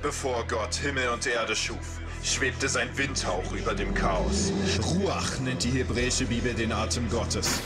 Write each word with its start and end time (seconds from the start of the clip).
Bevor 0.00 0.44
Gott 0.46 0.76
Himmel 0.76 1.08
und 1.08 1.26
Erde 1.26 1.56
schuf, 1.56 1.98
schwebte 2.22 2.68
sein 2.68 2.88
Windhauch 2.96 3.52
über 3.52 3.74
dem 3.74 3.92
Chaos. 3.94 4.52
Ruach 4.80 5.40
nennt 5.40 5.64
die 5.64 5.70
hebräische 5.70 6.24
Bibel 6.24 6.54
den 6.54 6.70
Atem 6.70 7.10
Gottes. 7.10 7.60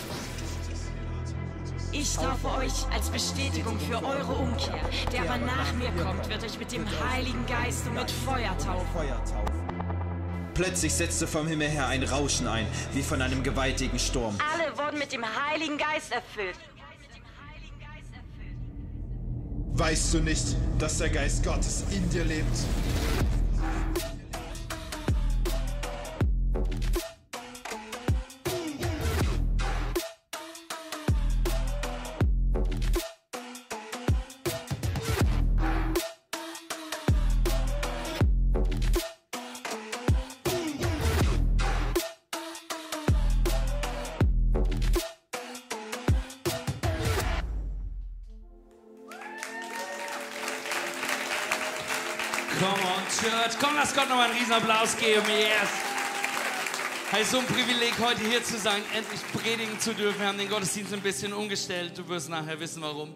Ich 1.92 2.14
taufe 2.14 2.48
euch 2.56 2.72
als 2.90 3.10
Bestätigung 3.10 3.78
für 3.78 4.02
eure 4.02 4.32
Umkehr. 4.32 4.80
Der 5.12 5.20
aber 5.20 5.36
nach 5.36 5.74
mir 5.74 5.90
kommt, 6.02 6.26
wird 6.30 6.42
euch 6.42 6.58
mit 6.58 6.72
dem 6.72 6.86
Heiligen 7.04 7.44
Geist 7.44 7.86
und 7.86 7.94
mit 7.94 8.10
Feuer 8.10 8.56
taufen. 8.56 8.86
Plötzlich 10.54 10.94
setzte 10.94 11.26
vom 11.26 11.46
Himmel 11.46 11.68
her 11.68 11.88
ein 11.88 12.02
Rauschen 12.02 12.46
ein, 12.46 12.66
wie 12.94 13.02
von 13.02 13.20
einem 13.20 13.42
gewaltigen 13.42 13.98
Sturm. 13.98 14.38
Alle 14.54 14.76
wurden 14.78 14.98
mit 14.98 15.12
dem 15.12 15.24
Heiligen 15.24 15.76
Geist 15.76 16.12
erfüllt. 16.12 16.56
Weißt 19.74 20.12
du 20.12 20.18
nicht, 20.18 20.56
dass 20.78 20.98
der 20.98 21.08
Geist 21.08 21.44
Gottes 21.44 21.84
in 21.90 22.08
dir 22.10 22.24
lebt? 22.24 22.46
Riesen 54.52 54.68
Applaus 54.68 54.96
geben. 54.96 55.26
Yes. 55.28 55.68
Hey, 57.10 57.24
so 57.24 57.38
ein 57.38 57.46
Privileg, 57.46 57.94
heute 58.00 58.20
hier 58.20 58.42
zu 58.44 58.58
sein, 58.58 58.82
endlich 58.94 59.20
predigen 59.32 59.78
zu 59.78 59.94
dürfen. 59.94 60.20
Wir 60.20 60.28
haben 60.28 60.38
den 60.38 60.48
Gottesdienst 60.48 60.92
ein 60.92 61.00
bisschen 61.00 61.32
umgestellt. 61.32 61.96
Du 61.96 62.06
wirst 62.08 62.28
nachher 62.28 62.58
wissen, 62.60 62.82
warum. 62.82 63.14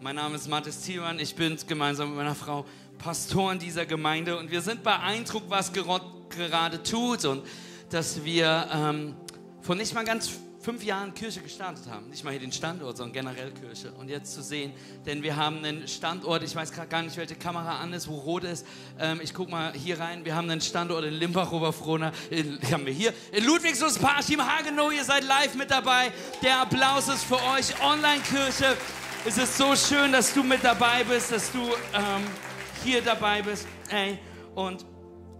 Mein 0.00 0.16
Name 0.16 0.36
ist 0.36 0.48
Mathis 0.48 0.80
Thielmann. 0.80 1.20
Ich 1.20 1.34
bin 1.34 1.56
gemeinsam 1.66 2.08
mit 2.08 2.18
meiner 2.18 2.34
Frau 2.34 2.64
Pastor 2.98 3.52
in 3.52 3.58
dieser 3.58 3.86
Gemeinde 3.86 4.36
und 4.36 4.50
wir 4.50 4.60
sind 4.60 4.82
beeindruckt, 4.82 5.48
was 5.48 5.72
Gott 5.72 6.02
gerade 6.30 6.82
tut 6.82 7.24
und 7.26 7.46
dass 7.90 8.24
wir 8.24 8.68
ähm, 8.72 9.14
vor 9.60 9.76
nicht 9.76 9.94
mal 9.94 10.04
ganz 10.04 10.32
fünf 10.62 10.84
Jahren 10.84 11.12
Kirche 11.12 11.40
gestartet 11.40 11.86
haben. 11.90 12.08
Nicht 12.08 12.22
mal 12.22 12.30
hier 12.30 12.40
den 12.40 12.52
Standort, 12.52 12.96
sondern 12.96 13.12
generell 13.12 13.50
Kirche. 13.50 13.90
Und 13.92 14.08
jetzt 14.08 14.32
zu 14.32 14.42
sehen, 14.42 14.72
denn 15.04 15.22
wir 15.22 15.36
haben 15.36 15.58
einen 15.58 15.88
Standort, 15.88 16.42
ich 16.44 16.54
weiß 16.54 16.70
gerade 16.70 16.88
gar 16.88 17.02
nicht, 17.02 17.16
welche 17.16 17.34
Kamera 17.34 17.80
an 17.80 17.92
ist, 17.92 18.06
wo 18.06 18.14
rot 18.14 18.44
ist. 18.44 18.64
Ähm, 18.98 19.20
ich 19.22 19.34
guck 19.34 19.50
mal 19.50 19.72
hier 19.72 19.98
rein. 19.98 20.24
Wir 20.24 20.36
haben 20.36 20.48
einen 20.48 20.60
Standort 20.60 21.04
in 21.04 21.14
Limbach, 21.14 21.50
Oberfrohna. 21.50 22.12
Haben 22.72 22.86
wir 22.86 22.92
hier. 22.92 23.12
In 23.32 23.44
Ludwigslust, 23.44 24.00
Parchim, 24.00 24.40
Hagenow. 24.40 24.92
Ihr 24.92 25.04
seid 25.04 25.24
live 25.24 25.54
mit 25.56 25.70
dabei. 25.70 26.12
Der 26.42 26.60
Applaus 26.60 27.08
ist 27.08 27.24
für 27.24 27.42
euch. 27.42 27.82
Online-Kirche. 27.82 28.76
Es 29.24 29.38
ist 29.38 29.56
so 29.56 29.74
schön, 29.74 30.12
dass 30.12 30.32
du 30.32 30.42
mit 30.42 30.62
dabei 30.62 31.04
bist, 31.04 31.32
dass 31.32 31.50
du 31.50 31.58
ähm, 31.60 32.24
hier 32.84 33.02
dabei 33.02 33.42
bist. 33.42 33.66
Ey. 33.90 34.18
Und 34.54 34.84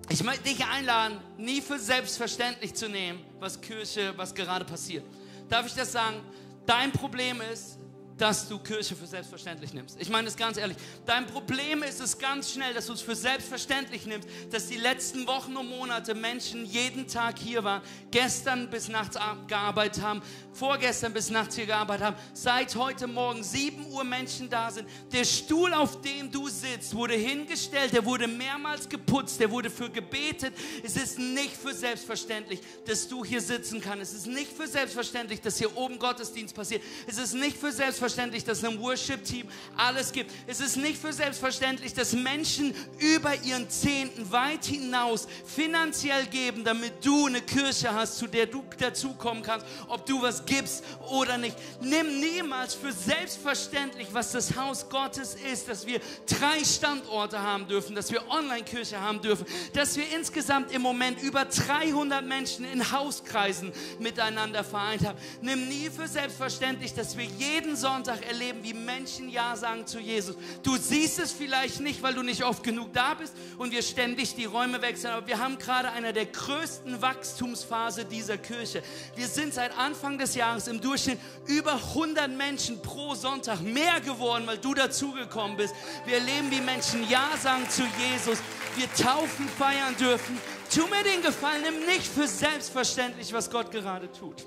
ich 0.09 0.23
möchte 0.25 0.45
dich 0.45 0.65
einladen, 0.65 1.19
nie 1.39 1.61
für 1.61 1.79
selbstverständlich 1.79 2.75
zu 2.75 2.89
nehmen, 2.89 3.21
was 3.43 3.61
Kirche, 3.61 4.15
was 4.17 4.33
gerade 4.33 4.65
passiert. 4.65 5.05
Darf 5.49 5.67
ich 5.67 5.75
das 5.75 5.93
sagen? 5.93 6.17
Dein 6.65 6.93
Problem 6.93 7.41
ist, 7.53 7.77
dass 8.23 8.47
du 8.49 8.57
Kirche 8.61 8.95
für 8.95 9.09
selbstverständlich 9.09 9.75
nimmst. 9.75 10.01
Ich 10.01 10.09
meine 10.09 10.29
es 10.29 10.37
ganz 10.37 10.57
ehrlich. 10.57 10.77
Dein 11.07 11.27
Problem 11.27 11.83
ist 11.83 12.01
es 12.01 12.17
ganz 12.17 12.53
schnell, 12.53 12.73
dass 12.73 12.87
du 12.87 12.93
es 12.93 13.01
für 13.01 13.17
selbstverständlich 13.17 14.07
nimmst, 14.07 14.29
dass 14.53 14.69
die 14.69 14.77
letzten 14.77 15.27
Wochen 15.27 15.57
und 15.57 15.69
Monate 15.69 16.15
Menschen 16.15 16.65
jeden 16.65 17.09
Tag 17.09 17.41
hier 17.41 17.65
waren, 17.65 17.83
gestern 18.13 18.71
bis 18.71 18.87
nachts 18.89 19.19
gearbeitet 19.49 20.05
haben, 20.05 20.23
vorgestern 20.53 21.13
bis 21.13 21.31
nachts 21.31 21.57
hier 21.57 21.67
gearbeitet 21.67 22.07
haben, 22.07 22.17
seit 22.33 22.77
heute 22.77 23.09
Morgen 23.09 23.43
7 23.43 23.91
Uhr 23.91 24.05
Menschen 24.05 24.49
da 24.49 24.71
sind. 24.71 24.89
Der 25.13 25.25
Stuhl, 25.25 25.75
auf 25.75 26.01
dem 26.03 26.31
du 26.31 26.49
sitzt, 26.49 26.95
wurde 26.95 27.15
hingestellt, 27.15 27.93
der 27.93 28.05
wurde 28.05 28.29
mehrmals 28.29 28.89
geputzt, 28.89 29.41
der 29.41 29.51
wurde 29.51 29.69
für 29.69 29.91
gebetet. 29.91 30.55
Es 30.85 30.95
ist 30.95 31.19
nicht 31.19 31.57
für 31.57 31.75
selbstverständlich, 31.75 32.61
dass 32.87 33.09
du 33.09 33.25
hier 33.25 33.41
sitzen 33.41 33.81
kannst. 33.81 34.13
Es 34.13 34.19
ist 34.21 34.27
nicht 34.29 34.53
für 34.53 34.69
selbstverständlich, 34.69 35.41
dass 35.41 35.59
hier 35.59 35.77
oben 35.77 35.99
Gottesdienst 35.99 36.55
passiert. 36.55 36.83
Es 37.09 37.19
ist 37.19 37.35
nicht 37.35 37.57
für 37.57 37.73
selbstverständlich, 37.73 38.12
dass 38.17 38.65
ein 38.65 38.81
Worship-Team 38.81 39.49
alles 39.77 40.13
gibt. 40.13 40.31
Es 40.47 40.61
ist 40.61 40.77
nicht 40.77 40.99
für 40.99 41.13
selbstverständlich, 41.13 41.95
dass 41.95 42.13
Menschen 42.13 42.75
über 42.99 43.35
ihren 43.43 43.69
Zehnten 43.71 44.31
weit 44.31 44.65
hinaus 44.65 45.27
finanziell 45.47 46.27
geben, 46.27 46.65
damit 46.65 47.05
du 47.05 47.27
eine 47.27 47.41
Kirche 47.41 47.93
hast, 47.93 48.19
zu 48.19 48.27
der 48.27 48.47
du 48.47 48.63
dazukommen 48.79 49.43
kannst, 49.43 49.67
ob 49.89 50.07
du 50.07 50.21
was 50.21 50.45
gibst 50.45 50.85
oder 51.11 51.39
nicht. 51.39 51.57
Nimm 51.81 52.21
niemals 52.21 52.75
für 52.75 52.93
selbstverständlich, 52.93 54.09
was 54.13 54.33
das 54.33 54.57
Haus 54.57 54.89
Gottes 54.89 55.37
ist, 55.53 55.69
dass 55.69 55.87
wir 55.87 56.01
drei 56.27 56.65
Standorte 56.65 57.41
haben 57.41 57.67
dürfen, 57.67 57.95
dass 57.95 58.11
wir 58.11 58.23
Online-Kirche 58.29 59.01
haben 59.01 59.21
dürfen, 59.21 59.47
dass 59.73 59.97
wir 59.97 60.05
insgesamt 60.15 60.73
im 60.73 60.83
Moment 60.83 61.23
über 61.23 61.45
300 61.45 62.25
Menschen 62.25 62.65
in 62.65 62.93
Hauskreisen 62.93 63.73
miteinander 63.99 64.65
vereint 64.65 65.07
haben. 65.07 65.19
Nimm 65.41 65.69
nie 65.69 65.91
für 65.91 66.09
selbstverständlich, 66.09 66.95
dass 66.95 67.17
wir 67.17 67.25
jeden 67.25 67.77
Sonntag 67.77 67.92
erleben, 68.23 68.61
wie 68.63 68.75
Menschen 68.75 69.29
Ja 69.29 69.55
sagen 69.57 69.87
zu 69.87 69.99
Jesus. 69.99 70.37
Du 70.63 70.77
siehst 70.77 71.19
es 71.19 71.33
vielleicht 71.33 71.81
nicht, 71.81 72.03
weil 72.03 72.15
du 72.15 72.23
nicht 72.23 72.45
oft 72.45 72.63
genug 72.63 72.93
da 72.93 73.15
bist 73.15 73.35
und 73.59 73.71
wir 73.73 73.83
ständig 73.83 74.35
die 74.35 74.45
Räume 74.45 74.81
wechseln, 74.83 75.13
aber 75.13 75.27
wir 75.27 75.39
haben 75.39 75.59
gerade 75.59 75.91
eine 75.91 76.13
der 76.13 76.27
größten 76.27 77.01
Wachstumsphase 77.03 78.05
dieser 78.05 78.39
Kirche. 78.39 78.83
Wir 79.15 79.29
sind 79.29 79.55
seit 79.55 79.77
Anfang 79.77 80.19
des 80.19 80.35
Jahres 80.35 80.69
im 80.69 80.81
Durchschnitt 80.81 81.19
über 81.47 81.75
100 81.75 82.31
Menschen 82.31 82.81
pro 82.81 83.15
Sonntag 83.15 83.61
mehr 83.61 84.01
geworden, 84.01 84.47
weil 84.47 84.59
du 84.59 84.75
dazugekommen 84.75 85.57
bist. 85.57 85.75
Wir 86.07 86.15
erleben, 86.15 86.51
wie 86.51 86.61
Menschen 86.61 87.09
Ja 87.09 87.29
sagen 87.41 87.69
zu 87.69 87.83
Jesus. 87.99 88.39
Wir 88.77 88.91
Taufen 88.95 89.49
feiern 89.49 89.97
dürfen. 89.97 90.39
Tu 90.73 90.87
mir 90.87 91.03
den 91.05 91.21
Gefallen, 91.21 91.63
nimm 91.63 91.85
nicht 91.87 92.07
für 92.07 92.27
selbstverständlich, 92.27 93.33
was 93.33 93.51
Gott 93.51 93.71
gerade 93.71 94.11
tut. 94.11 94.47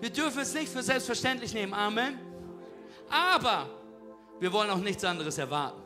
Wir 0.00 0.10
dürfen 0.10 0.40
es 0.40 0.52
nicht 0.52 0.70
für 0.70 0.82
selbstverständlich 0.82 1.54
nehmen. 1.54 1.72
Amen. 1.72 2.18
Aber 3.14 3.68
wir 4.40 4.52
wollen 4.52 4.70
auch 4.70 4.78
nichts 4.78 5.04
anderes 5.04 5.38
erwarten. 5.38 5.80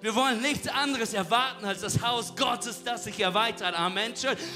Wir 0.00 0.14
wollen 0.16 0.42
nichts 0.42 0.66
anderes 0.68 1.14
erwarten 1.14 1.64
als 1.64 1.80
das 1.80 2.02
Haus 2.02 2.34
Gottes, 2.36 2.82
das 2.84 3.04
sich 3.04 3.20
erweitert. 3.20 3.78
Amen. 3.78 4.12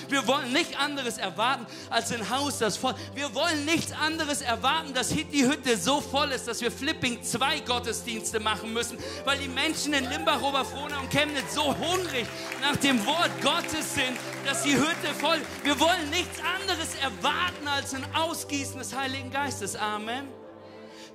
Wir 0.09 0.27
wollen 0.27 0.53
nichts 0.53 0.77
anderes 0.77 1.17
erwarten 1.19 1.67
als 1.89 2.13
ein 2.13 2.29
Haus, 2.29 2.59
das 2.59 2.77
voll. 2.77 2.95
Wir 3.15 3.33
wollen 3.35 3.65
nichts 3.65 3.93
anderes 3.93 4.43
erwarten, 4.43 4.93
dass 4.93 5.09
die 5.09 5.47
Hütte 5.47 5.79
so 5.79 6.01
voll 6.01 6.33
ist, 6.33 6.49
dass 6.49 6.61
wir 6.61 6.71
Flipping 6.71 7.23
zwei 7.23 7.61
Gottesdienste 7.61 8.41
machen 8.41 8.73
müssen, 8.75 8.99
weil 9.25 9.39
die 9.39 9.49
Menschen 9.49 9.95
in 9.95 10.11
Limbach, 10.11 10.43
Oberfrohna 10.43 10.99
und 10.99 11.11
Chemnitz 11.11 11.55
so 11.55 11.75
hungrig 11.79 12.27
nach 12.61 12.77
dem 12.77 13.07
Wort 13.07 13.31
Gottes 13.41 13.95
sind, 13.95 14.19
dass 14.45 14.65
die 14.65 14.75
Hütte 14.75 15.15
voll. 15.19 15.39
Wir 15.63 15.79
wollen 15.79 16.11
nichts 16.11 16.41
anderes 16.41 16.95
erwarten 16.97 17.69
als 17.69 17.95
ein 17.95 18.05
Ausgießen 18.15 18.79
des 18.79 18.95
Heiligen 18.95 19.31
Geistes. 19.31 19.77
Amen. 19.77 20.38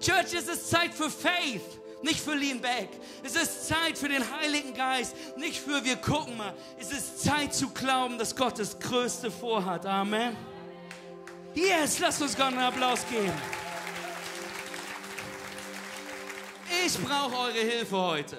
Church, 0.03 0.33
es 0.33 0.47
ist 0.47 0.69
Zeit 0.69 0.93
für 0.93 1.09
Faith 1.09 1.79
nicht 2.03 2.19
für 2.19 2.35
Lean 2.35 2.59
Back. 2.59 2.89
Es 3.23 3.35
ist 3.35 3.67
Zeit 3.67 3.97
für 3.97 4.09
den 4.09 4.23
Heiligen 4.37 4.73
Geist, 4.73 5.15
nicht 5.37 5.59
für 5.59 5.83
wir 5.83 5.95
gucken 5.95 6.37
mal. 6.37 6.53
Es 6.77 6.91
ist 6.91 7.23
Zeit 7.23 7.53
zu 7.53 7.69
glauben, 7.69 8.17
dass 8.17 8.35
Gott 8.35 8.59
das 8.59 8.77
Größte 8.77 9.31
vorhat. 9.31 9.85
Amen. 9.85 10.35
Yes, 11.55 11.99
lasst 11.99 12.21
uns 12.21 12.35
Gott 12.35 12.47
einen 12.47 12.59
Applaus 12.59 13.05
geben. 13.09 13.31
Ich 16.85 16.97
brauche 16.97 17.35
eure 17.35 17.59
Hilfe 17.59 17.97
heute. 17.97 18.37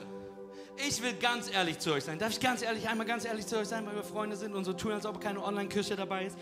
Ich 0.86 1.00
will 1.02 1.14
ganz 1.14 1.50
ehrlich 1.50 1.78
zu 1.78 1.92
euch 1.92 2.04
sein. 2.04 2.18
Darf 2.18 2.32
ich 2.32 2.40
ganz 2.40 2.60
ehrlich, 2.60 2.88
einmal 2.88 3.06
ganz 3.06 3.24
ehrlich 3.24 3.46
zu 3.46 3.56
euch 3.56 3.68
sein, 3.68 3.86
weil 3.86 3.94
wir 3.94 4.02
Freunde 4.02 4.36
sind 4.36 4.54
und 4.54 4.64
so 4.64 4.72
tun, 4.72 4.92
als 4.92 5.06
ob 5.06 5.20
keine 5.20 5.42
Online-Kirche 5.42 5.96
dabei 5.96 6.26
ist? 6.26 6.36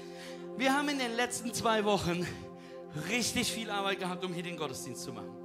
Wir 0.56 0.74
haben 0.74 0.88
in 0.88 0.98
den 0.98 1.14
letzten 1.14 1.52
zwei 1.52 1.84
Wochen 1.84 2.26
richtig 3.08 3.52
viel 3.52 3.70
Arbeit 3.70 4.00
gehabt, 4.00 4.24
um 4.24 4.32
hier 4.32 4.42
den 4.42 4.56
Gottesdienst 4.56 5.02
zu 5.02 5.12
machen 5.12 5.42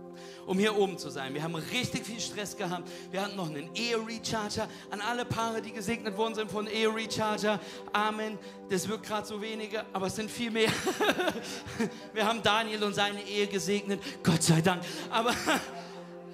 um 0.48 0.58
hier 0.58 0.76
oben 0.78 0.98
zu 0.98 1.10
sein. 1.10 1.34
Wir 1.34 1.44
haben 1.44 1.56
richtig 1.56 2.06
viel 2.06 2.20
Stress 2.20 2.56
gehabt. 2.56 2.90
Wir 3.12 3.22
hatten 3.22 3.36
noch 3.36 3.50
einen 3.50 3.70
Ehe-Recharger. 3.76 4.68
An 4.90 5.02
alle 5.02 5.26
Paare, 5.26 5.62
die 5.62 5.74
gesegnet 5.74 6.18
worden 6.18 6.36
sind 6.36 6.50
von 6.50 6.68
Ehe-Recharger. 6.68 7.60
Amen. 7.92 8.40
Das 8.70 8.88
wirkt 8.88 9.06
gerade 9.06 9.28
so 9.28 9.42
wenige, 9.42 9.86
aber 9.94 10.08
es 10.08 10.16
sind 10.16 10.32
viel 10.32 10.50
mehr. 10.50 10.72
Wir 12.14 12.26
haben 12.26 12.42
Daniel 12.42 12.84
und 12.84 12.94
seine 12.94 13.22
Ehe 13.24 13.48
gesegnet. 13.48 14.02
Gott 14.24 14.42
sei 14.42 14.62
Dank. 14.62 14.82
Aber 15.10 15.34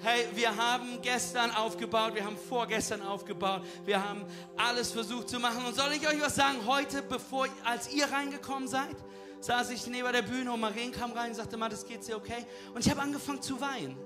Hey, 0.06 0.26
wir 0.34 0.54
haben 0.54 1.00
gestern 1.00 1.50
aufgebaut, 1.52 2.14
wir 2.14 2.26
haben 2.26 2.36
vorgestern 2.36 3.00
aufgebaut, 3.00 3.62
wir 3.86 4.06
haben 4.06 4.22
alles 4.54 4.90
versucht 4.90 5.30
zu 5.30 5.40
machen. 5.40 5.64
Und 5.64 5.74
soll 5.74 5.92
ich 5.92 6.06
euch 6.06 6.20
was 6.20 6.34
sagen? 6.34 6.58
Heute, 6.66 7.00
bevor, 7.00 7.48
als 7.64 7.90
ihr 7.90 8.04
reingekommen 8.12 8.68
seid, 8.68 8.96
saß 9.44 9.70
ich 9.70 9.86
neben 9.86 10.10
der 10.10 10.22
Bühne 10.22 10.52
und 10.52 10.60
Marien 10.60 10.90
kam 10.90 11.12
rein 11.12 11.30
und 11.30 11.36
sagte, 11.36 11.58
das 11.58 11.84
geht's 11.84 12.06
dir 12.06 12.16
okay? 12.16 12.46
Und 12.74 12.84
ich 12.84 12.90
habe 12.90 13.02
angefangen 13.02 13.42
zu 13.42 13.60
weinen. 13.60 13.96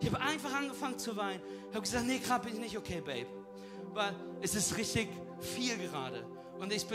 Ich 0.00 0.06
habe 0.08 0.20
einfach 0.20 0.52
angefangen 0.52 0.98
zu 0.98 1.16
weinen. 1.16 1.40
Ich 1.70 1.74
habe 1.74 1.82
gesagt, 1.82 2.06
nee, 2.06 2.18
gerade 2.18 2.44
bin 2.44 2.54
ich 2.54 2.60
nicht 2.60 2.76
okay, 2.76 3.00
Babe. 3.00 3.26
weil 3.94 4.14
es 4.40 4.54
ist 4.54 4.76
richtig 4.76 5.08
viel 5.40 5.78
gerade. 5.78 6.26
Und 6.58 6.72
ich 6.72 6.86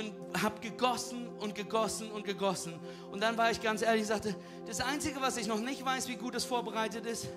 habe 0.42 0.60
gegossen 0.62 1.28
und 1.40 1.56
gegossen 1.56 2.12
und 2.12 2.24
gegossen. 2.24 2.80
Und 3.12 3.22
dann 3.22 3.38
war 3.38 3.50
ich 3.52 3.62
ganz 3.62 3.82
ehrlich 3.82 4.04
und 4.04 4.08
sagte, 4.08 4.36
das 4.66 4.80
Einzige, 4.82 5.20
was 5.22 5.38
ich 5.38 5.48
noch 5.48 5.60
nicht 5.60 5.84
weiß, 5.84 6.08
wie 6.08 6.16
gut 6.16 6.36
es 6.36 6.46
vorbereitet 6.46 7.06
ist, 7.06 7.28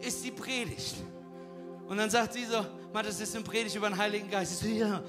ist 0.00 0.24
die 0.24 0.30
Predigt. 0.30 0.96
Und 1.88 1.98
dann 1.98 2.08
sagt 2.08 2.32
sie 2.32 2.44
so, 2.44 2.64
Mann, 2.92 3.04
das 3.04 3.20
ist 3.20 3.34
eine 3.34 3.44
Predigt 3.44 3.74
über 3.74 3.88
den 3.88 3.98
Heiligen 3.98 4.30
Geist. 4.30 4.52
Ich 4.52 4.58
so, 4.58 4.66
ja, 4.66 5.02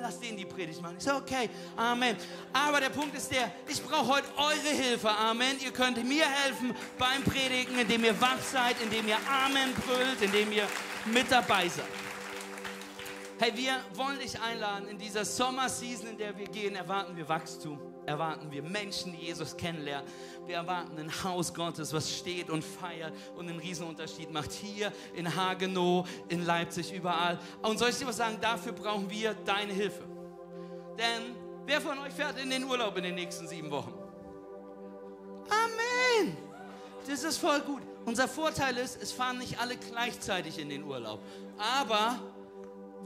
lass 0.00 0.18
den 0.18 0.36
die 0.36 0.44
Predigt 0.44 0.80
machen. 0.80 0.96
Ich 0.98 1.04
so, 1.04 1.14
okay, 1.14 1.50
Amen. 1.76 2.16
Aber 2.52 2.80
der 2.80 2.88
Punkt 2.88 3.14
ist 3.16 3.30
der, 3.30 3.52
ich 3.68 3.82
brauche 3.82 4.08
heute 4.08 4.26
eure 4.36 4.74
Hilfe, 4.74 5.10
Amen. 5.10 5.56
Ihr 5.62 5.70
könnt 5.70 6.02
mir 6.02 6.24
helfen 6.24 6.74
beim 6.98 7.22
Predigen, 7.22 7.78
indem 7.78 8.04
ihr 8.04 8.20
wach 8.20 8.40
seid, 8.40 8.76
indem 8.82 9.06
ihr 9.06 9.18
Amen 9.28 9.74
brüllt, 9.74 10.22
indem 10.22 10.50
ihr 10.52 10.66
mit 11.04 11.30
dabei 11.30 11.68
seid. 11.68 12.05
Hey, 13.38 13.52
wir 13.54 13.74
wollen 13.94 14.18
dich 14.18 14.40
einladen. 14.40 14.88
In 14.88 14.96
dieser 14.96 15.22
Sommerseason, 15.22 16.08
in 16.08 16.16
der 16.16 16.38
wir 16.38 16.46
gehen, 16.46 16.74
erwarten 16.74 17.14
wir 17.14 17.28
Wachstum. 17.28 17.78
Erwarten 18.06 18.50
wir 18.50 18.62
Menschen, 18.62 19.12
die 19.12 19.26
Jesus 19.26 19.54
kennenlernen. 19.54 20.08
Wir 20.46 20.56
erwarten 20.56 20.98
ein 20.98 21.10
Haus 21.22 21.52
Gottes, 21.52 21.92
was 21.92 22.10
steht 22.16 22.48
und 22.48 22.64
feiert 22.64 23.12
und 23.36 23.46
einen 23.46 23.58
Riesenunterschied 23.58 24.32
macht. 24.32 24.52
Hier 24.52 24.90
in 25.12 25.36
Hagenow, 25.36 26.08
in 26.28 26.46
Leipzig, 26.46 26.94
überall. 26.94 27.38
Und 27.60 27.78
soll 27.78 27.90
ich 27.90 27.98
dir 27.98 28.06
was 28.06 28.16
sagen? 28.16 28.38
Dafür 28.40 28.72
brauchen 28.72 29.10
wir 29.10 29.34
deine 29.34 29.74
Hilfe. 29.74 30.04
Denn 30.96 31.36
wer 31.66 31.82
von 31.82 31.98
euch 31.98 32.14
fährt 32.14 32.38
in 32.38 32.48
den 32.48 32.64
Urlaub 32.64 32.96
in 32.96 33.02
den 33.02 33.16
nächsten 33.16 33.46
sieben 33.46 33.70
Wochen? 33.70 33.92
Amen. 35.50 36.38
Das 37.06 37.22
ist 37.22 37.36
voll 37.36 37.60
gut. 37.60 37.82
Unser 38.06 38.28
Vorteil 38.28 38.78
ist, 38.78 39.02
es 39.02 39.12
fahren 39.12 39.36
nicht 39.38 39.60
alle 39.60 39.76
gleichzeitig 39.76 40.58
in 40.58 40.70
den 40.70 40.84
Urlaub. 40.84 41.20
Aber 41.58 42.18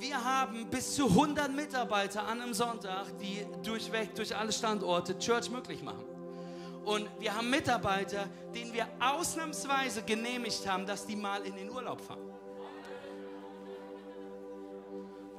wir 0.00 0.24
haben 0.24 0.66
bis 0.66 0.94
zu 0.94 1.06
100 1.06 1.52
Mitarbeiter 1.52 2.26
an 2.26 2.40
einem 2.40 2.54
Sonntag, 2.54 3.06
die 3.18 3.46
durchweg 3.62 4.14
durch 4.14 4.34
alle 4.34 4.52
Standorte 4.52 5.18
Church 5.18 5.50
möglich 5.50 5.82
machen. 5.82 6.04
Und 6.84 7.08
wir 7.18 7.36
haben 7.36 7.50
Mitarbeiter, 7.50 8.26
denen 8.54 8.72
wir 8.72 8.88
ausnahmsweise 8.98 10.02
genehmigt 10.02 10.66
haben, 10.66 10.86
dass 10.86 11.06
die 11.06 11.16
mal 11.16 11.42
in 11.42 11.54
den 11.54 11.70
Urlaub 11.70 12.00
fahren. 12.00 12.30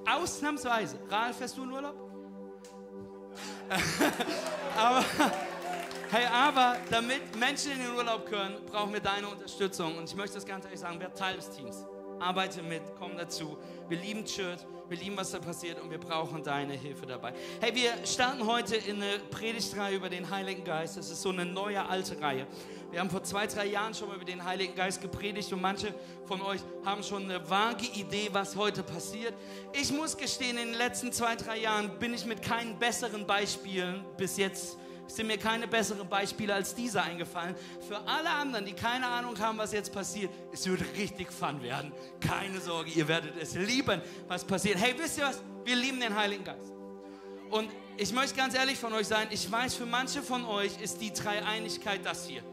Ausnahmsweise. 0.07 0.99
Ralf, 1.09 1.37
fährst 1.37 1.57
du 1.57 1.63
in 1.63 1.71
Urlaub? 1.71 1.95
aber, 4.77 5.03
hey, 6.11 6.25
aber 6.27 6.77
damit 6.91 7.35
Menschen 7.35 7.71
in 7.71 7.79
den 7.79 7.95
Urlaub 7.95 8.27
können, 8.27 8.63
brauchen 8.67 8.93
wir 8.93 8.99
deine 8.99 9.27
Unterstützung. 9.27 9.97
Und 9.97 10.03
ich 10.03 10.15
möchte 10.15 10.35
das 10.35 10.45
ganz 10.45 10.65
ehrlich 10.65 10.79
sagen, 10.79 10.97
wer 10.99 11.13
Teil 11.13 11.37
des 11.37 11.49
Teams 11.49 11.85
arbeite 12.21 12.61
mit, 12.61 12.81
komm 12.99 13.17
dazu. 13.17 13.57
Wir 13.89 13.97
lieben 13.97 14.23
Church, 14.25 14.59
wir 14.87 14.97
lieben, 14.97 15.17
was 15.17 15.31
da 15.31 15.39
passiert 15.39 15.81
und 15.81 15.89
wir 15.89 15.97
brauchen 15.97 16.43
deine 16.43 16.73
Hilfe 16.73 17.05
dabei. 17.05 17.33
Hey, 17.59 17.73
wir 17.73 17.91
starten 18.05 18.45
heute 18.45 18.75
in 18.75 19.01
eine 19.01 19.19
Predigtreihe 19.19 19.95
über 19.95 20.09
den 20.09 20.29
Heiligen 20.29 20.63
Geist. 20.63 20.97
Das 20.97 21.09
ist 21.09 21.21
so 21.21 21.29
eine 21.29 21.45
neue 21.45 21.83
alte 21.85 22.19
Reihe. 22.21 22.45
Wir 22.91 22.99
haben 22.99 23.09
vor 23.09 23.23
zwei, 23.23 23.47
drei 23.47 23.67
Jahren 23.67 23.93
schon 23.93 24.09
mal 24.09 24.15
über 24.15 24.25
den 24.25 24.43
Heiligen 24.43 24.75
Geist 24.75 25.01
gepredigt 25.01 25.51
und 25.53 25.61
manche 25.61 25.93
von 26.25 26.41
euch 26.41 26.59
haben 26.85 27.03
schon 27.03 27.23
eine 27.23 27.49
vage 27.49 27.85
Idee, 27.95 28.29
was 28.33 28.55
heute 28.55 28.83
passiert. 28.83 29.33
Ich 29.71 29.91
muss 29.93 30.17
gestehen, 30.17 30.57
in 30.57 30.71
den 30.71 30.77
letzten 30.77 31.13
zwei, 31.13 31.37
drei 31.37 31.59
Jahren 31.59 31.97
bin 31.99 32.13
ich 32.13 32.25
mit 32.25 32.41
keinen 32.41 32.77
besseren 32.77 33.25
Beispielen 33.25 34.03
bis 34.17 34.35
jetzt 34.35 34.77
sind 35.15 35.27
mir 35.27 35.37
keine 35.37 35.67
besseren 35.67 36.07
Beispiele 36.07 36.53
als 36.53 36.75
diese 36.75 37.01
eingefallen. 37.01 37.55
Für 37.87 37.97
alle 38.07 38.29
anderen, 38.29 38.65
die 38.65 38.73
keine 38.73 39.07
Ahnung 39.07 39.37
haben, 39.39 39.57
was 39.57 39.73
jetzt 39.73 39.93
passiert, 39.93 40.31
es 40.51 40.65
wird 40.67 40.81
richtig 40.97 41.31
fun 41.31 41.61
werden. 41.61 41.91
Keine 42.19 42.59
Sorge, 42.59 42.91
ihr 42.91 43.07
werdet 43.07 43.33
es 43.41 43.55
lieben, 43.55 44.01
was 44.27 44.43
passiert. 44.43 44.77
Hey, 44.77 44.95
wisst 44.97 45.17
ihr 45.17 45.25
was? 45.25 45.41
Wir 45.63 45.75
lieben 45.75 45.99
den 45.99 46.15
Heiligen 46.15 46.43
Geist. 46.43 46.71
Und 47.49 47.69
ich 47.97 48.13
möchte 48.13 48.35
ganz 48.35 48.55
ehrlich 48.55 48.77
von 48.77 48.93
euch 48.93 49.07
sein, 49.07 49.27
ich 49.29 49.51
weiß, 49.51 49.75
für 49.75 49.85
manche 49.85 50.21
von 50.21 50.45
euch 50.45 50.79
ist 50.81 51.01
die 51.01 51.11
Dreieinigkeit 51.11 52.05
das 52.05 52.25
hier. 52.25 52.43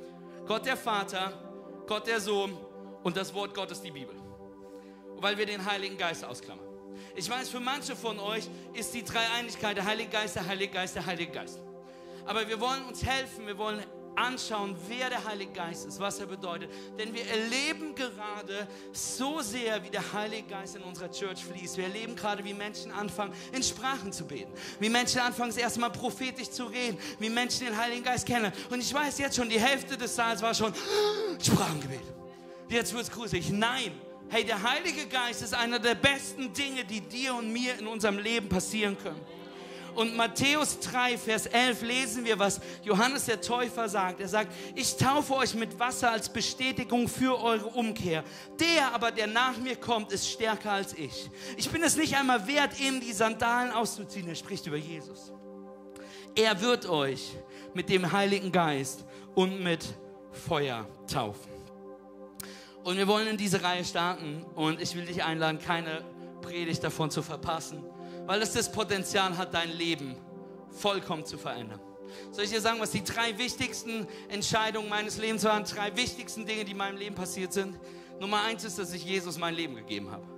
Gott 0.46 0.66
der 0.66 0.76
Vater, 0.76 1.32
Gott 1.86 2.06
der 2.06 2.20
Sohn 2.20 2.56
und 3.02 3.16
das 3.16 3.32
Wort 3.34 3.54
Gottes 3.54 3.80
die 3.80 3.90
Bibel. 3.90 4.14
Weil 5.16 5.38
wir 5.38 5.46
den 5.46 5.64
Heiligen 5.64 5.96
Geist 5.96 6.24
ausklammern. 6.24 6.66
Ich 7.14 7.28
weiß, 7.30 7.48
für 7.48 7.60
manche 7.60 7.94
von 7.94 8.18
euch 8.18 8.48
ist 8.74 8.92
die 8.94 9.04
Dreieinigkeit 9.04 9.76
der 9.76 9.84
Heilige 9.84 10.10
Geist, 10.10 10.36
der 10.36 10.46
Heilige 10.46 10.72
Geist, 10.72 10.96
der 10.96 11.06
Heilige 11.06 11.32
Geist. 11.32 11.60
Aber 12.28 12.46
wir 12.46 12.60
wollen 12.60 12.84
uns 12.84 13.02
helfen, 13.02 13.46
wir 13.46 13.56
wollen 13.56 13.82
anschauen, 14.14 14.76
wer 14.86 15.08
der 15.08 15.24
Heilige 15.24 15.52
Geist 15.52 15.86
ist, 15.86 15.98
was 15.98 16.18
er 16.18 16.26
bedeutet. 16.26 16.68
Denn 16.98 17.14
wir 17.14 17.26
erleben 17.26 17.94
gerade 17.94 18.68
so 18.92 19.40
sehr, 19.40 19.82
wie 19.82 19.88
der 19.88 20.12
Heilige 20.12 20.46
Geist 20.46 20.76
in 20.76 20.82
unserer 20.82 21.10
Church 21.10 21.42
fließt. 21.42 21.78
Wir 21.78 21.84
erleben 21.84 22.14
gerade, 22.14 22.44
wie 22.44 22.52
Menschen 22.52 22.92
anfangen, 22.92 23.32
in 23.52 23.62
Sprachen 23.62 24.12
zu 24.12 24.26
beten. 24.26 24.52
Wie 24.78 24.90
Menschen 24.90 25.20
anfangen, 25.20 25.56
erstmal 25.56 25.90
prophetisch 25.90 26.50
zu 26.50 26.66
reden. 26.66 26.98
Wie 27.18 27.30
Menschen 27.30 27.64
den 27.64 27.78
Heiligen 27.78 28.04
Geist 28.04 28.26
kennen. 28.26 28.52
Und 28.68 28.80
ich 28.80 28.92
weiß 28.92 29.18
jetzt 29.20 29.36
schon, 29.36 29.48
die 29.48 29.60
Hälfte 29.60 29.96
des 29.96 30.14
Saals 30.14 30.42
war 30.42 30.52
schon 30.52 30.74
Sprachengebet. 31.42 32.02
Jetzt 32.68 32.92
wird 32.92 33.04
es 33.04 33.10
gruselig. 33.10 33.48
Nein. 33.48 33.92
Hey, 34.28 34.44
der 34.44 34.62
Heilige 34.62 35.06
Geist 35.06 35.40
ist 35.40 35.54
einer 35.54 35.78
der 35.78 35.94
besten 35.94 36.52
Dinge, 36.52 36.84
die 36.84 37.00
dir 37.00 37.34
und 37.34 37.50
mir 37.50 37.78
in 37.78 37.86
unserem 37.86 38.18
Leben 38.18 38.50
passieren 38.50 38.98
können. 38.98 39.18
Und 39.98 40.14
Matthäus 40.14 40.78
3, 40.78 41.18
Vers 41.18 41.46
11 41.46 41.82
lesen 41.82 42.24
wir, 42.24 42.38
was 42.38 42.60
Johannes 42.84 43.24
der 43.24 43.40
Täufer 43.40 43.88
sagt. 43.88 44.20
Er 44.20 44.28
sagt, 44.28 44.54
ich 44.76 44.96
taufe 44.96 45.34
euch 45.34 45.56
mit 45.56 45.76
Wasser 45.80 46.12
als 46.12 46.28
Bestätigung 46.28 47.08
für 47.08 47.36
eure 47.42 47.66
Umkehr. 47.66 48.22
Der 48.60 48.94
aber, 48.94 49.10
der 49.10 49.26
nach 49.26 49.56
mir 49.56 49.74
kommt, 49.74 50.12
ist 50.12 50.30
stärker 50.30 50.70
als 50.70 50.96
ich. 50.96 51.28
Ich 51.56 51.68
bin 51.68 51.82
es 51.82 51.96
nicht 51.96 52.16
einmal 52.16 52.46
wert, 52.46 52.78
ihm 52.78 53.00
die 53.00 53.12
Sandalen 53.12 53.72
auszuziehen. 53.72 54.28
Er 54.28 54.36
spricht 54.36 54.68
über 54.68 54.76
Jesus. 54.76 55.32
Er 56.36 56.60
wird 56.60 56.88
euch 56.88 57.36
mit 57.74 57.88
dem 57.88 58.12
Heiligen 58.12 58.52
Geist 58.52 59.04
und 59.34 59.64
mit 59.64 59.84
Feuer 60.30 60.86
taufen. 61.12 61.50
Und 62.84 62.98
wir 62.98 63.08
wollen 63.08 63.26
in 63.26 63.36
diese 63.36 63.64
Reihe 63.64 63.84
starten 63.84 64.44
und 64.54 64.80
ich 64.80 64.94
will 64.94 65.06
dich 65.06 65.24
einladen, 65.24 65.58
keine 65.58 66.04
Predigt 66.40 66.84
davon 66.84 67.10
zu 67.10 67.20
verpassen 67.20 67.82
weil 68.28 68.42
es 68.42 68.52
das 68.52 68.70
Potenzial 68.70 69.38
hat, 69.38 69.54
dein 69.54 69.72
Leben 69.72 70.14
vollkommen 70.70 71.24
zu 71.24 71.38
verändern. 71.38 71.80
Soll 72.30 72.44
ich 72.44 72.50
dir 72.50 72.60
sagen, 72.60 72.78
was 72.78 72.90
die 72.90 73.02
drei 73.02 73.38
wichtigsten 73.38 74.06
Entscheidungen 74.28 74.90
meines 74.90 75.16
Lebens 75.16 75.44
waren? 75.44 75.64
Drei 75.64 75.96
wichtigsten 75.96 76.44
Dinge, 76.44 76.66
die 76.66 76.72
in 76.72 76.76
meinem 76.76 76.98
Leben 76.98 77.14
passiert 77.14 77.54
sind. 77.54 77.80
Nummer 78.20 78.42
eins 78.42 78.64
ist, 78.64 78.78
dass 78.78 78.92
ich 78.92 79.02
Jesus 79.02 79.38
mein 79.38 79.54
Leben 79.54 79.76
gegeben 79.76 80.10
habe. 80.10 80.37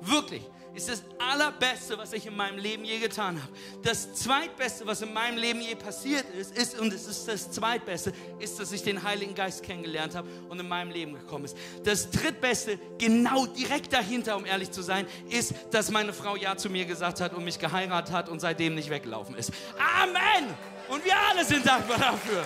Wirklich 0.00 0.42
ist 0.74 0.88
das 0.88 1.02
Allerbeste, 1.18 1.96
was 1.96 2.12
ich 2.12 2.26
in 2.26 2.36
meinem 2.36 2.58
Leben 2.58 2.84
je 2.84 2.98
getan 2.98 3.40
habe. 3.40 3.52
Das 3.82 4.12
Zweitbeste, 4.14 4.86
was 4.86 5.02
in 5.02 5.12
meinem 5.12 5.38
Leben 5.38 5.60
je 5.60 5.74
passiert 5.76 6.24
ist, 6.34 6.56
ist, 6.56 6.78
und 6.78 6.92
es 6.92 7.06
ist 7.06 7.28
das 7.28 7.50
Zweitbeste, 7.52 8.12
ist, 8.40 8.58
dass 8.58 8.72
ich 8.72 8.82
den 8.82 9.02
Heiligen 9.02 9.34
Geist 9.34 9.62
kennengelernt 9.62 10.14
habe 10.16 10.28
und 10.48 10.58
in 10.58 10.68
meinem 10.68 10.90
Leben 10.90 11.14
gekommen 11.14 11.44
ist. 11.44 11.56
Das 11.84 12.10
Drittbeste, 12.10 12.78
genau 12.98 13.46
direkt 13.46 13.92
dahinter, 13.92 14.36
um 14.36 14.44
ehrlich 14.44 14.72
zu 14.72 14.82
sein, 14.82 15.06
ist, 15.30 15.54
dass 15.70 15.90
meine 15.90 16.12
Frau 16.12 16.34
Ja 16.34 16.56
zu 16.56 16.68
mir 16.68 16.86
gesagt 16.86 17.20
hat 17.20 17.34
und 17.34 17.44
mich 17.44 17.58
geheiratet 17.58 18.12
hat 18.12 18.28
und 18.28 18.40
seitdem 18.40 18.74
nicht 18.74 18.90
weggelaufen 18.90 19.36
ist. 19.36 19.52
Amen! 20.02 20.52
Und 20.88 21.04
wir 21.04 21.14
alle 21.30 21.44
sind 21.44 21.64
dankbar 21.64 21.98
dafür. 21.98 22.44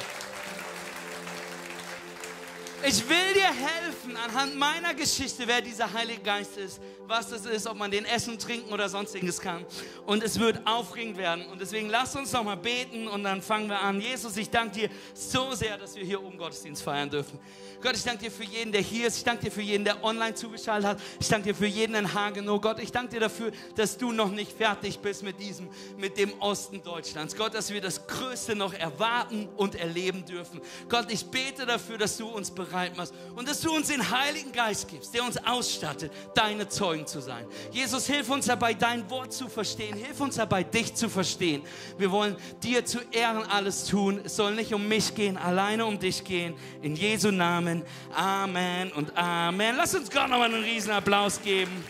Ich 2.86 3.08
will 3.08 3.34
dir 3.34 3.48
helfen 3.48 4.16
anhand 4.16 4.56
meiner 4.56 4.94
Geschichte, 4.94 5.42
wer 5.46 5.60
dieser 5.60 5.92
Heilige 5.92 6.22
Geist 6.22 6.56
ist, 6.56 6.80
was 7.06 7.28
das 7.28 7.44
ist, 7.44 7.66
ob 7.66 7.76
man 7.76 7.90
den 7.90 8.04
essen, 8.04 8.38
trinken 8.38 8.72
oder 8.72 8.88
sonstiges 8.88 9.40
kann. 9.40 9.66
Und 10.06 10.22
es 10.22 10.38
wird 10.38 10.64
aufregend 10.64 11.16
werden. 11.16 11.46
Und 11.46 11.60
deswegen 11.60 11.88
lass 11.88 12.14
uns 12.14 12.32
noch 12.32 12.44
mal 12.44 12.56
beten 12.56 13.08
und 13.08 13.24
dann 13.24 13.42
fangen 13.42 13.68
wir 13.68 13.80
an. 13.80 14.00
Jesus, 14.00 14.36
ich 14.36 14.48
danke 14.48 14.78
dir 14.78 14.90
so 15.12 15.54
sehr, 15.54 15.76
dass 15.76 15.96
wir 15.96 16.04
hier 16.04 16.22
oben 16.22 16.38
Gottesdienst 16.38 16.82
feiern 16.82 17.10
dürfen. 17.10 17.38
Gott, 17.80 17.94
ich 17.94 18.02
danke 18.02 18.24
dir 18.24 18.30
für 18.30 18.44
jeden, 18.44 18.72
der 18.72 18.80
hier 18.80 19.06
ist. 19.06 19.18
Ich 19.18 19.24
danke 19.24 19.44
dir 19.44 19.52
für 19.52 19.62
jeden, 19.62 19.84
der 19.84 20.02
online 20.02 20.34
zugeschaltet 20.34 20.88
hat. 20.88 21.00
Ich 21.20 21.28
danke 21.28 21.48
dir 21.48 21.54
für 21.54 21.66
jeden 21.66 21.94
in 21.94 22.12
Hagenow. 22.12 22.60
Gott, 22.60 22.80
ich 22.80 22.90
danke 22.90 23.12
dir 23.14 23.20
dafür, 23.20 23.52
dass 23.76 23.96
du 23.96 24.10
noch 24.10 24.30
nicht 24.30 24.52
fertig 24.52 24.98
bist 24.98 25.22
mit 25.22 25.38
diesem, 25.38 25.68
mit 25.96 26.18
dem 26.18 26.32
Osten 26.40 26.82
Deutschlands. 26.82 27.36
Gott, 27.36 27.54
dass 27.54 27.72
wir 27.72 27.80
das 27.80 28.06
Größte 28.06 28.56
noch 28.56 28.72
erwarten 28.72 29.48
und 29.56 29.76
erleben 29.76 30.24
dürfen. 30.24 30.60
Gott, 30.88 31.10
ich 31.10 31.24
bete 31.26 31.66
dafür, 31.66 31.98
dass 31.98 32.16
du 32.16 32.26
uns 32.26 32.50
bereit 32.50 32.96
machst 32.96 33.14
und 33.36 33.48
dass 33.48 33.60
du 33.60 33.72
uns 33.72 33.88
den 33.88 34.10
Heiligen 34.10 34.50
Geist 34.50 34.88
gibst, 34.88 35.14
der 35.14 35.22
uns 35.22 35.36
ausstattet, 35.46 36.12
deine 36.34 36.68
Zeugen 36.68 37.06
zu 37.06 37.20
sein. 37.20 37.46
Jesus, 37.70 38.06
hilf 38.06 38.28
uns 38.28 38.46
dabei, 38.46 38.74
dein 38.74 39.08
Wort 39.10 39.32
zu 39.32 39.48
verstehen. 39.48 39.96
Hilf 39.96 40.20
uns 40.20 40.34
dabei, 40.34 40.64
dich 40.64 40.94
zu 40.94 41.08
verstehen. 41.08 41.62
Wir 41.96 42.10
wollen 42.10 42.36
dir 42.62 42.84
zu 42.84 42.98
Ehren 43.12 43.44
alles 43.44 43.84
tun. 43.84 44.20
Es 44.24 44.34
soll 44.34 44.54
nicht 44.54 44.74
um 44.74 44.88
mich 44.88 45.14
gehen, 45.14 45.36
alleine 45.36 45.86
um 45.86 45.98
dich 45.98 46.24
gehen. 46.24 46.54
In 46.82 46.96
Jesu 46.96 47.30
Namen. 47.30 47.67
Amen, 47.68 47.84
Amen 48.14 48.92
und 48.92 49.14
Amen. 49.14 49.76
Lass 49.76 49.94
uns 49.94 50.10
Gott 50.10 50.30
nochmal 50.30 50.52
einen 50.54 50.62
riesen 50.62 50.90
Applaus 50.90 51.40
geben. 51.42 51.84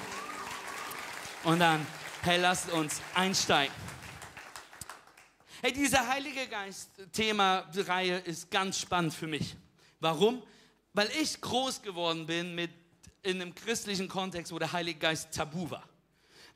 Und 1.44 1.60
dann, 1.60 1.86
hey, 2.22 2.40
lasst 2.40 2.72
uns 2.72 3.00
einsteigen. 3.14 3.72
Hey, 5.62 5.72
diese 5.72 6.06
Heilige 6.08 6.48
Geist-Thema-Reihe 6.48 8.18
ist 8.18 8.50
ganz 8.50 8.80
spannend 8.80 9.14
für 9.14 9.28
mich. 9.28 9.56
Warum? 10.00 10.42
Weil 10.94 11.10
ich 11.20 11.40
groß 11.40 11.82
geworden 11.82 12.26
bin 12.26 12.56
mit, 12.56 12.70
in 13.22 13.40
einem 13.40 13.54
christlichen 13.54 14.08
Kontext, 14.08 14.52
wo 14.52 14.58
der 14.58 14.72
Heilige 14.72 14.98
Geist 14.98 15.32
tabu 15.32 15.70
war. 15.70 15.84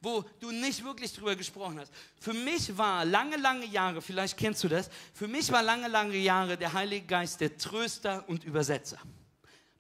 Wo 0.03 0.25
du 0.41 0.51
nicht 0.51 0.85
wirklich 0.85 1.13
drüber 1.15 1.37
gesprochen 1.37 1.79
hast. 1.79 1.93
Für 2.19 2.35
mich 2.35 2.77
war 2.77 3.05
lange, 3.05 3.37
lange 3.37 3.65
Jahre, 3.67 4.03
vielleicht 4.03 4.37
kennst 4.37 4.63
du 4.65 4.69
das, 4.69 4.91
für 5.15 5.29
mich 5.29 5.51
war 5.53 5.63
lange, 5.63 5.89
lange 5.89 6.17
Jahre 6.17 6.57
der 6.57 6.73
Heilige 6.73 7.07
Geist 7.07 7.41
der 7.41 7.57
Tröster 7.57 8.29
und 8.29 8.45
Übersetzer. 8.45 8.99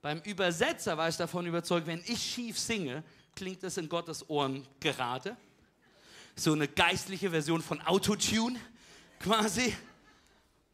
Beim 0.00 0.20
Übersetzer 0.20 0.96
war 0.96 1.08
ich 1.08 1.16
davon 1.16 1.46
überzeugt, 1.46 1.86
wenn 1.86 2.02
ich 2.06 2.22
schief 2.22 2.58
singe, 2.58 3.02
klingt 3.34 3.62
es 3.64 3.76
in 3.76 3.88
Gottes 3.88 4.28
Ohren 4.30 4.66
gerade. 4.80 5.36
So 6.36 6.52
eine 6.52 6.68
geistliche 6.68 7.30
Version 7.30 7.60
von 7.60 7.80
Autotune 7.82 8.58
quasi. 9.18 9.76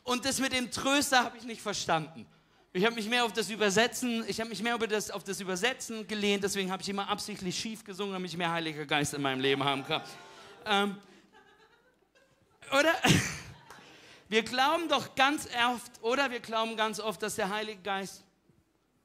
Und 0.05 0.25
das 0.25 0.40
mit 0.40 0.52
dem 0.52 0.71
Tröster 0.71 1.25
habe 1.25 1.37
ich 1.37 1.45
nicht 1.45 1.61
verstanden. 1.61 2.26
Ich 2.75 2.85
habe 2.85 2.95
mich 2.95 3.09
mehr 3.09 3.25
auf 3.25 3.33
das 3.33 3.49
Übersetzen, 3.49 4.25
ich 4.29 4.41
habe 4.41 4.51
mich 4.51 4.63
mehr 4.63 4.75
über 4.75 4.87
das, 4.87 5.11
auf 5.11 5.25
das 5.25 5.41
Übersetzen 5.41 6.07
gelehnt, 6.07 6.45
deswegen 6.45 6.71
habe 6.71 6.83
ich 6.83 6.89
immer 6.91 7.09
absichtlich 7.09 7.59
schief 7.59 7.83
gesungen, 7.83 8.13
damit 8.13 8.31
ich 8.31 8.37
mehr 8.37 8.53
Heiliger 8.53 8.85
Geist 8.85 9.15
in 9.15 9.23
meinem 9.23 9.41
Leben 9.41 9.65
haben 9.65 9.85
kann. 9.85 10.03
Ähm, 10.67 10.97
oder? 12.71 12.95
Wir 14.29 14.43
glauben 14.43 14.91
doch 14.91 15.15
ganz 15.15 15.49
oft, 15.73 16.03
oder 16.03 16.31
wir 16.31 16.41
glauben 16.41 16.77
ganz 16.77 17.01
oft, 17.01 17.23
dass 17.23 17.37
der 17.37 17.49
Heilige 17.49 17.81
Geist 17.81 18.23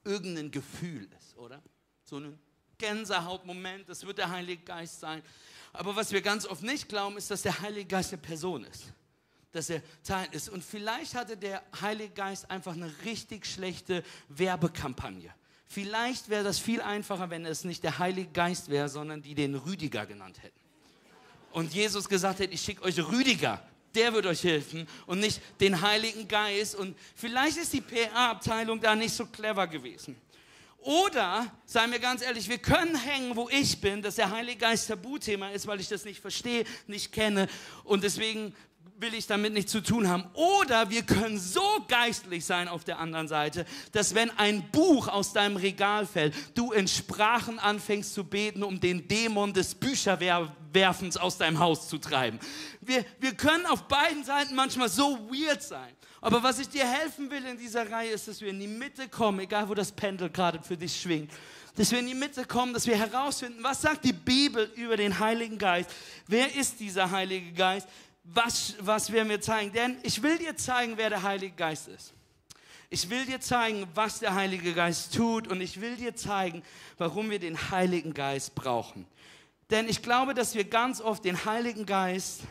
irgendein 0.04 0.52
Gefühl 0.52 1.08
ist, 1.18 1.38
oder? 1.38 1.64
So 2.04 2.18
ein 2.18 2.38
Gänsehautmoment, 2.78 3.88
das 3.88 4.06
wird 4.06 4.18
der 4.18 4.30
Heilige 4.30 4.64
Geist 4.64 5.00
sein. 5.00 5.24
Aber 5.72 5.96
was 5.96 6.12
wir 6.12 6.22
ganz 6.22 6.46
oft 6.46 6.62
nicht 6.62 6.90
glauben, 6.90 7.16
ist, 7.16 7.32
dass 7.32 7.44
der 7.44 7.62
Heilige 7.62 7.86
Geist 7.86 8.12
eine 8.12 8.22
Person 8.22 8.66
ist. 8.66 8.92
Dass 9.54 9.70
er 9.70 9.82
Teil 10.04 10.28
ist. 10.32 10.50
Und 10.50 10.64
vielleicht 10.64 11.16
hatte 11.16 11.38
der 11.38 11.64
Heilige 11.80 12.14
Geist 12.14 12.52
einfach 12.52 12.74
eine 12.74 12.92
richtig 13.06 13.46
schlechte 13.46 14.04
Werbekampagne. 14.28 15.34
Vielleicht 15.68 16.30
wäre 16.30 16.44
das 16.44 16.60
viel 16.60 16.82
einfacher, 16.82 17.30
wenn 17.30 17.46
es 17.46 17.64
nicht 17.64 17.84
der 17.84 17.98
Heilige 17.98 18.30
Geist 18.32 18.70
wäre, 18.70 18.90
sondern 18.90 19.22
die 19.22 19.34
den 19.34 19.56
Rüdiger 19.56 20.06
genannt 20.06 20.44
hätten. 20.44 20.60
Und 21.52 21.74
Jesus 21.74 22.10
gesagt 22.10 22.40
hätte, 22.40 22.54
ich 22.54 22.62
schicke 22.62 22.84
euch 22.84 23.00
Rüdiger, 23.00 23.64
der 23.96 24.14
wird 24.14 24.26
euch 24.26 24.44
helfen 24.44 24.88
und 25.06 25.20
nicht 25.20 25.42
den 25.60 25.82
Heiligen 25.82 26.28
Geist. 26.28 26.76
Und 26.76 26.98
vielleicht 27.16 27.58
ist 27.58 27.74
die 27.74 27.82
PA-Abteilung 27.82 28.80
da 28.80 28.96
nicht 28.96 29.14
so 29.14 29.26
clever 29.28 29.68
gewesen. 29.68 30.16
Oder, 30.80 31.50
seien 31.66 31.92
wir 31.92 32.00
ganz 32.00 32.22
ehrlich, 32.22 32.50
wir 32.50 32.58
können 32.58 32.96
hängen, 32.96 33.36
wo 33.36 33.48
ich 33.50 33.80
bin, 33.80 34.02
dass 34.02 34.16
der 34.16 34.30
Heilige 34.30 34.58
Geist 34.58 34.90
Tabuthema 34.90 35.50
ist, 35.50 35.66
weil 35.66 35.80
ich 35.80 35.88
das 35.88 36.04
nicht 36.04 36.20
verstehe, 36.20 36.66
nicht 36.88 37.12
kenne 37.12 37.48
und 37.86 38.04
deswegen 38.04 38.54
will 39.04 39.14
ich 39.14 39.28
damit 39.28 39.54
nichts 39.54 39.72
zu 39.72 39.82
tun 39.82 40.08
haben. 40.08 40.24
Oder 40.34 40.90
wir 40.90 41.04
können 41.04 41.38
so 41.38 41.62
geistlich 41.90 42.46
sein 42.46 42.70
auf 42.70 42.86
der 42.86 43.00
anderen 43.00 43.28
Seite, 43.28 43.66
dass 43.92 44.16
wenn 44.16 44.32
ein 44.38 44.64
Buch 44.72 45.10
aus 45.10 45.34
deinem 45.34 45.58
Regal 45.58 46.08
fällt, 46.08 46.34
du 46.56 46.72
in 46.72 46.88
Sprachen 46.88 47.60
anfängst 47.60 48.14
zu 48.14 48.24
beten, 48.24 48.64
um 48.64 48.80
den 48.80 49.08
Dämon 49.10 49.52
des 49.52 49.76
Bücherwerfens 49.76 51.18
aus 51.18 51.38
deinem 51.38 51.60
Haus 51.60 51.90
zu 51.90 51.98
treiben. 51.98 52.40
Wir, 52.80 53.04
wir 53.20 53.34
können 53.34 53.66
auf 53.66 53.90
beiden 53.90 54.24
Seiten 54.24 54.56
manchmal 54.56 54.88
so 54.88 55.20
weird 55.30 55.62
sein. 55.62 55.94
Aber 56.22 56.42
was 56.42 56.60
ich 56.60 56.70
dir 56.70 56.88
helfen 56.88 57.30
will 57.30 57.44
in 57.46 57.58
dieser 57.58 57.92
Reihe 57.92 58.12
ist, 58.12 58.30
dass 58.30 58.40
wir 58.40 58.48
in 58.48 58.60
die 58.62 58.68
Mitte 58.68 59.10
kommen, 59.10 59.42
egal 59.42 59.68
wo 59.68 59.74
das 59.74 59.92
Pendel 59.92 60.30
gerade 60.30 60.64
für 60.64 60.78
dich 60.78 61.00
schwingt 61.00 61.30
dass 61.76 61.92
wir 61.92 62.00
in 62.00 62.08
die 62.08 62.14
Mitte 62.14 62.46
kommen, 62.46 62.74
dass 62.74 62.86
wir 62.86 62.96
herausfinden, 62.96 63.64
was 63.64 63.82
sagt 63.82 64.06
die 64.06 64.14
Bibel 64.14 64.72
über 64.76 64.96
den 64.96 65.18
Heiligen 65.18 65.58
Geist? 65.58 65.90
Wer 66.28 66.56
ist 66.56 66.80
dieser 66.80 67.10
Heilige 67.10 67.52
Geist? 67.52 67.88
Was, 68.24 68.76
was 68.80 69.12
wir 69.12 69.26
mir 69.26 69.42
zeigen. 69.42 69.72
Denn 69.74 69.98
ich 70.04 70.22
will 70.22 70.38
dir 70.38 70.56
zeigen, 70.56 70.98
wer 70.98 71.10
der 71.10 71.24
Heilige 71.24 71.56
Geist 71.56 71.88
ist. 71.88 72.14
Ich 72.90 73.10
will 73.10 73.26
dir 73.26 73.42
zeigen, 73.42 73.88
was 73.96 74.20
der 74.20 74.36
Heilige 74.36 74.74
Geist 74.74 75.16
tut 75.16 75.48
und 75.48 75.62
ich 75.62 75.82
will 75.82 75.96
dir 75.96 76.16
zeigen, 76.16 76.62
warum 77.00 77.32
wir 77.32 77.40
den 77.40 77.72
Heiligen 77.72 78.14
Geist 78.14 78.54
brauchen. 78.54 79.08
Denn 79.72 79.90
ich 79.90 80.04
glaube, 80.04 80.36
dass 80.36 80.54
wir 80.54 80.66
ganz 80.66 81.02
oft 81.02 81.26
den 81.26 81.46
Heiligen 81.46 81.88
Geist 81.88 82.42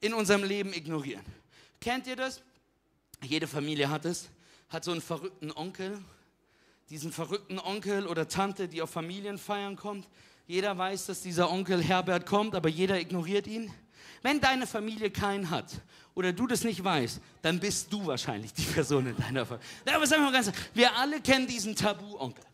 in 0.00 0.14
unserem 0.14 0.42
Leben 0.42 0.72
ignorieren. 0.72 1.24
Kennt 1.80 2.08
ihr 2.08 2.16
das? 2.16 2.42
Jede 3.22 3.46
Familie 3.46 3.88
hat 3.88 4.04
es, 4.04 4.30
hat 4.68 4.82
so 4.82 4.90
einen 4.90 5.00
verrückten 5.00 5.52
Onkel, 5.52 6.02
diesen 6.88 7.12
verrückten 7.12 7.60
Onkel 7.60 8.08
oder 8.08 8.26
Tante, 8.26 8.66
die 8.66 8.82
auf 8.82 8.90
Familienfeiern 8.90 9.76
kommt. 9.76 10.08
Jeder 10.48 10.76
weiß, 10.76 11.06
dass 11.06 11.20
dieser 11.20 11.52
Onkel 11.52 11.80
Herbert 11.80 12.26
kommt, 12.26 12.56
aber 12.56 12.68
jeder 12.68 12.98
ignoriert 12.98 13.46
ihn. 13.46 13.72
Wenn 14.22 14.40
deine 14.40 14.66
Familie 14.66 15.10
keinen 15.10 15.50
hat 15.50 15.66
oder 16.14 16.32
du 16.32 16.46
das 16.46 16.64
nicht 16.64 16.82
weißt, 16.82 17.20
dann 17.42 17.58
bist 17.58 17.92
du 17.92 18.06
wahrscheinlich 18.06 18.52
die 18.52 18.62
Person 18.74 19.06
in 19.06 19.16
deiner 19.16 19.46
Familie. 19.46 19.66
Aber 19.94 20.06
sagen 20.06 20.22
wir 20.22 20.30
mal 20.30 20.32
ganz, 20.32 20.52
wir 20.74 20.96
alle 20.96 21.20
kennen 21.20 21.46
diesen 21.46 21.74
Tabu-Onkel 21.74 22.44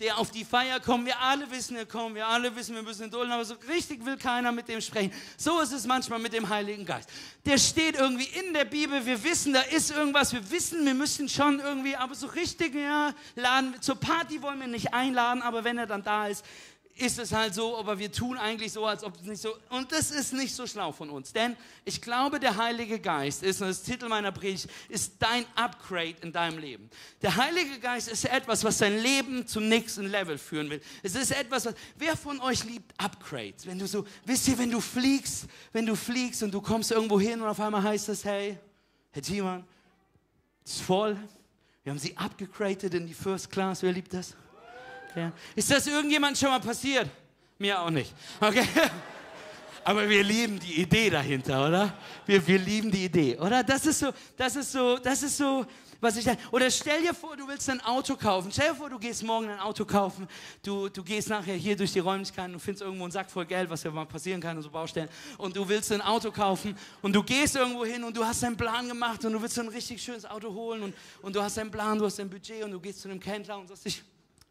der 0.00 0.18
auf 0.18 0.30
die 0.30 0.44
Feier 0.44 0.78
kommt. 0.80 1.06
Wir 1.06 1.20
alle 1.20 1.50
wissen, 1.50 1.76
er 1.76 1.86
kommt. 1.86 2.14
Wir 2.14 2.26
alle 2.26 2.54
wissen, 2.54 2.74
wir 2.74 2.82
müssen 2.82 3.10
dulden. 3.10 3.32
Aber 3.32 3.44
so 3.44 3.54
richtig 3.68 4.04
will 4.04 4.16
keiner 4.16 4.52
mit 4.52 4.68
dem 4.68 4.80
sprechen. 4.80 5.12
So 5.36 5.60
ist 5.60 5.72
es 5.72 5.86
manchmal 5.86 6.18
mit 6.18 6.32
dem 6.32 6.48
Heiligen 6.48 6.84
Geist. 6.84 7.08
Der 7.44 7.58
steht 7.58 7.96
irgendwie 7.96 8.28
in 8.38 8.52
der 8.52 8.66
Bibel. 8.66 9.04
Wir 9.06 9.22
wissen, 9.24 9.52
da 9.52 9.60
ist 9.60 9.90
irgendwas. 9.90 10.32
Wir 10.32 10.50
wissen, 10.50 10.84
wir 10.84 10.94
müssen 10.94 11.28
schon 11.28 11.60
irgendwie, 11.60 11.96
aber 11.96 12.14
so 12.14 12.26
richtig, 12.26 12.74
ja, 12.74 13.14
laden. 13.34 13.80
Zur 13.80 13.96
Party 13.96 14.42
wollen 14.42 14.60
wir 14.60 14.66
nicht 14.66 14.92
einladen, 14.92 15.42
aber 15.42 15.64
wenn 15.64 15.78
er 15.78 15.86
dann 15.86 16.02
da 16.02 16.28
ist, 16.28 16.44
ist 16.96 17.18
es 17.18 17.32
halt 17.32 17.54
so, 17.54 17.76
aber 17.76 17.98
wir 17.98 18.10
tun 18.10 18.38
eigentlich 18.38 18.72
so, 18.72 18.86
als 18.86 19.04
ob 19.04 19.16
es 19.16 19.22
nicht 19.22 19.42
so. 19.42 19.54
Und 19.68 19.92
das 19.92 20.10
ist 20.10 20.32
nicht 20.32 20.54
so 20.54 20.66
schlau 20.66 20.92
von 20.92 21.10
uns. 21.10 21.32
Denn 21.32 21.56
ich 21.84 22.00
glaube, 22.00 22.40
der 22.40 22.56
Heilige 22.56 22.98
Geist 22.98 23.42
ist, 23.42 23.60
und 23.60 23.68
das 23.68 23.82
Titel 23.82 24.08
meiner 24.08 24.32
Predigt, 24.32 24.68
ist 24.88 25.12
dein 25.18 25.44
Upgrade 25.54 26.16
in 26.22 26.32
deinem 26.32 26.58
Leben. 26.58 26.88
Der 27.20 27.36
Heilige 27.36 27.78
Geist 27.80 28.08
ist 28.08 28.24
etwas, 28.24 28.64
was 28.64 28.78
dein 28.78 28.98
Leben 28.98 29.46
zum 29.46 29.68
nächsten 29.68 30.06
Level 30.06 30.38
führen 30.38 30.70
will. 30.70 30.80
Es 31.02 31.14
ist 31.14 31.32
etwas, 31.32 31.66
was. 31.66 31.74
Wer 31.96 32.16
von 32.16 32.40
euch 32.40 32.64
liebt 32.64 32.92
Upgrades? 32.98 33.66
Wenn 33.66 33.78
du 33.78 33.86
so, 33.86 34.06
wisst 34.24 34.48
ihr, 34.48 34.56
wenn 34.56 34.70
du 34.70 34.80
fliegst, 34.80 35.46
wenn 35.72 35.84
du 35.84 35.94
fliegst 35.94 36.42
und 36.42 36.52
du 36.52 36.62
kommst 36.62 36.90
irgendwo 36.92 37.20
hin 37.20 37.42
und 37.42 37.48
auf 37.48 37.60
einmal 37.60 37.82
heißt 37.82 38.08
es, 38.08 38.24
hey, 38.24 38.58
Herr 39.10 39.22
Thiemann, 39.22 39.64
es 40.64 40.76
ist 40.76 40.82
voll. 40.82 41.16
Wir 41.84 41.92
haben 41.92 41.98
sie 41.98 42.16
abgegradet 42.16 42.94
in 42.94 43.06
die 43.06 43.14
First 43.14 43.50
Class. 43.50 43.82
Wer 43.82 43.92
liebt 43.92 44.12
das? 44.14 44.34
Ja. 45.16 45.32
Ist 45.54 45.70
das 45.70 45.86
irgendjemand 45.86 46.36
schon 46.36 46.50
mal 46.50 46.60
passiert? 46.60 47.08
Mir 47.58 47.80
auch 47.80 47.90
nicht. 47.90 48.14
Okay? 48.38 48.66
Aber 49.84 50.08
wir 50.08 50.22
lieben 50.22 50.58
die 50.58 50.82
Idee 50.82 51.08
dahinter, 51.08 51.68
oder? 51.68 51.94
Wir, 52.26 52.44
wir 52.46 52.58
lieben 52.58 52.90
die 52.90 53.04
Idee, 53.04 53.38
oder? 53.38 53.62
Das 53.62 53.86
ist 53.86 54.00
so, 54.00 54.10
das 54.36 54.56
ist 54.56 54.72
so, 54.72 54.98
das 54.98 55.22
ist 55.22 55.36
so, 55.36 55.64
was 56.00 56.16
ich 56.16 56.26
Oder 56.50 56.70
stell 56.70 57.00
dir 57.00 57.14
vor, 57.14 57.36
du 57.36 57.48
willst 57.48 57.70
ein 57.70 57.80
Auto 57.80 58.16
kaufen. 58.16 58.50
Stell 58.52 58.70
dir 58.70 58.74
vor, 58.74 58.90
du 58.90 58.98
gehst 58.98 59.22
morgen 59.22 59.48
ein 59.48 59.58
Auto 59.58 59.84
kaufen. 59.86 60.28
Du, 60.62 60.88
du 60.88 61.02
gehst 61.02 61.30
nachher 61.30 61.54
hier 61.54 61.76
durch 61.76 61.92
die 61.92 62.00
Räumlichkeiten 62.00 62.52
und 62.52 62.60
findest 62.60 62.82
irgendwo 62.82 63.04
einen 63.04 63.12
Sack 63.12 63.30
voll 63.30 63.46
Geld, 63.46 63.70
was 63.70 63.84
ja 63.84 63.90
mal 63.90 64.04
passieren 64.04 64.40
kann 64.40 64.56
in 64.56 64.62
so 64.62 64.70
Baustellen. 64.70 65.08
Und 65.38 65.56
du 65.56 65.66
willst 65.66 65.90
ein 65.92 66.02
Auto 66.02 66.30
kaufen 66.30 66.76
und 67.00 67.14
du 67.14 67.22
gehst 67.22 67.56
irgendwo 67.56 67.84
hin 67.86 68.04
und 68.04 68.14
du 68.16 68.24
hast 68.24 68.42
deinen 68.42 68.56
Plan 68.56 68.86
gemacht 68.88 69.24
und 69.24 69.32
du 69.32 69.40
willst 69.40 69.58
ein 69.58 69.68
richtig 69.68 70.02
schönes 70.02 70.26
Auto 70.26 70.52
holen 70.52 70.82
und, 70.82 70.94
und 71.22 71.34
du 71.34 71.40
hast 71.40 71.56
deinen 71.56 71.70
Plan, 71.70 71.98
du 71.98 72.04
hast 72.04 72.18
dein 72.18 72.28
Budget 72.28 72.62
und 72.64 72.72
du 72.72 72.80
gehst 72.80 73.00
zu 73.00 73.08
einem 73.08 73.22
Händler 73.22 73.58
und 73.58 73.68
sagst, 73.68 73.86
ich 73.86 74.02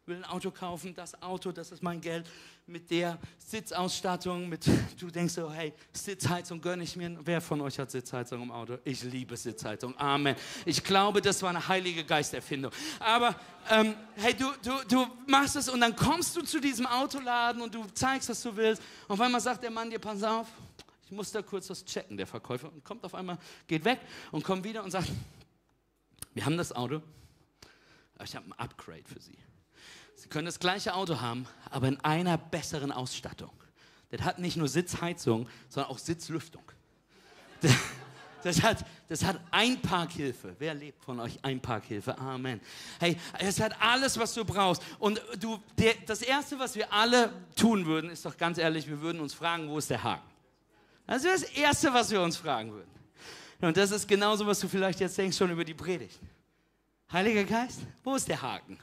will 0.08 0.18
ein 0.18 0.26
Auto 0.26 0.52
kaufen, 0.52 0.94
das 0.94 1.22
Auto, 1.22 1.52
das 1.52 1.72
ist 1.72 1.82
mein 1.82 2.00
Geld, 2.00 2.30
mit 2.68 2.90
der 2.92 3.18
Sitzausstattung, 3.38 4.48
mit, 4.50 4.66
du 5.00 5.10
denkst 5.10 5.34
so, 5.34 5.52
hey, 5.52 5.74
Sitzheizung 5.94 6.62
gönne 6.62 6.84
ich 6.84 6.96
mir. 6.96 7.18
Wer 7.24 7.42
von 7.42 7.62
euch 7.62 7.80
hat 7.80 7.92
Sitzheizung 7.92 8.44
im 8.44 8.52
Auto? 8.52 8.78
Ich 8.84 9.04
liebe 9.04 9.36
Sitzheizung, 9.36 9.98
Amen. 9.98 10.36
Ich 10.66 10.84
glaube, 10.84 11.22
das 11.22 11.42
war 11.42 11.50
eine 11.50 11.68
heilige 11.68 12.04
Geisterfindung. 12.04 12.72
Aber, 13.00 13.36
ähm, 13.70 13.96
hey, 14.16 14.36
du, 14.36 14.52
du, 14.64 14.72
du 14.88 15.08
machst 15.28 15.56
es 15.56 15.70
und 15.70 15.82
dann 15.82 15.96
kommst 15.96 16.36
du 16.36 16.42
zu 16.42 16.60
diesem 16.60 16.86
Autoladen 16.86 17.62
und 17.62 17.74
du 17.74 17.86
zeigst, 17.94 18.30
was 18.30 18.42
du 18.42 18.56
willst. 18.56 18.82
Und 19.08 19.14
auf 19.14 19.22
einmal 19.22 19.42
sagt 19.42 19.64
der 19.64 19.72
Mann 19.72 19.90
dir, 19.90 20.00
pass 20.00 20.22
auf, 20.24 20.48
ich 21.06 21.12
muss 21.12 21.32
da 21.32 21.42
kurz 21.42 21.70
was 21.70 21.84
checken, 21.84 22.18
der 22.18 22.28
Verkäufer. 22.28 22.72
Und 22.72 22.84
kommt 22.84 23.04
auf 23.04 23.16
einmal, 23.16 23.38
geht 23.68 23.86
weg 23.86 24.02
und 24.32 24.44
kommt 24.44 24.64
wieder 24.64 24.84
und 24.84 24.92
sagt, 24.92 25.12
wir 26.34 26.46
haben 26.46 26.58
das 26.58 26.72
Auto, 26.74 27.02
aber 28.16 28.24
ich 28.24 28.36
habe 28.36 28.48
ein 28.48 28.54
Upgrade 28.54 29.04
für 29.06 29.22
Sie. 29.22 29.38
Sie 30.26 30.30
können 30.30 30.48
das 30.48 30.60
gleiche 30.60 30.96
Auto 30.96 31.22
haben, 31.22 31.46
aber 31.70 31.88
in 31.88 32.00
einer 32.00 32.40
besseren 32.40 32.92
Ausstattung. 32.92 33.52
Das 34.10 34.22
hat 34.22 34.40
nicht 34.40 34.58
nur 34.58 34.68
Sitzheizung, 34.68 35.48
sondern 35.70 35.92
auch 35.92 36.00
Sitzlüftung. 36.00 36.64
Das, 38.42 38.64
hat, 38.64 38.84
das 39.08 39.24
hat 39.24 39.40
Einparkhilfe. 39.52 40.56
Wer 40.58 40.74
lebt 40.74 41.04
von 41.04 41.20
euch 41.20 41.38
Einparkhilfe? 41.44 42.18
Amen. 42.18 42.60
Hey, 43.00 43.18
es 43.38 43.60
hat 43.60 43.80
alles, 43.80 44.18
was 44.18 44.34
du 44.34 44.44
brauchst. 44.44 44.82
Und 44.98 45.22
du, 45.40 45.60
der, 45.78 45.94
das 46.08 46.24
Erste, 46.24 46.58
was 46.58 46.76
wir 46.76 46.92
alle 46.92 47.32
tun 47.56 47.86
würden, 47.86 48.10
ist 48.10 48.26
doch 48.26 48.36
ganz 48.36 48.58
ehrlich, 48.58 48.88
wir 48.88 49.02
würden 49.02 49.22
uns 49.22 49.36
fragen, 49.36 49.70
wo 49.70 49.78
ist 49.78 49.92
der 49.92 50.02
Haken? 50.04 50.28
Das 51.06 51.24
ist 51.24 51.44
das 51.44 51.52
Erste, 51.52 51.94
was 51.94 52.10
wir 52.10 52.20
uns 52.20 52.36
fragen 52.38 52.72
würden. 52.72 52.90
Und 53.62 53.78
das 53.78 53.92
ist 53.92 54.08
genauso, 54.08 54.48
was 54.48 54.60
du 54.60 54.68
vielleicht 54.68 55.00
jetzt 55.00 55.18
denkst 55.20 55.38
schon 55.38 55.52
über 55.52 55.64
die 55.64 55.76
Predigt. 55.76 56.20
Heiliger 57.12 57.44
Geist, 57.44 57.82
wo 58.04 58.16
ist 58.16 58.28
der 58.28 58.42
Haken? 58.42 58.80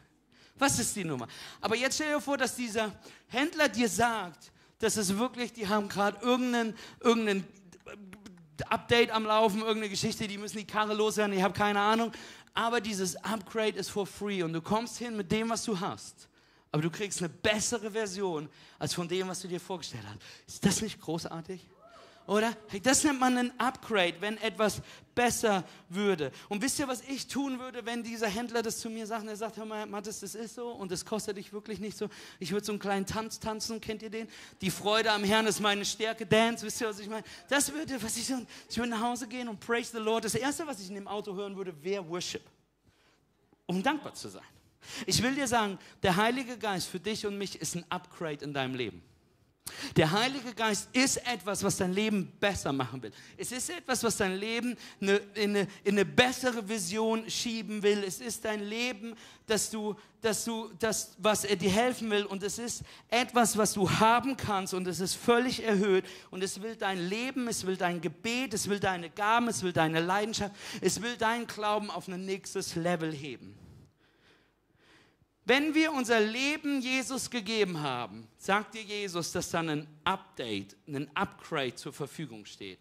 Was 0.62 0.78
ist 0.78 0.94
die 0.94 1.02
Nummer? 1.02 1.26
Aber 1.60 1.74
jetzt 1.74 1.96
stell 1.96 2.14
dir 2.14 2.20
vor, 2.20 2.38
dass 2.38 2.54
dieser 2.54 2.92
Händler 3.26 3.68
dir 3.68 3.88
sagt, 3.88 4.52
dass 4.78 4.96
es 4.96 5.18
wirklich, 5.18 5.52
die 5.52 5.66
haben 5.66 5.88
gerade 5.88 6.24
irgendeinen, 6.24 6.76
irgendeinen 7.00 7.44
Update 8.68 9.10
am 9.10 9.24
Laufen, 9.24 9.58
irgendeine 9.58 9.88
Geschichte, 9.88 10.28
die 10.28 10.38
müssen 10.38 10.58
die 10.58 10.64
Karre 10.64 10.94
loswerden, 10.94 11.36
ich 11.36 11.42
habe 11.42 11.52
keine 11.52 11.80
Ahnung. 11.80 12.12
Aber 12.54 12.80
dieses 12.80 13.16
Upgrade 13.24 13.76
ist 13.76 13.90
for 13.90 14.06
free 14.06 14.44
und 14.44 14.52
du 14.52 14.60
kommst 14.60 14.98
hin 14.98 15.16
mit 15.16 15.32
dem, 15.32 15.50
was 15.50 15.64
du 15.64 15.80
hast. 15.80 16.28
Aber 16.70 16.80
du 16.80 16.90
kriegst 16.90 17.18
eine 17.18 17.28
bessere 17.28 17.90
Version 17.90 18.48
als 18.78 18.94
von 18.94 19.08
dem, 19.08 19.26
was 19.26 19.40
du 19.40 19.48
dir 19.48 19.58
vorgestellt 19.58 20.04
hast. 20.06 20.20
Ist 20.46 20.64
das 20.64 20.80
nicht 20.80 21.00
großartig? 21.00 21.60
Oder? 22.26 22.56
Das 22.82 23.02
nennt 23.02 23.18
man 23.18 23.36
ein 23.36 23.60
Upgrade, 23.60 24.14
wenn 24.20 24.36
etwas 24.38 24.80
besser 25.14 25.64
würde. 25.88 26.30
Und 26.48 26.62
wisst 26.62 26.78
ihr, 26.78 26.86
was 26.86 27.02
ich 27.02 27.26
tun 27.26 27.58
würde, 27.58 27.84
wenn 27.84 28.02
dieser 28.02 28.28
Händler 28.28 28.62
das 28.62 28.78
zu 28.78 28.88
mir 28.88 29.06
sagt? 29.06 29.26
Er 29.26 29.36
sagt, 29.36 29.56
hör 29.56 29.64
mal, 29.64 29.86
Mathis, 29.86 30.20
das 30.20 30.34
ist 30.34 30.54
so 30.54 30.70
und 30.70 30.90
das 30.92 31.04
kostet 31.04 31.36
dich 31.36 31.52
wirklich 31.52 31.80
nicht 31.80 31.96
so. 31.96 32.08
Ich 32.38 32.52
würde 32.52 32.64
so 32.64 32.72
einen 32.72 32.78
kleinen 32.78 33.06
Tanz 33.06 33.40
tanzen, 33.40 33.80
kennt 33.80 34.02
ihr 34.02 34.10
den? 34.10 34.28
Die 34.60 34.70
Freude 34.70 35.10
am 35.10 35.24
Herrn 35.24 35.46
ist 35.46 35.60
meine 35.60 35.84
Stärke, 35.84 36.24
Dance, 36.24 36.64
wisst 36.64 36.80
ihr, 36.80 36.88
was 36.88 37.00
ich 37.00 37.08
meine? 37.08 37.24
Das 37.48 37.72
würde, 37.72 38.00
was 38.02 38.16
ich 38.16 38.26
so, 38.26 38.34
ich 38.70 38.78
würde 38.78 38.90
nach 38.90 39.02
Hause 39.02 39.26
gehen 39.26 39.48
und 39.48 39.58
praise 39.58 39.90
the 39.92 39.98
Lord. 39.98 40.24
Das 40.24 40.34
Erste, 40.34 40.66
was 40.66 40.80
ich 40.80 40.88
in 40.88 40.94
dem 40.94 41.08
Auto 41.08 41.34
hören 41.34 41.56
würde, 41.56 41.74
wäre 41.82 42.08
Worship. 42.08 42.42
Um 43.66 43.82
dankbar 43.82 44.14
zu 44.14 44.28
sein. 44.28 44.44
Ich 45.06 45.22
will 45.22 45.34
dir 45.34 45.46
sagen, 45.46 45.78
der 46.02 46.16
Heilige 46.16 46.58
Geist 46.58 46.88
für 46.88 47.00
dich 47.00 47.26
und 47.26 47.38
mich 47.38 47.60
ist 47.60 47.74
ein 47.74 47.84
Upgrade 47.88 48.44
in 48.44 48.52
deinem 48.52 48.74
Leben. 48.74 49.02
Der 49.96 50.10
Heilige 50.10 50.54
Geist 50.54 50.88
ist 50.92 51.18
etwas, 51.26 51.62
was 51.62 51.76
dein 51.76 51.92
Leben 51.92 52.32
besser 52.40 52.72
machen 52.72 53.02
will. 53.02 53.12
Es 53.36 53.52
ist 53.52 53.70
etwas, 53.70 54.02
was 54.02 54.16
dein 54.16 54.36
Leben 54.36 54.76
in 55.00 55.20
eine, 55.36 55.68
in 55.84 55.94
eine 55.94 56.04
bessere 56.04 56.66
Vision 56.66 57.28
schieben 57.28 57.82
will. 57.82 58.02
Es 58.04 58.20
ist 58.20 58.44
dein 58.44 58.60
Leben, 58.60 59.14
dass 59.46 59.70
du, 59.70 59.94
dass 60.20 60.44
du, 60.44 60.70
das, 60.78 61.14
was 61.18 61.44
er 61.44 61.56
dir 61.56 61.70
helfen 61.70 62.10
will. 62.10 62.24
Und 62.24 62.42
es 62.42 62.58
ist 62.58 62.82
etwas, 63.08 63.56
was 63.56 63.74
du 63.74 63.88
haben 63.88 64.36
kannst. 64.36 64.72
Und 64.72 64.86
es 64.86 65.00
ist 65.00 65.14
völlig 65.14 65.62
erhöht. 65.62 66.04
Und 66.30 66.42
es 66.42 66.60
will 66.62 66.76
dein 66.76 67.08
Leben, 67.08 67.46
es 67.48 67.66
will 67.66 67.76
dein 67.76 68.00
Gebet, 68.00 68.54
es 68.54 68.68
will 68.68 68.80
deine 68.80 69.10
Gaben, 69.10 69.48
es 69.48 69.62
will 69.62 69.72
deine 69.72 70.00
Leidenschaft, 70.00 70.54
es 70.80 71.02
will 71.02 71.16
deinen 71.16 71.46
Glauben 71.46 71.90
auf 71.90 72.08
ein 72.08 72.24
nächstes 72.24 72.76
Level 72.76 73.12
heben. 73.12 73.61
Wenn 75.44 75.74
wir 75.74 75.92
unser 75.92 76.20
Leben 76.20 76.80
Jesus 76.80 77.28
gegeben 77.28 77.80
haben, 77.80 78.28
sagt 78.38 78.74
dir 78.74 78.82
Jesus, 78.82 79.32
dass 79.32 79.50
dann 79.50 79.68
ein 79.68 79.88
Update, 80.04 80.76
ein 80.86 81.10
Upgrade 81.16 81.74
zur 81.74 81.92
Verfügung 81.92 82.44
steht. 82.44 82.78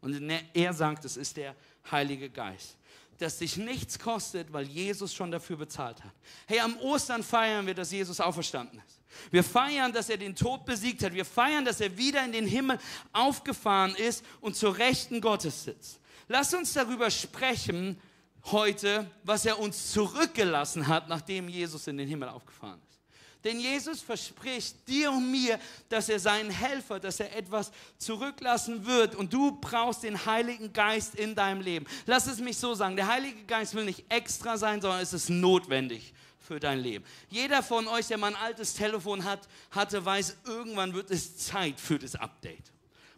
Und 0.00 0.30
er 0.54 0.72
sagt, 0.72 1.04
es 1.04 1.16
ist 1.16 1.36
der 1.36 1.54
Heilige 1.90 2.28
Geist. 2.28 2.76
Dass 3.18 3.38
dich 3.38 3.58
nichts 3.58 3.98
kostet, 3.98 4.52
weil 4.52 4.66
Jesus 4.66 5.14
schon 5.14 5.30
dafür 5.30 5.56
bezahlt 5.56 6.02
hat. 6.02 6.14
Hey, 6.46 6.58
am 6.60 6.76
Ostern 6.78 7.22
feiern 7.22 7.66
wir, 7.66 7.74
dass 7.74 7.92
Jesus 7.92 8.18
auferstanden 8.18 8.82
ist. 8.86 9.00
Wir 9.30 9.44
feiern, 9.44 9.92
dass 9.92 10.08
er 10.08 10.16
den 10.16 10.34
Tod 10.34 10.64
besiegt 10.64 11.02
hat. 11.04 11.12
Wir 11.12 11.24
feiern, 11.24 11.64
dass 11.64 11.80
er 11.80 11.96
wieder 11.96 12.24
in 12.24 12.32
den 12.32 12.46
Himmel 12.46 12.78
aufgefahren 13.12 13.94
ist 13.94 14.24
und 14.40 14.56
zur 14.56 14.78
Rechten 14.78 15.20
Gottes 15.20 15.64
sitzt. 15.64 16.00
Lass 16.28 16.54
uns 16.54 16.72
darüber 16.72 17.10
sprechen, 17.10 18.00
heute, 18.46 19.10
was 19.22 19.44
er 19.44 19.58
uns 19.58 19.92
zurückgelassen 19.92 20.86
hat, 20.86 21.08
nachdem 21.08 21.48
Jesus 21.48 21.86
in 21.86 21.98
den 21.98 22.08
Himmel 22.08 22.28
aufgefahren 22.28 22.80
ist. 22.88 23.00
Denn 23.44 23.58
Jesus 23.58 24.02
verspricht 24.02 24.86
dir 24.86 25.10
und 25.10 25.30
mir, 25.30 25.58
dass 25.88 26.10
er 26.10 26.20
seinen 26.20 26.50
Helfer, 26.50 27.00
dass 27.00 27.20
er 27.20 27.34
etwas 27.34 27.72
zurücklassen 27.96 28.84
wird. 28.84 29.14
Und 29.14 29.32
du 29.32 29.52
brauchst 29.52 30.02
den 30.02 30.26
Heiligen 30.26 30.72
Geist 30.72 31.14
in 31.14 31.34
deinem 31.34 31.62
Leben. 31.62 31.86
Lass 32.04 32.26
es 32.26 32.38
mich 32.38 32.58
so 32.58 32.74
sagen, 32.74 32.96
der 32.96 33.06
Heilige 33.06 33.42
Geist 33.44 33.74
will 33.74 33.86
nicht 33.86 34.04
extra 34.10 34.58
sein, 34.58 34.82
sondern 34.82 35.00
es 35.00 35.14
ist 35.14 35.30
notwendig 35.30 36.12
für 36.38 36.60
dein 36.60 36.80
Leben. 36.80 37.04
Jeder 37.30 37.62
von 37.62 37.86
euch, 37.88 38.08
der 38.08 38.18
mal 38.18 38.34
ein 38.34 38.36
altes 38.36 38.74
Telefon 38.74 39.24
hat, 39.24 39.48
hatte, 39.70 40.04
weiß, 40.04 40.36
irgendwann 40.44 40.92
wird 40.92 41.10
es 41.10 41.38
Zeit 41.38 41.80
für 41.80 41.98
das 41.98 42.16
Update. 42.16 42.72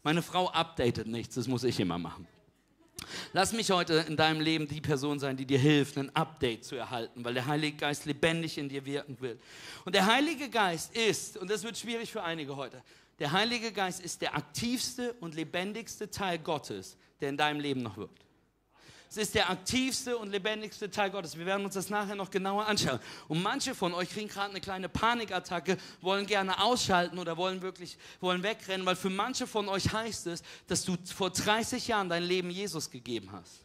Meine 0.05 0.23
Frau 0.23 0.51
updatet 0.51 1.07
nichts, 1.07 1.35
das 1.35 1.49
muss 1.49 1.65
ich 1.65 1.81
immer 1.81 1.99
machen. 1.99 2.29
Lass 3.33 3.53
mich 3.53 3.71
heute 3.71 4.05
in 4.09 4.17
deinem 4.17 4.41
Leben 4.41 4.67
die 4.69 4.81
Person 4.81 5.19
sein, 5.19 5.37
die 5.37 5.47
dir 5.47 5.59
hilft, 5.59 5.99
ein 5.99 6.15
Update 6.15 6.65
zu 6.65 6.77
erhalten, 6.77 7.25
weil 7.25 7.35
der 7.35 7.47
Heilige 7.47 7.77
Geist 7.77 8.07
lebendig 8.07 8.59
in 8.59 8.69
dir 8.69 8.85
wirken 8.85 9.21
will. 9.21 9.39
Und 9.85 9.95
der 9.95 10.07
Heilige 10.07 10.49
Geist 10.49 10.97
ist, 10.97 11.37
und 11.37 11.51
das 11.51 11.63
wird 11.63 11.77
schwierig 11.77 12.11
für 12.11 12.23
einige 12.23 12.57
heute, 12.57 12.83
der 13.19 13.33
Heilige 13.33 13.73
Geist 13.73 14.01
ist 14.01 14.21
der 14.21 14.35
aktivste 14.35 15.13
und 15.15 15.35
lebendigste 15.35 16.11
Teil 16.11 16.39
Gottes, 16.39 16.97
der 17.21 17.29
in 17.29 17.37
deinem 17.37 17.61
Leben 17.61 17.83
noch 17.83 17.97
wirkt. 17.97 18.25
Es 19.13 19.19
ist 19.19 19.35
der 19.35 19.51
aktivste 19.51 20.17
und 20.17 20.31
lebendigste 20.31 20.91
Teil 20.91 21.11
Gottes. 21.11 21.37
Wir 21.37 21.45
werden 21.45 21.67
uns 21.67 21.75
das 21.75 21.91
nachher 21.91 22.15
noch 22.15 22.31
genauer 22.31 22.65
anschauen. 22.65 22.99
Und 23.29 23.43
manche 23.43 23.75
von 23.75 23.93
euch 23.93 24.09
kriegen 24.09 24.27
gerade 24.27 24.49
eine 24.49 24.61
kleine 24.63 24.89
Panikattacke, 24.89 25.77
wollen 26.01 26.25
gerne 26.25 26.59
ausschalten 26.59 27.19
oder 27.19 27.37
wollen 27.37 27.61
wirklich 27.61 27.99
wollen 28.21 28.43
wegrennen, 28.43 28.87
weil 28.87 28.97
für 28.97 29.11
manche 29.11 29.47
von 29.47 29.69
euch 29.69 29.93
heißt 29.93 30.29
es, 30.29 30.43
dass 30.67 30.87
du 30.87 30.97
vor 31.05 31.29
30 31.29 31.89
Jahren 31.89 32.09
dein 32.09 32.23
Leben 32.23 32.49
Jesus 32.49 32.91
gegeben 32.91 33.31
hast. 33.33 33.61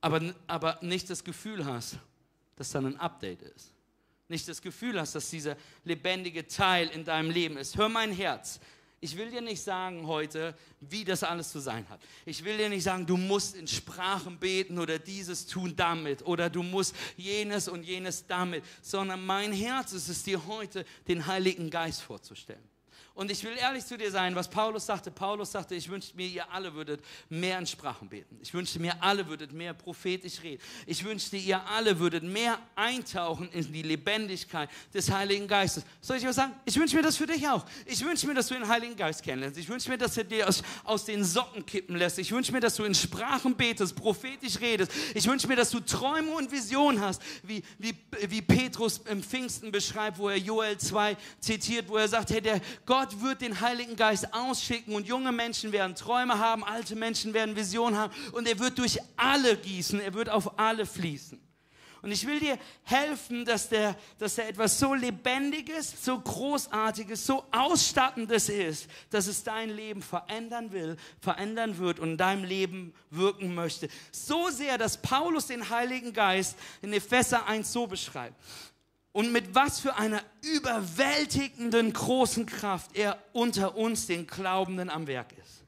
Aber, 0.00 0.22
aber 0.46 0.78
nicht 0.80 1.10
das 1.10 1.22
Gefühl 1.22 1.66
hast, 1.66 1.98
dass 2.56 2.70
dann 2.70 2.86
ein 2.86 2.96
Update 2.98 3.42
ist. 3.42 3.74
Nicht 4.28 4.48
das 4.48 4.62
Gefühl 4.62 4.98
hast, 4.98 5.14
dass 5.14 5.28
dieser 5.28 5.54
lebendige 5.84 6.46
Teil 6.46 6.88
in 6.88 7.04
deinem 7.04 7.28
Leben 7.28 7.58
ist. 7.58 7.76
Hör 7.76 7.90
mein 7.90 8.10
Herz. 8.10 8.58
Ich 9.04 9.18
will 9.18 9.30
dir 9.30 9.42
nicht 9.42 9.62
sagen 9.62 10.06
heute, 10.06 10.54
wie 10.80 11.04
das 11.04 11.22
alles 11.22 11.52
zu 11.52 11.58
sein 11.58 11.86
hat. 11.90 12.00
Ich 12.24 12.42
will 12.42 12.56
dir 12.56 12.70
nicht 12.70 12.84
sagen, 12.84 13.04
du 13.04 13.18
musst 13.18 13.54
in 13.54 13.68
Sprachen 13.68 14.38
beten 14.38 14.78
oder 14.78 14.98
dieses 14.98 15.44
tun 15.44 15.76
damit 15.76 16.24
oder 16.24 16.48
du 16.48 16.62
musst 16.62 16.96
jenes 17.18 17.68
und 17.68 17.82
jenes 17.82 18.26
damit, 18.26 18.64
sondern 18.80 19.26
mein 19.26 19.52
Herz 19.52 19.92
ist 19.92 20.08
es 20.08 20.22
dir 20.22 20.46
heute, 20.46 20.86
den 21.06 21.26
Heiligen 21.26 21.68
Geist 21.68 22.00
vorzustellen. 22.00 22.66
Und 23.14 23.30
ich 23.30 23.44
will 23.44 23.56
ehrlich 23.56 23.86
zu 23.86 23.96
dir 23.96 24.10
sein, 24.10 24.34
was 24.34 24.50
Paulus 24.50 24.86
sagte. 24.86 25.08
Paulus 25.12 25.52
sagte, 25.52 25.76
ich 25.76 25.88
wünschte 25.88 26.16
mir, 26.16 26.26
ihr 26.26 26.50
alle 26.50 26.74
würdet 26.74 27.00
mehr 27.28 27.60
in 27.60 27.66
Sprachen 27.66 28.08
beten. 28.08 28.36
Ich 28.42 28.52
wünschte 28.52 28.80
mir, 28.80 29.00
alle 29.00 29.28
würdet 29.28 29.52
mehr 29.52 29.72
prophetisch 29.72 30.42
reden. 30.42 30.60
Ich 30.84 31.04
wünschte, 31.04 31.36
ihr 31.36 31.64
alle 31.68 32.00
würdet 32.00 32.24
mehr 32.24 32.58
eintauchen 32.74 33.48
in 33.52 33.72
die 33.72 33.82
Lebendigkeit 33.82 34.68
des 34.92 35.12
Heiligen 35.12 35.46
Geistes. 35.46 35.84
Soll 36.00 36.16
ich 36.16 36.26
was 36.26 36.34
sagen? 36.34 36.54
Ich 36.64 36.76
wünsche 36.76 36.96
mir 36.96 37.02
das 37.02 37.16
für 37.16 37.26
dich 37.26 37.46
auch. 37.46 37.64
Ich 37.86 38.04
wünsche 38.04 38.26
mir, 38.26 38.34
dass 38.34 38.48
du 38.48 38.54
den 38.54 38.66
Heiligen 38.66 38.96
Geist 38.96 39.22
kennenlernst. 39.22 39.60
Ich 39.60 39.68
wünsche 39.68 39.88
mir, 39.88 39.98
dass 39.98 40.16
er 40.16 40.24
dir 40.24 40.48
aus, 40.48 40.64
aus 40.82 41.04
den 41.04 41.22
Socken 41.22 41.64
kippen 41.64 41.94
lässt. 41.94 42.18
Ich 42.18 42.32
wünsche 42.32 42.50
mir, 42.50 42.60
dass 42.60 42.74
du 42.74 42.82
in 42.82 42.96
Sprachen 42.96 43.54
betest, 43.54 43.94
prophetisch 43.94 44.58
redest. 44.58 44.90
Ich 45.14 45.28
wünsche 45.28 45.46
mir, 45.46 45.54
dass 45.54 45.70
du 45.70 45.78
Träume 45.78 46.32
und 46.32 46.50
Visionen 46.50 47.00
hast, 47.00 47.22
wie, 47.44 47.62
wie, 47.78 47.94
wie 48.28 48.42
Petrus 48.42 49.02
im 49.08 49.22
Pfingsten 49.22 49.70
beschreibt, 49.70 50.18
wo 50.18 50.28
er 50.28 50.36
Joel 50.36 50.78
2 50.78 51.16
zitiert, 51.38 51.88
wo 51.88 51.96
er 51.96 52.08
sagt, 52.08 52.30
hey, 52.30 52.40
der 52.40 52.60
Gott 52.84 53.03
Gott 53.04 53.20
wird 53.20 53.42
den 53.42 53.60
Heiligen 53.60 53.96
Geist 53.96 54.32
ausschicken 54.32 54.94
und 54.94 55.06
junge 55.06 55.30
Menschen 55.30 55.72
werden 55.72 55.94
Träume 55.94 56.38
haben, 56.38 56.64
alte 56.64 56.96
Menschen 56.96 57.34
werden 57.34 57.54
Visionen 57.54 57.98
haben 57.98 58.14
und 58.32 58.48
er 58.48 58.58
wird 58.58 58.78
durch 58.78 58.98
alle 59.14 59.58
gießen, 59.58 60.00
er 60.00 60.14
wird 60.14 60.30
auf 60.30 60.58
alle 60.58 60.86
fließen. 60.86 61.38
Und 62.00 62.12
ich 62.12 62.26
will 62.26 62.40
dir 62.40 62.58
helfen, 62.84 63.44
dass 63.44 63.68
der, 63.68 63.94
dass 64.18 64.36
der 64.36 64.48
etwas 64.48 64.78
so 64.78 64.94
Lebendiges, 64.94 66.02
so 66.02 66.18
Großartiges, 66.18 67.26
so 67.26 67.44
Ausstattendes 67.52 68.48
ist, 68.48 68.88
dass 69.10 69.26
es 69.26 69.44
dein 69.44 69.68
Leben 69.68 70.00
verändern 70.00 70.72
will, 70.72 70.96
verändern 71.20 71.76
wird 71.76 72.00
und 72.00 72.12
in 72.12 72.16
deinem 72.16 72.44
Leben 72.44 72.94
wirken 73.10 73.54
möchte. 73.54 73.88
So 74.12 74.48
sehr, 74.48 74.78
dass 74.78 74.96
Paulus 74.96 75.48
den 75.48 75.68
Heiligen 75.68 76.14
Geist 76.14 76.56
in 76.80 76.90
Epheser 76.94 77.46
1 77.46 77.70
so 77.70 77.86
beschreibt 77.86 78.34
und 79.14 79.30
mit 79.30 79.54
was 79.54 79.78
für 79.78 79.94
einer 79.94 80.20
überwältigenden 80.42 81.92
großen 81.92 82.46
Kraft 82.46 82.96
er 82.96 83.16
unter 83.32 83.76
uns, 83.76 84.08
den 84.08 84.26
Glaubenden, 84.26 84.90
am 84.90 85.06
Werk 85.06 85.32
ist. 85.38 85.62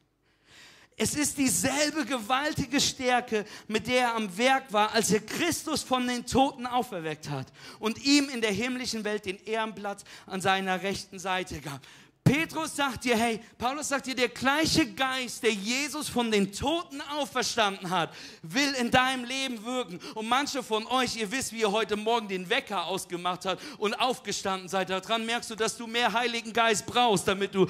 Es 0.96 1.14
ist 1.14 1.38
dieselbe 1.38 2.04
gewaltige 2.04 2.80
Stärke, 2.80 3.44
mit 3.68 3.87
der 3.87 4.00
er 4.00 4.14
am 4.16 4.37
Werk 4.37 4.72
war, 4.72 4.92
als 4.92 5.12
er 5.12 5.20
Christus 5.20 5.85
von 5.85 6.09
den 6.09 6.26
Toten 6.26 6.66
auferweckt 6.66 7.30
hat 7.30 7.46
und 7.78 8.04
ihm 8.04 8.28
in 8.30 8.40
der 8.40 8.50
himmlischen 8.50 9.04
Welt 9.04 9.26
den 9.26 9.38
Ehrenplatz 9.44 10.02
an 10.26 10.40
seiner 10.40 10.82
rechten 10.82 11.20
Seite 11.20 11.61
gab. 11.61 11.80
Petrus 12.26 12.74
sagt 12.74 13.04
dir, 13.04 13.16
hey, 13.16 13.40
Paulus 13.56 13.88
sagt 13.88 14.06
dir, 14.06 14.16
der 14.16 14.28
gleiche 14.28 14.92
Geist, 14.92 15.44
der 15.44 15.52
Jesus 15.52 16.08
von 16.08 16.28
den 16.28 16.52
Toten 16.52 17.00
auferstanden 17.00 17.88
hat, 17.88 18.12
will 18.42 18.74
in 18.74 18.90
deinem 18.90 19.24
Leben 19.24 19.64
wirken. 19.64 20.00
Und 20.14 20.28
manche 20.28 20.64
von 20.64 20.88
euch, 20.88 21.14
ihr 21.14 21.30
wisst, 21.30 21.52
wie 21.52 21.60
ihr 21.60 21.70
heute 21.70 21.94
Morgen 21.94 22.26
den 22.26 22.50
Wecker 22.50 22.84
ausgemacht 22.86 23.46
habt 23.46 23.62
und 23.78 23.94
aufgestanden 23.94 24.68
seid. 24.68 24.90
Daran 24.90 25.24
merkst 25.24 25.50
du, 25.50 25.54
dass 25.54 25.76
du 25.76 25.86
mehr 25.86 26.12
Heiligen 26.12 26.52
Geist 26.52 26.84
brauchst, 26.84 27.28
damit 27.28 27.54
du, 27.54 27.68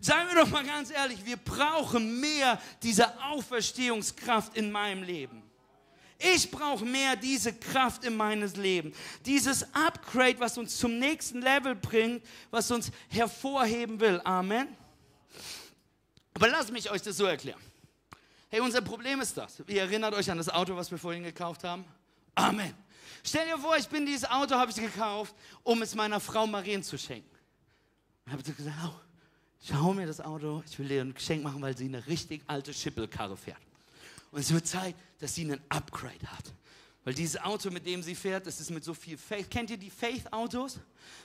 seien 0.00 0.28
wir 0.28 0.42
doch 0.42 0.50
mal 0.50 0.64
ganz 0.64 0.90
ehrlich, 0.90 1.24
wir 1.24 1.38
brauchen 1.38 2.20
mehr 2.20 2.60
dieser 2.82 3.14
Auferstehungskraft 3.30 4.54
in 4.54 4.70
meinem 4.70 5.02
Leben. 5.02 5.47
Ich 6.18 6.50
brauche 6.50 6.84
mehr 6.84 7.14
diese 7.14 7.52
Kraft 7.54 8.04
in 8.04 8.16
meines 8.16 8.56
Leben. 8.56 8.92
Dieses 9.24 9.62
Upgrade, 9.72 10.40
was 10.40 10.58
uns 10.58 10.76
zum 10.76 10.98
nächsten 10.98 11.40
Level 11.40 11.76
bringt, 11.76 12.24
was 12.50 12.70
uns 12.72 12.90
hervorheben 13.08 14.00
will. 14.00 14.20
Amen. 14.24 14.68
Aber 16.34 16.48
lasst 16.48 16.72
mich 16.72 16.90
euch 16.90 17.02
das 17.02 17.16
so 17.16 17.24
erklären. 17.24 17.60
Hey, 18.48 18.60
unser 18.60 18.80
Problem 18.80 19.20
ist 19.20 19.36
das. 19.36 19.62
Ihr 19.68 19.82
erinnert 19.82 20.14
euch 20.14 20.28
an 20.30 20.38
das 20.38 20.48
Auto, 20.48 20.74
was 20.74 20.90
wir 20.90 20.98
vorhin 20.98 21.22
gekauft 21.22 21.62
haben? 21.62 21.84
Amen. 22.34 22.74
Stell 23.22 23.46
dir 23.46 23.58
vor, 23.58 23.76
ich 23.76 23.88
bin 23.88 24.06
dieses 24.06 24.28
Auto, 24.28 24.54
habe 24.54 24.70
ich 24.70 24.76
gekauft, 24.76 25.34
um 25.62 25.82
es 25.82 25.94
meiner 25.94 26.18
Frau 26.18 26.46
Marien 26.46 26.82
zu 26.82 26.98
schenken. 26.98 27.28
Ich 28.26 28.32
habe 28.32 28.42
gesagt, 28.42 28.76
oh, 28.84 28.94
schau 29.62 29.92
mir 29.92 30.06
das 30.06 30.20
Auto, 30.20 30.62
ich 30.66 30.78
will 30.78 30.90
ihr 30.90 31.02
ein 31.02 31.14
Geschenk 31.14 31.42
machen, 31.42 31.60
weil 31.62 31.76
sie 31.76 31.86
eine 31.86 32.06
richtig 32.06 32.42
alte 32.46 32.74
Schippelkarre 32.74 33.36
fährt. 33.36 33.67
Und 34.30 34.40
es 34.40 34.52
wird 34.52 34.66
Zeit, 34.66 34.94
dass 35.18 35.34
sie 35.34 35.42
einen 35.42 35.60
Upgrade 35.68 36.26
hat. 36.26 36.52
Weil 37.04 37.14
dieses 37.14 37.40
Auto, 37.40 37.70
mit 37.70 37.86
dem 37.86 38.02
sie 38.02 38.14
fährt, 38.14 38.46
das 38.46 38.60
ist 38.60 38.70
mit 38.70 38.84
so 38.84 38.92
viel 38.92 39.16
Faith. 39.16 39.48
Kennt 39.48 39.70
ihr 39.70 39.78
die 39.78 39.88
Faith-Autos? 39.88 40.78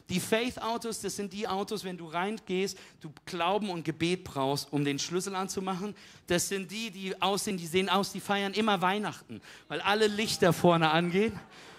Die 0.07 0.21
Faith-Autos, 0.21 1.01
das 1.01 1.17
sind 1.17 1.33
die 1.33 1.45
Autos, 1.45 1.83
wenn 1.83 1.97
du 1.97 2.07
reingehst, 2.07 2.77
du 3.01 3.11
Glauben 3.25 3.69
und 3.69 3.83
Gebet 3.83 4.23
brauchst, 4.23 4.71
um 4.71 4.85
den 4.85 4.97
Schlüssel 4.97 5.35
anzumachen. 5.35 5.93
Das 6.27 6.47
sind 6.47 6.71
die, 6.71 6.89
die 6.89 7.21
aussehen, 7.21 7.57
die 7.57 7.67
sehen 7.67 7.89
aus, 7.89 8.13
die 8.13 8.21
feiern 8.21 8.53
immer 8.53 8.81
Weihnachten, 8.81 9.41
weil 9.67 9.81
alle 9.81 10.07
Lichter 10.07 10.53
vorne 10.53 10.89
angehen. 10.89 11.37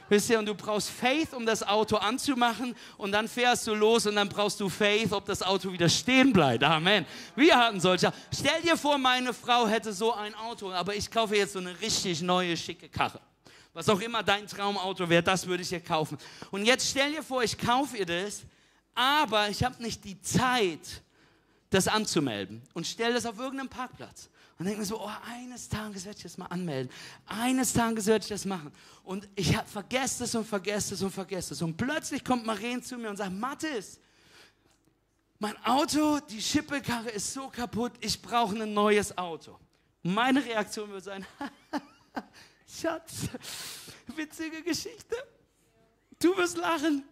Wisst 0.08 0.28
ihr, 0.30 0.38
und 0.38 0.46
du 0.46 0.54
brauchst 0.54 0.90
Faith, 0.90 1.32
um 1.32 1.46
das 1.46 1.62
Auto 1.62 1.96
anzumachen 1.96 2.74
und 2.98 3.12
dann 3.12 3.26
fährst 3.26 3.66
du 3.66 3.74
los 3.74 4.06
und 4.06 4.16
dann 4.16 4.28
brauchst 4.28 4.60
du 4.60 4.68
Faith, 4.68 5.12
ob 5.12 5.24
das 5.24 5.42
Auto 5.42 5.72
wieder 5.72 5.88
stehen 5.88 6.32
bleibt. 6.32 6.62
Amen. 6.62 7.06
Wir 7.34 7.56
hatten 7.56 7.80
solche. 7.80 8.12
Stell 8.32 8.60
dir 8.62 8.76
vor, 8.76 8.98
meine 8.98 9.32
Frau 9.32 9.66
hätte 9.66 9.92
so 9.92 10.12
ein 10.12 10.34
Auto, 10.34 10.70
aber 10.70 10.94
ich 10.94 11.10
kaufe 11.10 11.36
jetzt 11.36 11.54
so 11.54 11.58
eine 11.58 11.80
richtig 11.80 12.20
neue, 12.20 12.56
schicke 12.56 12.88
Karre. 12.88 13.20
Was 13.72 13.88
auch 13.88 14.00
immer 14.00 14.22
dein 14.22 14.46
Traumauto 14.46 15.08
wäre, 15.08 15.22
das 15.22 15.46
würde 15.46 15.62
ich 15.62 15.72
ihr 15.72 15.80
kaufen. 15.80 16.16
Und 16.50 16.64
jetzt 16.64 16.88
stell 16.88 17.12
dir 17.12 17.22
vor, 17.22 17.42
ich 17.42 17.58
kaufe 17.58 17.96
ihr 17.96 18.06
das, 18.06 18.42
aber 18.94 19.48
ich 19.48 19.64
habe 19.64 19.82
nicht 19.82 20.04
die 20.04 20.20
Zeit, 20.20 21.02
das 21.70 21.88
anzumelden 21.88 22.62
und 22.72 22.86
stelle 22.86 23.14
das 23.14 23.26
auf 23.26 23.38
irgendeinem 23.38 23.68
Parkplatz. 23.68 24.28
Und 24.58 24.66
denke 24.66 24.80
mir 24.80 24.86
so, 24.86 25.00
oh, 25.00 25.10
eines 25.28 25.68
Tages 25.68 26.04
werde 26.04 26.16
ich 26.16 26.22
das 26.22 26.38
mal 26.38 26.46
anmelden. 26.46 26.90
Eines 27.26 27.72
Tages 27.72 28.06
werde 28.06 28.22
ich 28.22 28.28
das 28.28 28.44
machen. 28.44 28.70
Und 29.02 29.28
ich 29.34 29.56
vergesse 29.66 30.24
es 30.24 30.34
und 30.34 30.46
vergesse 30.46 30.94
es 30.94 31.02
und 31.02 31.10
vergesse 31.10 31.54
es. 31.54 31.62
Und 31.62 31.76
plötzlich 31.76 32.24
kommt 32.24 32.46
Maren 32.46 32.82
zu 32.82 32.96
mir 32.96 33.10
und 33.10 33.16
sagt, 33.16 33.32
Mathis, 33.32 33.98
mein 35.40 35.56
Auto, 35.64 36.20
die 36.20 36.40
Schippekarre 36.40 37.10
ist 37.10 37.32
so 37.32 37.48
kaputt, 37.48 37.92
ich 38.00 38.20
brauche 38.22 38.54
ein 38.54 38.72
neues 38.72 39.16
Auto. 39.18 39.58
Meine 40.02 40.44
Reaktion 40.44 40.88
würde 40.88 41.02
sein, 41.02 41.26
Schatz, 42.66 43.28
witzige 44.14 44.62
Geschichte. 44.62 45.16
Du 46.20 46.36
wirst 46.36 46.56
lachen. 46.56 47.04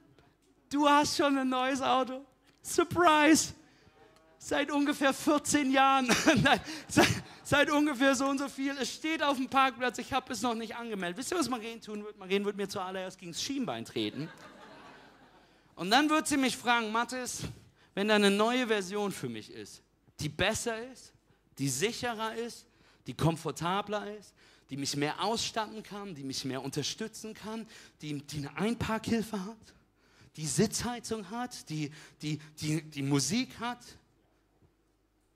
Du 0.71 0.89
hast 0.89 1.17
schon 1.17 1.37
ein 1.37 1.49
neues 1.49 1.83
Auto. 1.83 2.25
Surprise! 2.63 3.53
Seit 4.39 4.71
ungefähr 4.71 5.13
14 5.13 5.71
Jahren, 5.71 6.07
nein, 6.43 6.61
seit, 6.89 7.07
seit, 7.53 7.71
ungefähr 7.71 8.15
so 8.15 8.27
und 8.27 8.39
so 8.39 8.49
viel. 8.49 8.75
Es 8.79 8.95
steht 8.95 9.23
auf 9.23 9.37
dem 9.37 9.47
Parkplatz, 9.47 9.99
ich 9.99 10.11
habe 10.11 10.33
es 10.33 10.41
noch 10.41 10.55
nicht 10.55 10.75
angemeldet. 10.75 11.19
Wisst 11.19 11.33
ihr, 11.33 11.39
was 11.39 11.51
Maren 11.51 11.83
tun 11.83 12.03
wird? 12.03 12.17
Maren 12.17 12.47
wird 12.47 12.57
mir 12.57 12.67
zuallererst 12.67 13.19
gegen 13.19 13.33
das 13.33 13.43
Schienbein 13.43 13.85
treten. 13.85 14.31
Und 15.75 15.91
dann 15.91 16.09
wird 16.09 16.27
sie 16.27 16.39
mich 16.39 16.57
fragen, 16.57 16.91
Mathis, 16.91 17.43
wenn 17.95 18.09
da 18.09 18.15
eine 18.15 18.31
neue 18.31 18.69
Version 18.69 19.13
für 19.13 19.29
mich 19.29 19.51
ist, 19.51 19.83
die 20.21 20.31
besser 20.31 20.83
ist, 20.93 21.13
die 21.59 21.69
sicherer 21.69 22.35
ist, 22.37 22.65
die 23.07 23.13
komfortabler 23.13 24.17
ist, 24.17 24.33
die 24.71 24.79
mich 24.79 24.97
mehr 24.97 25.23
ausstatten 25.23 25.83
kann, 25.83 26.15
die 26.15 26.25
mich 26.25 26.47
mehr 26.47 26.63
unterstützen 26.63 27.35
kann, 27.35 27.67
die, 28.01 28.23
die 28.23 28.39
eine 28.39 28.57
Einparkhilfe 28.57 29.45
hat, 29.45 29.75
die 30.37 30.47
Sitzheizung 30.47 31.29
hat, 31.29 31.69
die, 31.69 31.91
die, 32.23 32.39
die, 32.63 32.81
die 32.81 33.03
Musik 33.03 33.51
hat. 33.61 33.85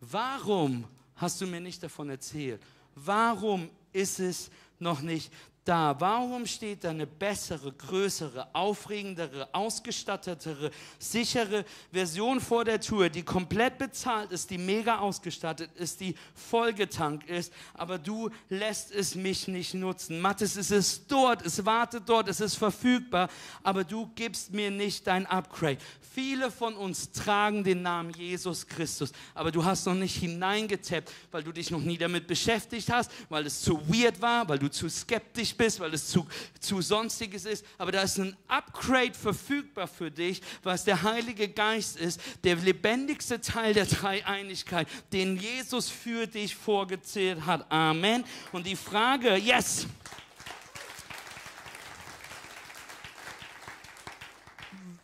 Warum 0.00 0.86
hast 1.16 1.40
du 1.40 1.46
mir 1.46 1.60
nicht 1.60 1.82
davon 1.82 2.10
erzählt? 2.10 2.62
Warum 2.94 3.70
ist 3.92 4.20
es 4.20 4.50
noch 4.78 5.00
nicht 5.00 5.32
da? 5.68 5.94
Warum 5.98 6.46
steht 6.46 6.84
da 6.84 6.90
eine 6.90 7.06
bessere, 7.06 7.72
größere, 7.72 8.54
aufregendere, 8.54 9.48
ausgestattetere, 9.52 10.70
sichere 10.98 11.64
Version 11.92 12.40
vor 12.40 12.64
der 12.64 12.80
Tür, 12.80 13.08
die 13.08 13.22
komplett 13.22 13.78
bezahlt 13.78 14.32
ist, 14.32 14.50
die 14.50 14.58
mega 14.58 14.98
ausgestattet 14.98 15.70
ist, 15.76 16.00
die 16.00 16.14
vollgetankt 16.34 17.28
ist, 17.28 17.52
aber 17.74 17.98
du 17.98 18.30
lässt 18.48 18.92
es 18.92 19.14
mich 19.14 19.48
nicht 19.48 19.74
nutzen. 19.74 20.20
Mathis, 20.20 20.56
es 20.56 20.70
ist 20.70 21.04
dort, 21.08 21.44
es 21.44 21.64
wartet 21.64 22.04
dort, 22.06 22.28
es 22.28 22.40
ist 22.40 22.56
verfügbar, 22.56 23.28
aber 23.62 23.84
du 23.84 24.10
gibst 24.14 24.52
mir 24.52 24.70
nicht 24.70 25.06
dein 25.06 25.26
Upgrade. 25.26 25.78
Viele 26.14 26.50
von 26.50 26.74
uns 26.74 27.10
tragen 27.12 27.64
den 27.64 27.82
Namen 27.82 28.10
Jesus 28.10 28.66
Christus, 28.66 29.12
aber 29.34 29.50
du 29.50 29.64
hast 29.64 29.86
noch 29.86 29.94
nicht 29.94 30.16
hineingetappt, 30.16 31.12
weil 31.30 31.42
du 31.42 31.52
dich 31.52 31.70
noch 31.70 31.80
nie 31.80 31.98
damit 31.98 32.26
beschäftigt 32.26 32.90
hast, 32.90 33.10
weil 33.28 33.46
es 33.46 33.60
zu 33.60 33.80
weird 33.88 34.20
war, 34.20 34.48
weil 34.48 34.58
du 34.58 34.70
zu 34.70 34.88
skeptisch 34.88 35.55
bist, 35.56 35.80
weil 35.80 35.94
es 35.94 36.08
zu, 36.08 36.26
zu 36.60 36.80
sonstiges 36.80 37.44
ist. 37.44 37.64
Aber 37.78 37.92
da 37.92 38.02
ist 38.02 38.18
ein 38.18 38.36
Upgrade 38.48 39.14
verfügbar 39.14 39.86
für 39.86 40.10
dich, 40.10 40.42
was 40.62 40.84
der 40.84 41.02
Heilige 41.02 41.48
Geist 41.48 41.96
ist, 41.96 42.20
der 42.44 42.56
lebendigste 42.56 43.40
Teil 43.40 43.74
der 43.74 43.86
Dreieinigkeit, 43.86 44.88
den 45.12 45.36
Jesus 45.36 45.88
für 45.88 46.26
dich 46.26 46.54
vorgezählt 46.54 47.46
hat. 47.46 47.70
Amen. 47.70 48.24
Und 48.52 48.66
die 48.66 48.76
Frage, 48.76 49.36
yes. 49.36 49.86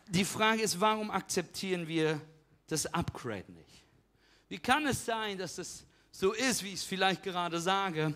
Die 0.07 0.25
Frage 0.25 0.61
ist, 0.61 0.79
warum 0.79 1.09
akzeptieren 1.09 1.87
wir 1.87 2.21
das 2.67 2.85
Upgrade 2.85 3.51
nicht? 3.51 3.83
Wie 4.47 4.59
kann 4.59 4.85
es 4.85 5.05
sein, 5.05 5.39
dass 5.39 5.57
es 5.57 5.85
so 6.11 6.31
ist, 6.31 6.63
wie 6.63 6.67
ich 6.67 6.75
es 6.75 6.83
vielleicht 6.83 7.23
gerade 7.23 7.59
sage, 7.59 8.13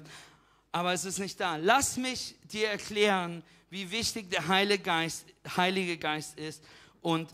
aber 0.72 0.94
es 0.94 1.06
ist 1.06 1.20
nicht 1.20 1.40
da. 1.40 1.56
Lass 1.58 1.98
mich 1.98 2.36
dir 2.52 2.70
erklären, 2.70 3.44
wie 3.70 3.90
wichtig 3.90 4.30
der 4.30 4.48
Heilige 4.48 4.84
Geist, 4.84 5.26
Heilige 5.56 5.98
Geist 5.98 6.38
ist 6.38 6.64
und 7.02 7.30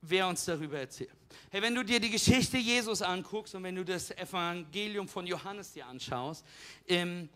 wer 0.00 0.26
uns 0.26 0.44
darüber 0.44 0.78
erzählt. 0.78 1.10
Hey, 1.50 1.62
wenn 1.62 1.74
du 1.74 1.84
dir 1.84 2.00
die 2.00 2.10
Geschichte 2.10 2.58
Jesus 2.58 3.02
anguckst 3.02 3.54
und 3.54 3.62
wenn 3.62 3.74
du 3.74 3.84
das 3.84 4.10
Evangelium 4.10 5.08
von 5.08 5.26
Johannes 5.26 5.72
dir 5.72 5.86
anschaust, 5.86 6.44
im 6.86 7.28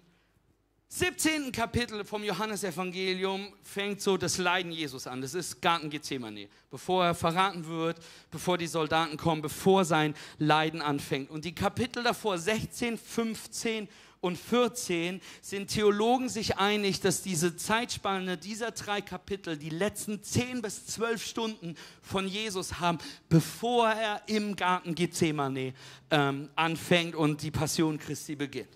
17. 0.90 1.52
Kapitel 1.52 2.02
vom 2.02 2.24
Johannesevangelium 2.24 3.52
fängt 3.62 4.00
so 4.00 4.16
das 4.16 4.38
Leiden 4.38 4.72
Jesus 4.72 5.06
an. 5.06 5.20
Das 5.20 5.34
ist 5.34 5.60
Garten 5.60 5.90
Gethsemane. 5.90 6.48
Bevor 6.70 7.04
er 7.04 7.14
verraten 7.14 7.66
wird, 7.66 7.98
bevor 8.30 8.56
die 8.56 8.66
Soldaten 8.66 9.18
kommen, 9.18 9.42
bevor 9.42 9.84
sein 9.84 10.14
Leiden 10.38 10.80
anfängt. 10.80 11.28
Und 11.28 11.44
die 11.44 11.54
Kapitel 11.54 12.02
davor, 12.02 12.38
16, 12.38 12.96
15 12.96 13.86
und 14.20 14.36
14 14.36 15.20
sind 15.40 15.68
Theologen 15.68 16.28
sich 16.28 16.56
einig, 16.56 17.00
dass 17.00 17.22
diese 17.22 17.56
Zeitspanne 17.56 18.36
dieser 18.36 18.72
drei 18.72 19.00
Kapitel 19.00 19.56
die 19.56 19.70
letzten 19.70 20.22
10 20.22 20.62
bis 20.62 20.86
12 20.86 21.24
Stunden 21.24 21.74
von 22.02 22.26
Jesus 22.26 22.80
haben, 22.80 22.98
bevor 23.28 23.88
er 23.88 24.22
im 24.26 24.56
Garten 24.56 24.94
Gethsemane 24.94 25.74
ähm, 26.10 26.50
anfängt 26.56 27.14
und 27.14 27.42
die 27.42 27.50
Passion 27.50 27.98
Christi 27.98 28.36
beginnt. 28.36 28.68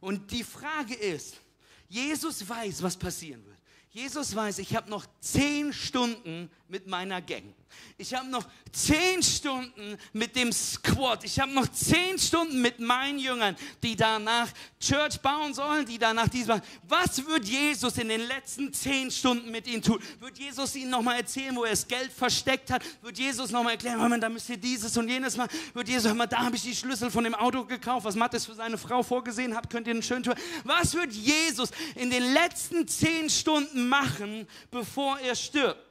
Und 0.00 0.30
die 0.30 0.44
Frage 0.44 0.94
ist, 0.94 1.40
Jesus 1.88 2.48
weiß, 2.48 2.82
was 2.82 2.96
passieren 2.96 3.44
wird. 3.44 3.58
Jesus 3.90 4.34
weiß, 4.34 4.58
ich 4.58 4.76
habe 4.76 4.88
noch 4.88 5.04
zehn 5.20 5.72
Stunden 5.72 6.48
mit 6.70 6.86
meiner 6.86 7.20
Gang. 7.20 7.54
Ich 7.98 8.14
habe 8.14 8.28
noch 8.28 8.44
zehn 8.72 9.22
Stunden 9.22 9.96
mit 10.12 10.34
dem 10.34 10.52
Squad. 10.52 11.24
Ich 11.24 11.38
habe 11.38 11.52
noch 11.52 11.68
zehn 11.68 12.18
Stunden 12.18 12.60
mit 12.62 12.80
meinen 12.80 13.18
Jüngern, 13.18 13.56
die 13.82 13.94
danach 13.96 14.48
Church 14.80 15.20
bauen 15.20 15.52
sollen, 15.52 15.84
die 15.84 15.98
danach 15.98 16.28
dies 16.28 16.46
machen. 16.46 16.62
Was 16.88 17.24
wird 17.26 17.44
Jesus 17.44 17.98
in 17.98 18.08
den 18.08 18.22
letzten 18.22 18.72
zehn 18.72 19.10
Stunden 19.10 19.50
mit 19.50 19.66
ihnen 19.66 19.82
tun? 19.82 20.00
Wird 20.18 20.38
Jesus 20.38 20.74
ihnen 20.76 20.90
nochmal 20.90 21.18
erzählen, 21.18 21.54
wo 21.54 21.64
er 21.64 21.70
das 21.70 21.86
Geld 21.86 22.12
versteckt 22.12 22.70
hat? 22.70 22.82
Wird 23.02 23.18
Jesus 23.18 23.50
nochmal 23.50 23.72
erklären, 23.72 23.98
mal, 23.98 24.20
da 24.20 24.28
müsst 24.28 24.48
ihr 24.48 24.56
dieses 24.56 24.96
und 24.96 25.08
jenes 25.08 25.36
machen? 25.36 25.50
Wird 25.74 25.88
Jesus, 25.88 26.12
mal, 26.14 26.26
da 26.26 26.38
habe 26.38 26.56
ich 26.56 26.62
die 26.62 26.74
Schlüssel 26.74 27.10
von 27.10 27.24
dem 27.24 27.34
Auto 27.34 27.64
gekauft, 27.64 28.04
was 28.04 28.14
Mattes 28.14 28.46
für 28.46 28.54
seine 28.54 28.78
Frau 28.78 29.02
vorgesehen 29.02 29.54
hat, 29.54 29.68
könnt 29.68 29.86
ihr 29.86 29.94
einen 29.94 30.02
schönen 30.02 30.22
tun. 30.22 30.34
Was 30.64 30.94
wird 30.94 31.12
Jesus 31.12 31.70
in 31.94 32.10
den 32.10 32.32
letzten 32.32 32.86
zehn 32.88 33.28
Stunden 33.28 33.88
machen, 33.88 34.46
bevor 34.70 35.18
er 35.18 35.34
stirbt? 35.34 35.89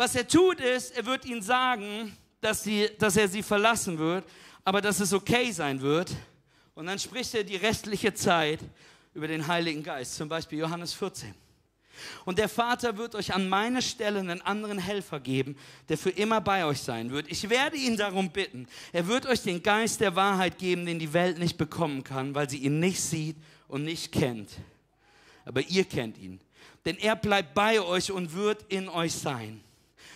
Was 0.00 0.14
er 0.14 0.26
tut 0.26 0.60
ist, 0.60 0.96
er 0.96 1.04
wird 1.04 1.26
ihnen 1.26 1.42
sagen, 1.42 2.16
dass, 2.40 2.62
sie, 2.62 2.88
dass 2.98 3.18
er 3.18 3.28
sie 3.28 3.42
verlassen 3.42 3.98
wird, 3.98 4.24
aber 4.64 4.80
dass 4.80 4.98
es 4.98 5.12
okay 5.12 5.52
sein 5.52 5.78
wird. 5.82 6.10
Und 6.74 6.86
dann 6.86 6.98
spricht 6.98 7.34
er 7.34 7.44
die 7.44 7.56
restliche 7.56 8.14
Zeit 8.14 8.60
über 9.12 9.28
den 9.28 9.46
Heiligen 9.46 9.82
Geist, 9.82 10.14
zum 10.14 10.26
Beispiel 10.26 10.60
Johannes 10.60 10.94
14. 10.94 11.34
Und 12.24 12.38
der 12.38 12.48
Vater 12.48 12.96
wird 12.96 13.14
euch 13.14 13.34
an 13.34 13.46
meine 13.46 13.82
Stelle 13.82 14.20
einen 14.20 14.40
anderen 14.40 14.78
Helfer 14.78 15.20
geben, 15.20 15.54
der 15.90 15.98
für 15.98 16.08
immer 16.08 16.40
bei 16.40 16.64
euch 16.64 16.80
sein 16.80 17.10
wird. 17.10 17.30
Ich 17.30 17.50
werde 17.50 17.76
ihn 17.76 17.98
darum 17.98 18.30
bitten. 18.30 18.68
Er 18.92 19.06
wird 19.06 19.26
euch 19.26 19.42
den 19.42 19.62
Geist 19.62 20.00
der 20.00 20.16
Wahrheit 20.16 20.56
geben, 20.56 20.86
den 20.86 20.98
die 20.98 21.12
Welt 21.12 21.38
nicht 21.38 21.58
bekommen 21.58 22.04
kann, 22.04 22.34
weil 22.34 22.48
sie 22.48 22.56
ihn 22.56 22.80
nicht 22.80 23.02
sieht 23.02 23.36
und 23.68 23.84
nicht 23.84 24.12
kennt. 24.12 24.48
Aber 25.44 25.60
ihr 25.60 25.84
kennt 25.84 26.16
ihn. 26.16 26.40
Denn 26.86 26.96
er 26.96 27.16
bleibt 27.16 27.52
bei 27.52 27.82
euch 27.82 28.10
und 28.10 28.32
wird 28.32 28.64
in 28.70 28.88
euch 28.88 29.12
sein. 29.12 29.62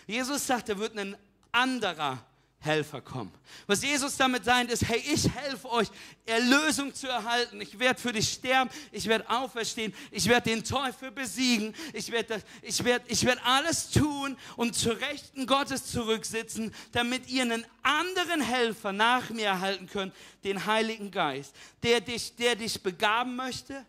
Jesus 0.06 0.46
sagt, 0.46 0.68
er 0.68 0.78
wird 0.78 0.98
ein 0.98 1.16
anderer 1.52 2.24
Helfer 2.64 3.00
kommen. 3.00 3.32
Was 3.66 3.82
Jesus 3.82 4.16
damit 4.16 4.46
meint, 4.46 4.70
ist, 4.70 4.88
hey, 4.88 4.98
ich 4.98 5.28
helfe 5.28 5.70
euch, 5.70 5.88
Erlösung 6.24 6.94
zu 6.94 7.06
erhalten. 7.06 7.60
Ich 7.60 7.78
werde 7.78 8.00
für 8.00 8.12
dich 8.12 8.32
sterben, 8.32 8.70
ich 8.90 9.06
werde 9.06 9.28
auferstehen, 9.28 9.94
ich 10.10 10.26
werde 10.28 10.50
den 10.50 10.64
Teufel 10.64 11.10
besiegen, 11.10 11.74
ich 11.92 12.10
werde, 12.10 12.42
ich, 12.62 12.82
werde, 12.82 13.04
ich 13.08 13.24
werde 13.24 13.42
alles 13.44 13.90
tun 13.90 14.36
und 14.56 14.74
zur 14.74 14.98
Rechten 14.98 15.46
Gottes 15.46 15.86
zurücksitzen, 15.86 16.74
damit 16.92 17.28
ihr 17.28 17.42
einen 17.42 17.66
anderen 17.82 18.40
Helfer 18.40 18.92
nach 18.92 19.28
mir 19.30 19.46
erhalten 19.46 19.86
könnt, 19.86 20.14
den 20.42 20.64
Heiligen 20.64 21.10
Geist, 21.10 21.54
der 21.82 22.00
dich, 22.00 22.34
der 22.36 22.56
dich 22.56 22.82
begaben 22.82 23.36
möchte, 23.36 23.84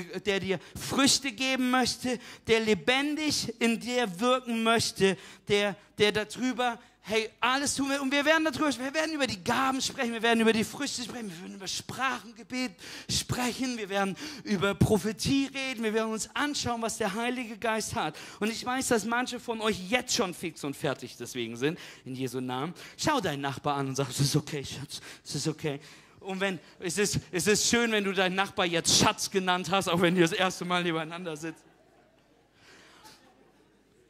der 0.00 0.40
dir 0.40 0.58
Früchte 0.76 1.32
geben 1.32 1.70
möchte, 1.70 2.18
der 2.46 2.60
lebendig 2.60 3.54
in 3.60 3.78
dir 3.78 4.20
wirken 4.20 4.62
möchte, 4.62 5.16
der, 5.48 5.76
der 5.98 6.12
darüber, 6.12 6.78
hey, 7.02 7.28
alles 7.40 7.74
tun 7.74 7.90
wir. 7.90 8.00
Und 8.00 8.12
wir 8.12 8.24
werden 8.24 8.44
darüber, 8.44 8.68
wir 8.78 8.94
werden 8.94 9.14
über 9.14 9.26
die 9.26 9.42
Gaben 9.42 9.80
sprechen, 9.80 10.12
wir 10.12 10.22
werden 10.22 10.40
über 10.40 10.52
die 10.52 10.64
Früchte 10.64 11.02
sprechen, 11.02 11.30
wir 11.30 11.40
werden 11.40 11.54
über 11.56 11.66
Sprachengebet 11.66 12.72
sprechen, 13.10 13.76
wir 13.76 13.88
werden 13.88 14.16
über 14.44 14.74
Prophetie 14.74 15.50
reden, 15.52 15.82
wir 15.82 15.94
werden 15.94 16.12
uns 16.12 16.28
anschauen, 16.34 16.80
was 16.80 16.98
der 16.98 17.12
Heilige 17.14 17.58
Geist 17.58 17.94
hat. 17.94 18.16
Und 18.40 18.50
ich 18.50 18.64
weiß, 18.64 18.88
dass 18.88 19.04
manche 19.04 19.40
von 19.40 19.60
euch 19.60 19.78
jetzt 19.90 20.14
schon 20.14 20.32
fix 20.32 20.64
und 20.64 20.76
fertig 20.76 21.16
deswegen 21.16 21.56
sind, 21.56 21.78
in 22.04 22.14
Jesu 22.14 22.40
Namen. 22.40 22.72
Schau 22.96 23.20
deinen 23.20 23.42
Nachbar 23.42 23.76
an 23.76 23.88
und 23.88 23.96
sag, 23.96 24.08
es 24.08 24.20
ist 24.20 24.36
okay, 24.36 24.64
Schatz, 24.64 25.00
es 25.24 25.34
ist 25.34 25.48
okay. 25.48 25.80
Und 26.24 26.40
wenn, 26.40 26.58
es 26.78 26.98
ist, 26.98 27.20
es 27.30 27.46
ist 27.46 27.68
schön, 27.68 27.92
wenn 27.92 28.04
du 28.04 28.12
deinen 28.12 28.34
Nachbar 28.34 28.66
jetzt 28.66 28.98
Schatz 28.98 29.30
genannt 29.30 29.70
hast, 29.70 29.88
auch 29.88 30.00
wenn 30.00 30.16
ihr 30.16 30.22
das 30.22 30.32
erste 30.32 30.64
Mal 30.64 30.82
nebeneinander 30.82 31.36
sitzt. 31.36 31.64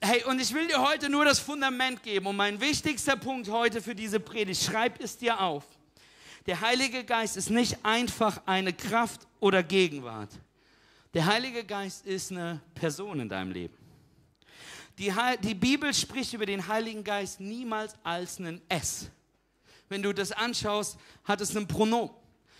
Hey, 0.01 0.25
und 0.25 0.41
ich 0.41 0.53
will 0.53 0.67
dir 0.67 0.83
heute 0.83 1.09
nur 1.09 1.25
das 1.25 1.39
Fundament 1.39 2.03
geben. 2.03 2.27
Und 2.27 2.37
mein 2.37 2.61
wichtigster 2.61 3.17
Punkt 3.17 3.49
heute 3.49 3.81
für 3.81 3.95
diese 3.95 4.19
Predigt, 4.19 4.63
schreib 4.63 5.01
es 5.01 5.17
dir 5.17 5.41
auf. 5.41 5.65
Der 6.47 6.61
Heilige 6.61 7.05
Geist 7.05 7.37
ist 7.37 7.51
nicht 7.51 7.85
einfach 7.85 8.43
eine 8.47 8.73
Kraft 8.73 9.29
oder 9.39 9.63
Gegenwart. 9.63 10.31
Der 11.15 11.27
Heilige 11.27 11.65
Geist 11.65 12.05
ist 12.05 12.33
eine 12.33 12.61
Person 12.75 13.21
in 13.21 13.29
deinem 13.29 13.53
Leben. 13.53 13.77
Die, 14.99 15.13
die 15.43 15.55
Bibel 15.55 15.95
spricht 15.95 16.33
über 16.33 16.47
den 16.47 16.67
Heiligen 16.67 17.05
Geist 17.05 17.41
niemals 17.41 17.95
als 18.03 18.39
einen 18.39 18.61
S. 18.69 19.09
Wenn 19.93 20.03
du 20.03 20.15
das 20.15 20.33
anschaust, 20.33 20.97
hat 21.23 21.43
es 21.43 21.55
ein 21.55 21.69
Pronomen. 21.69 22.15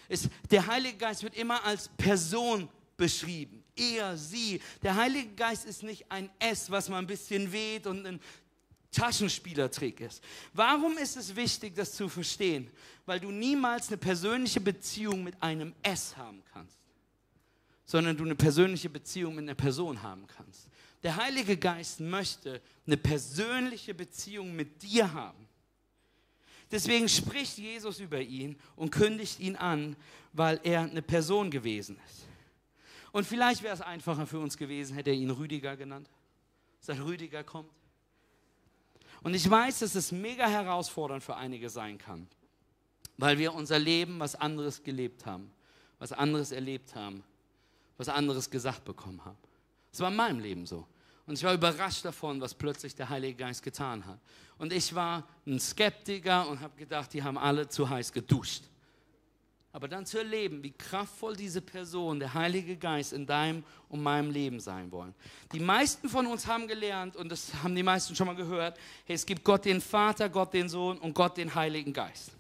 Es, 0.07 0.29
der 0.51 0.67
Heilige 0.67 0.99
Geist 0.99 1.23
wird 1.23 1.35
immer 1.35 1.65
als 1.65 1.89
Person 1.97 2.69
beschrieben. 2.99 3.65
Er, 3.75 4.19
sie. 4.19 4.61
Der 4.83 4.95
Heilige 4.97 5.31
Geist 5.31 5.65
ist 5.65 5.83
nicht 5.83 6.05
ein 6.11 6.29
S, 6.39 6.71
was 6.71 6.91
mal 6.91 6.99
ein 6.99 7.07
bisschen 7.07 7.51
weht 7.51 7.87
und 7.87 8.07
ein 8.07 8.21
Taschenspielertrick 8.91 10.03
ist. 10.03 10.23
Warum 10.53 10.99
ist 10.99 11.17
es 11.17 11.35
wichtig, 11.35 11.75
das 11.75 11.95
zu 11.95 12.11
verstehen? 12.11 12.71
Weil 13.07 13.19
du 13.19 13.31
niemals 13.31 13.89
eine 13.89 13.97
persönliche 13.97 14.61
Beziehung 14.61 15.25
mit 15.25 15.43
einem 15.43 15.75
S 15.83 16.15
haben 16.15 16.43
kannst, 16.53 16.77
sondern 17.87 18.15
du 18.15 18.25
eine 18.25 18.37
persönliche 18.37 18.91
Beziehung 18.91 19.37
mit 19.37 19.45
einer 19.45 19.55
Person 19.55 20.03
haben 20.03 20.27
kannst. 20.27 20.69
Der 21.03 21.17
Heilige 21.17 21.57
Geist 21.57 22.01
möchte 22.01 22.61
eine 22.87 22.99
persönliche 22.99 23.95
Beziehung 23.95 24.55
mit 24.55 24.83
dir 24.83 25.11
haben. 25.11 25.42
Deswegen 26.73 27.07
spricht 27.09 27.59
Jesus 27.59 28.01
über 28.01 28.21
ihn 28.21 28.57
und 28.77 28.91
kündigt 28.91 29.39
ihn 29.39 29.57
an, 29.57 29.95
weil 30.33 30.59
er 30.65 30.81
eine 30.81 31.03
Person 31.03 31.51
gewesen 31.51 32.01
ist. 32.09 32.27
Und 33.13 33.27
vielleicht 33.27 33.63
wäre 33.63 33.75
es 33.75 33.83
einfacher 33.83 34.27
für 34.27 34.39
uns 34.39 34.57
gewesen, 34.57 34.95
hätte 34.95 35.11
er 35.11 35.17
ihn 35.17 35.31
Rüdiger 35.31 35.77
genannt. 35.77 36.09
Seit 36.81 36.99
Rüdiger 37.01 37.45
kommt. 37.45 37.71
Und 39.23 39.35
ich 39.35 39.49
weiß, 39.49 39.81
dass 39.81 39.95
es 39.95 40.11
mega 40.13 40.49
herausfordernd 40.49 41.23
für 41.23 41.37
einige 41.37 41.69
sein 41.69 41.99
kann, 41.99 42.27
weil 43.19 43.39
wir 43.39 43.53
unser 43.53 43.79
Leben 43.79 44.19
was 44.19 44.35
anderes 44.35 44.83
gelebt 44.83 45.27
haben, 45.27 45.53
was 45.99 46.11
anderes 46.11 46.53
erlebt 46.53 46.95
haben, 46.95 47.23
was 47.99 48.09
anderes 48.09 48.51
gesagt 48.51 48.85
bekommen 48.87 49.23
haben. 49.25 49.39
Es 49.93 50.01
war 50.01 50.11
in 50.11 50.17
meinem 50.17 50.41
Leben 50.41 50.67
so. 50.67 50.87
Und 51.27 51.35
ich 51.35 51.45
war 51.45 51.55
überrascht 51.55 52.05
davon, 52.05 52.41
was 52.41 52.55
plötzlich 52.55 52.95
der 52.95 53.09
Heilige 53.09 53.37
Geist 53.37 53.63
getan 53.63 54.05
hat. 54.05 54.19
Und 54.59 54.73
ich 54.73 54.95
war 54.95 55.25
ein 55.47 55.61
Skeptiker 55.61 56.49
und 56.49 56.61
habe 56.61 56.77
gedacht, 56.77 57.13
die 57.13 57.23
haben 57.23 57.39
alle 57.39 57.69
zu 57.69 57.89
heiß 57.89 58.13
geduscht. 58.13 58.65
Aber 59.75 59.89
dann 59.89 60.05
zu 60.05 60.19
erleben, 60.19 60.63
wie 60.63 60.73
kraftvoll 60.73 61.35
diese 61.35 61.63
Person, 61.63 62.21
der 62.21 62.35
Heilige 62.35 62.77
Geist 62.77 63.15
in 63.15 63.25
deinem 63.25 63.65
und 63.89 64.03
meinem 64.03 64.31
Leben 64.31 64.61
sein 64.61 64.91
wollen. 64.93 65.15
Die 65.53 65.61
meisten 65.61 66.11
von 66.11 66.27
uns 66.27 66.47
haben 66.47 66.69
gelernt, 66.69 67.17
und 67.17 67.31
das 67.31 67.55
haben 67.63 67.75
die 67.75 67.83
meisten 67.83 68.15
schon 68.15 68.27
mal 68.27 68.37
gehört, 68.37 68.79
hey, 69.07 69.17
es 69.17 69.25
gibt 69.25 69.43
Gott 69.43 69.65
den 69.65 69.81
Vater, 69.81 70.29
Gott 70.29 70.53
den 70.53 70.69
Sohn 70.69 70.99
und 70.99 71.15
Gott 71.15 71.39
den 71.39 71.55
Heiligen 71.55 71.93
Geist. 71.93 72.33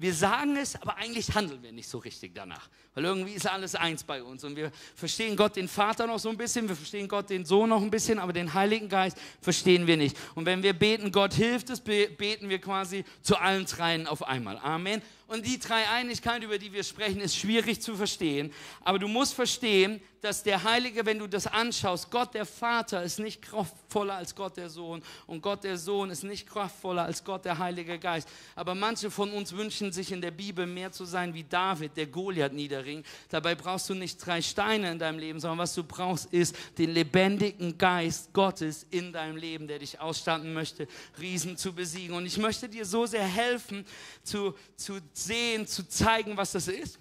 Wir 0.00 0.14
sagen 0.14 0.56
es, 0.56 0.80
aber 0.80 0.96
eigentlich 0.96 1.34
handeln 1.34 1.62
wir 1.62 1.72
nicht 1.72 1.86
so 1.88 1.98
richtig 1.98 2.34
danach. 2.34 2.70
Weil 2.94 3.04
irgendwie 3.04 3.32
ist 3.32 3.46
alles 3.46 3.74
eins 3.74 4.02
bei 4.02 4.22
uns. 4.22 4.42
Und 4.44 4.56
wir 4.56 4.72
verstehen 4.94 5.36
Gott 5.36 5.56
den 5.56 5.68
Vater 5.68 6.06
noch 6.06 6.18
so 6.18 6.30
ein 6.30 6.38
bisschen, 6.38 6.66
wir 6.66 6.74
verstehen 6.74 7.06
Gott 7.06 7.28
den 7.28 7.44
Sohn 7.44 7.68
noch 7.68 7.82
ein 7.82 7.90
bisschen, 7.90 8.18
aber 8.18 8.32
den 8.32 8.54
Heiligen 8.54 8.88
Geist 8.88 9.18
verstehen 9.42 9.86
wir 9.86 9.98
nicht. 9.98 10.16
Und 10.34 10.46
wenn 10.46 10.62
wir 10.62 10.72
beten, 10.72 11.12
Gott 11.12 11.34
hilft 11.34 11.68
es, 11.68 11.80
be- 11.80 12.08
beten 12.08 12.48
wir 12.48 12.60
quasi 12.62 13.04
zu 13.20 13.36
allen 13.36 13.66
dreien 13.66 14.06
auf 14.06 14.22
einmal. 14.22 14.56
Amen. 14.58 15.02
Und 15.26 15.44
die 15.44 15.58
Dreieinigkeit, 15.58 16.42
über 16.42 16.56
die 16.58 16.72
wir 16.72 16.82
sprechen, 16.82 17.20
ist 17.20 17.36
schwierig 17.36 17.82
zu 17.82 17.94
verstehen. 17.94 18.54
Aber 18.80 18.98
du 18.98 19.06
musst 19.06 19.34
verstehen, 19.34 20.00
dass 20.20 20.42
der 20.42 20.62
Heilige, 20.62 21.06
wenn 21.06 21.18
du 21.18 21.26
das 21.26 21.46
anschaust, 21.46 22.10
Gott 22.10 22.34
der 22.34 22.44
Vater 22.44 23.02
ist 23.02 23.18
nicht 23.18 23.42
kraftvoller 23.42 24.14
als 24.14 24.34
Gott 24.34 24.56
der 24.56 24.68
Sohn 24.68 25.02
und 25.26 25.40
Gott 25.42 25.64
der 25.64 25.78
Sohn 25.78 26.10
ist 26.10 26.22
nicht 26.22 26.48
kraftvoller 26.48 27.04
als 27.04 27.24
Gott 27.24 27.44
der 27.44 27.58
Heilige 27.58 27.98
Geist. 27.98 28.28
Aber 28.54 28.74
manche 28.74 29.10
von 29.10 29.32
uns 29.32 29.52
wünschen 29.52 29.92
sich 29.92 30.12
in 30.12 30.20
der 30.20 30.30
Bibel 30.30 30.66
mehr 30.66 30.92
zu 30.92 31.04
sein 31.04 31.32
wie 31.34 31.44
David, 31.44 31.96
der 31.96 32.06
Goliath 32.06 32.52
niederringt. 32.52 33.06
Dabei 33.28 33.54
brauchst 33.54 33.88
du 33.88 33.94
nicht 33.94 34.24
drei 34.24 34.42
Steine 34.42 34.92
in 34.92 34.98
deinem 34.98 35.18
Leben, 35.18 35.40
sondern 35.40 35.58
was 35.58 35.74
du 35.74 35.84
brauchst, 35.84 36.32
ist 36.32 36.54
den 36.78 36.90
lebendigen 36.90 37.78
Geist 37.78 38.32
Gottes 38.32 38.86
in 38.90 39.12
deinem 39.12 39.36
Leben, 39.36 39.66
der 39.68 39.78
dich 39.78 40.00
ausstatten 40.00 40.52
möchte, 40.52 40.86
Riesen 41.18 41.56
zu 41.56 41.72
besiegen. 41.72 42.14
Und 42.14 42.26
ich 42.26 42.38
möchte 42.38 42.68
dir 42.68 42.84
so 42.84 43.06
sehr 43.06 43.24
helfen, 43.24 43.84
zu, 44.22 44.54
zu 44.76 44.98
sehen, 45.12 45.66
zu 45.66 45.88
zeigen, 45.88 46.36
was 46.36 46.52
das 46.52 46.68
ist. 46.68 46.98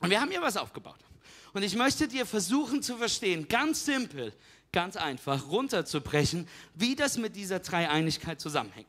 Und 0.00 0.10
wir 0.10 0.20
haben 0.20 0.30
hier 0.30 0.42
was 0.42 0.56
aufgebaut. 0.56 1.07
Und 1.52 1.62
ich 1.62 1.74
möchte 1.74 2.08
dir 2.08 2.26
versuchen 2.26 2.82
zu 2.82 2.96
verstehen, 2.96 3.48
ganz 3.48 3.84
simpel, 3.84 4.32
ganz 4.72 4.96
einfach 4.96 5.48
runterzubrechen, 5.48 6.48
wie 6.74 6.94
das 6.94 7.16
mit 7.16 7.36
dieser 7.36 7.60
Dreieinigkeit 7.60 8.40
zusammenhängt. 8.40 8.88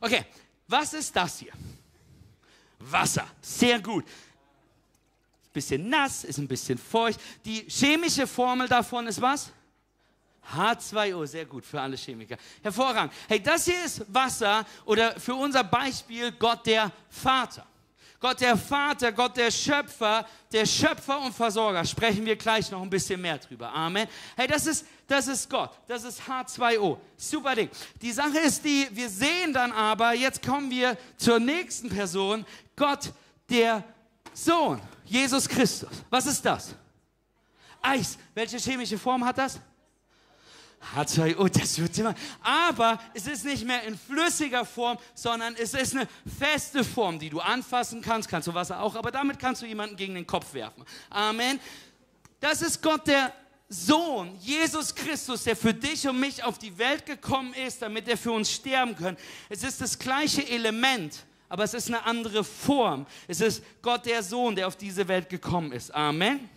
Okay, 0.00 0.24
was 0.66 0.92
ist 0.94 1.14
das 1.14 1.38
hier? 1.38 1.52
Wasser, 2.78 3.26
sehr 3.40 3.80
gut. 3.80 4.04
Bisschen 5.52 5.88
nass, 5.88 6.24
ist 6.24 6.38
ein 6.38 6.48
bisschen 6.48 6.78
feucht. 6.78 7.20
Die 7.44 7.68
chemische 7.68 8.26
Formel 8.26 8.66
davon 8.68 9.06
ist 9.06 9.20
was? 9.20 9.52
H2O, 10.54 11.26
sehr 11.26 11.46
gut 11.46 11.64
für 11.64 11.80
alle 11.80 11.96
Chemiker. 11.96 12.36
Hervorragend. 12.62 13.12
Hey, 13.28 13.40
das 13.40 13.66
hier 13.66 13.84
ist 13.84 14.02
Wasser 14.12 14.66
oder 14.84 15.18
für 15.20 15.34
unser 15.34 15.62
Beispiel 15.62 16.32
Gott 16.32 16.66
der 16.66 16.90
Vater. 17.08 17.66
Gott 18.22 18.40
der 18.40 18.56
Vater, 18.56 19.10
Gott 19.10 19.36
der 19.36 19.50
Schöpfer, 19.50 20.24
der 20.52 20.64
Schöpfer 20.64 21.20
und 21.20 21.34
Versorger. 21.34 21.84
Sprechen 21.84 22.24
wir 22.24 22.36
gleich 22.36 22.70
noch 22.70 22.80
ein 22.80 22.88
bisschen 22.88 23.20
mehr 23.20 23.36
drüber. 23.36 23.74
Amen. 23.74 24.06
Hey, 24.36 24.46
das 24.46 24.64
ist, 24.66 24.86
das 25.08 25.26
ist 25.26 25.50
Gott. 25.50 25.72
Das 25.88 26.04
ist 26.04 26.22
H2O. 26.22 26.98
Super 27.16 27.56
Ding. 27.56 27.68
Die 28.00 28.12
Sache 28.12 28.38
ist 28.38 28.64
die, 28.64 28.86
wir 28.92 29.08
sehen 29.08 29.52
dann 29.52 29.72
aber, 29.72 30.14
jetzt 30.14 30.40
kommen 30.40 30.70
wir 30.70 30.96
zur 31.16 31.40
nächsten 31.40 31.88
Person. 31.88 32.46
Gott 32.76 33.12
der 33.50 33.82
Sohn, 34.32 34.80
Jesus 35.04 35.48
Christus. 35.48 35.90
Was 36.08 36.24
ist 36.26 36.44
das? 36.46 36.76
Eis. 37.82 38.16
Welche 38.34 38.58
chemische 38.58 38.98
Form 38.98 39.24
hat 39.26 39.36
das? 39.36 39.58
H2O, 40.94 41.48
das 41.48 41.78
wird 41.78 41.96
immer. 41.98 42.14
Aber 42.42 42.98
es 43.14 43.26
ist 43.26 43.44
nicht 43.44 43.64
mehr 43.64 43.82
in 43.84 43.98
flüssiger 43.98 44.64
Form, 44.64 44.98
sondern 45.14 45.54
es 45.54 45.74
ist 45.74 45.94
eine 45.94 46.08
feste 46.38 46.84
Form, 46.84 47.18
die 47.18 47.30
du 47.30 47.40
anfassen 47.40 48.02
kannst. 48.02 48.28
Kannst 48.28 48.48
du 48.48 48.54
Wasser 48.54 48.80
auch, 48.80 48.94
aber 48.94 49.10
damit 49.10 49.38
kannst 49.38 49.62
du 49.62 49.66
jemanden 49.66 49.96
gegen 49.96 50.14
den 50.14 50.26
Kopf 50.26 50.52
werfen. 50.54 50.84
Amen. 51.10 51.60
Das 52.40 52.62
ist 52.62 52.82
Gott 52.82 53.06
der 53.06 53.32
Sohn, 53.68 54.36
Jesus 54.38 54.94
Christus, 54.94 55.44
der 55.44 55.56
für 55.56 55.72
dich 55.72 56.06
und 56.06 56.20
mich 56.20 56.44
auf 56.44 56.58
die 56.58 56.76
Welt 56.76 57.06
gekommen 57.06 57.54
ist, 57.54 57.80
damit 57.80 58.06
er 58.06 58.18
für 58.18 58.32
uns 58.32 58.50
sterben 58.50 58.94
kann. 58.94 59.16
Es 59.48 59.62
ist 59.62 59.80
das 59.80 59.98
gleiche 59.98 60.46
Element, 60.46 61.24
aber 61.48 61.64
es 61.64 61.72
ist 61.72 61.88
eine 61.88 62.04
andere 62.04 62.44
Form. 62.44 63.06
Es 63.28 63.40
ist 63.40 63.62
Gott 63.80 64.04
der 64.04 64.22
Sohn, 64.22 64.56
der 64.56 64.66
auf 64.66 64.76
diese 64.76 65.08
Welt 65.08 65.30
gekommen 65.30 65.72
ist. 65.72 65.90
Amen. 65.94 66.50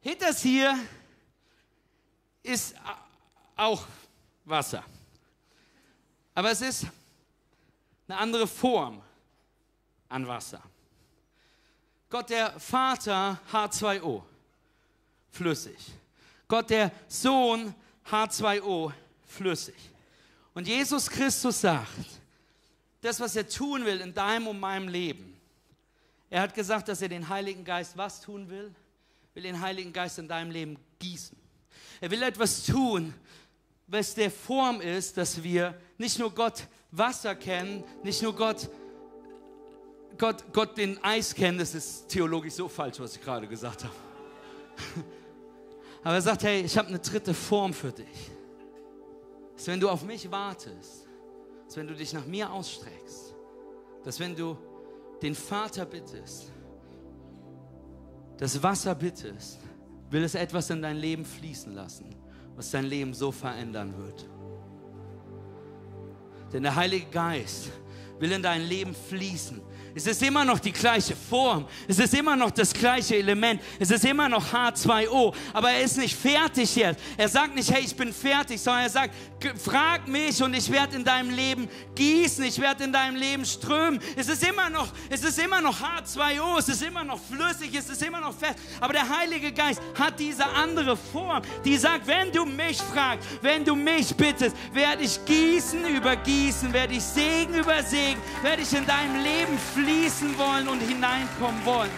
Hinter 0.00 0.26
das 0.26 0.42
hier 0.42 0.76
ist 2.46 2.74
auch 3.56 3.86
Wasser. 4.44 4.84
Aber 6.34 6.50
es 6.50 6.60
ist 6.60 6.86
eine 8.08 8.18
andere 8.18 8.46
Form 8.46 9.02
an 10.08 10.26
Wasser. 10.26 10.62
Gott 12.08 12.30
der 12.30 12.58
Vater 12.60 13.40
H2O, 13.52 14.22
flüssig. 15.30 15.76
Gott 16.46 16.70
der 16.70 16.92
Sohn 17.08 17.74
H2O, 18.08 18.92
flüssig. 19.26 19.74
Und 20.54 20.68
Jesus 20.68 21.10
Christus 21.10 21.60
sagt, 21.60 22.20
das, 23.00 23.18
was 23.18 23.34
er 23.36 23.48
tun 23.48 23.84
will 23.84 24.00
in 24.00 24.14
deinem 24.14 24.46
und 24.46 24.60
meinem 24.60 24.88
Leben, 24.88 25.36
er 26.30 26.42
hat 26.42 26.54
gesagt, 26.54 26.88
dass 26.88 27.02
er 27.02 27.08
den 27.08 27.28
Heiligen 27.28 27.64
Geist 27.64 27.96
was 27.96 28.20
tun 28.20 28.48
will? 28.48 28.74
Will 29.34 29.42
den 29.42 29.60
Heiligen 29.60 29.92
Geist 29.92 30.18
in 30.18 30.28
deinem 30.28 30.50
Leben 30.50 30.78
gießen. 30.98 31.45
Er 32.00 32.10
will 32.10 32.22
etwas 32.22 32.64
tun, 32.64 33.14
was 33.86 34.14
der 34.14 34.30
Form 34.30 34.80
ist, 34.80 35.16
dass 35.16 35.42
wir 35.42 35.74
nicht 35.98 36.18
nur 36.18 36.34
Gott 36.34 36.66
Wasser 36.90 37.34
kennen, 37.34 37.84
nicht 38.02 38.22
nur 38.22 38.34
Gott 38.34 38.68
Gott, 40.18 40.44
Gott 40.52 40.76
den 40.78 41.02
Eis 41.02 41.34
kennt, 41.34 41.60
das 41.60 41.74
ist 41.74 42.08
theologisch 42.08 42.54
so 42.54 42.68
falsch, 42.68 42.98
was 43.00 43.16
ich 43.16 43.22
gerade 43.22 43.46
gesagt 43.46 43.84
habe. 43.84 43.94
Aber 46.02 46.14
er 46.14 46.22
sagt, 46.22 46.44
hey, 46.44 46.62
ich 46.62 46.76
habe 46.78 46.88
eine 46.88 46.98
dritte 46.98 47.34
Form 47.34 47.74
für 47.74 47.92
dich. 47.92 48.30
Dass 49.56 49.66
wenn 49.66 49.80
du 49.80 49.88
auf 49.88 50.04
mich 50.04 50.30
wartest, 50.30 51.06
dass 51.66 51.76
wenn 51.76 51.86
du 51.86 51.94
dich 51.94 52.12
nach 52.12 52.26
mir 52.26 52.50
ausstreckst, 52.50 53.34
dass 54.04 54.20
wenn 54.20 54.36
du 54.36 54.56
den 55.22 55.34
Vater 55.34 55.84
bittest, 55.84 56.52
das 58.38 58.62
Wasser 58.62 58.94
bittest, 58.94 59.58
will 60.10 60.22
es 60.22 60.34
etwas 60.34 60.70
in 60.70 60.82
dein 60.82 60.96
Leben 60.96 61.24
fließen 61.24 61.74
lassen, 61.74 62.06
was 62.54 62.70
dein 62.70 62.84
Leben 62.84 63.14
so 63.14 63.32
verändern 63.32 63.96
wird. 63.96 64.28
Denn 66.52 66.62
der 66.62 66.76
Heilige 66.76 67.06
Geist 67.06 67.70
will 68.18 68.32
in 68.32 68.42
dein 68.42 68.66
Leben 68.66 68.94
fließen. 68.94 69.60
Es 69.96 70.06
ist 70.06 70.22
immer 70.22 70.44
noch 70.44 70.58
die 70.58 70.72
gleiche 70.72 71.16
Form. 71.16 71.66
Es 71.88 71.98
ist 71.98 72.12
immer 72.12 72.36
noch 72.36 72.50
das 72.50 72.70
gleiche 72.74 73.16
Element. 73.16 73.62
Es 73.78 73.90
ist 73.90 74.04
immer 74.04 74.28
noch 74.28 74.52
H2O. 74.52 75.34
Aber 75.54 75.70
er 75.70 75.80
ist 75.80 75.96
nicht 75.96 76.14
fertig 76.14 76.76
jetzt. 76.76 77.00
Er 77.16 77.30
sagt 77.30 77.54
nicht, 77.54 77.72
hey, 77.72 77.82
ich 77.82 77.96
bin 77.96 78.12
fertig, 78.12 78.60
sondern 78.60 78.82
er 78.82 78.90
sagt, 78.90 79.14
frag 79.64 80.06
mich 80.06 80.42
und 80.42 80.52
ich 80.52 80.70
werde 80.70 80.96
in 80.96 81.04
deinem 81.04 81.30
Leben 81.30 81.66
gießen. 81.94 82.44
Ich 82.44 82.60
werde 82.60 82.84
in 82.84 82.92
deinem 82.92 83.16
Leben 83.16 83.46
strömen. 83.46 83.98
Es 84.16 84.28
ist 84.28 84.46
immer 84.46 84.68
noch, 84.68 84.88
es 85.08 85.24
ist 85.24 85.38
immer 85.38 85.62
noch 85.62 85.80
H2O. 85.80 86.58
Es 86.58 86.68
ist 86.68 86.82
immer 86.82 87.02
noch 87.02 87.18
flüssig. 87.18 87.74
Es 87.74 87.88
ist 87.88 88.02
immer 88.02 88.20
noch 88.20 88.34
fest. 88.34 88.58
Aber 88.82 88.92
der 88.92 89.08
Heilige 89.08 89.50
Geist 89.50 89.80
hat 89.98 90.20
diese 90.20 90.44
andere 90.44 90.94
Form, 90.94 91.40
die 91.64 91.78
sagt, 91.78 92.06
wenn 92.06 92.30
du 92.30 92.44
mich 92.44 92.76
fragst, 92.76 93.26
wenn 93.40 93.64
du 93.64 93.74
mich 93.74 94.14
bittest, 94.14 94.54
werde 94.74 95.04
ich 95.04 95.24
gießen 95.24 95.86
über 95.86 96.16
gießen, 96.16 96.70
werde 96.70 96.92
ich 96.92 97.02
Segen 97.02 97.54
über 97.54 97.82
Segen, 97.82 98.05
werde 98.42 98.62
ich 98.62 98.72
in 98.72 98.86
deinem 98.86 99.22
Leben 99.22 99.58
fließen 99.74 99.96
fließen 100.16 100.38
wollen 100.38 100.68
und 100.68 100.80
hineinkommen 100.80 101.64
wollen. 101.64 101.90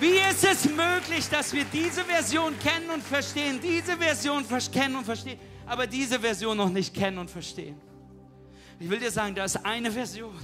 Wie 0.00 0.16
ist 0.30 0.44
es 0.44 0.64
möglich, 0.64 1.28
dass 1.28 1.52
wir 1.52 1.64
diese 1.64 2.04
Version 2.04 2.58
kennen 2.58 2.90
und 2.90 3.02
verstehen, 3.02 3.60
diese 3.60 3.96
Version 3.96 4.44
kennen 4.72 4.96
und 4.96 5.04
verstehen, 5.04 5.38
aber 5.66 5.86
diese 5.86 6.18
Version 6.18 6.56
noch 6.56 6.68
nicht 6.68 6.94
kennen 6.94 7.18
und 7.18 7.30
verstehen? 7.30 7.80
Ich 8.80 8.88
will 8.88 8.98
dir 8.98 9.10
sagen, 9.10 9.34
da 9.34 9.44
ist 9.44 9.64
eine 9.64 9.90
Version, 9.90 10.34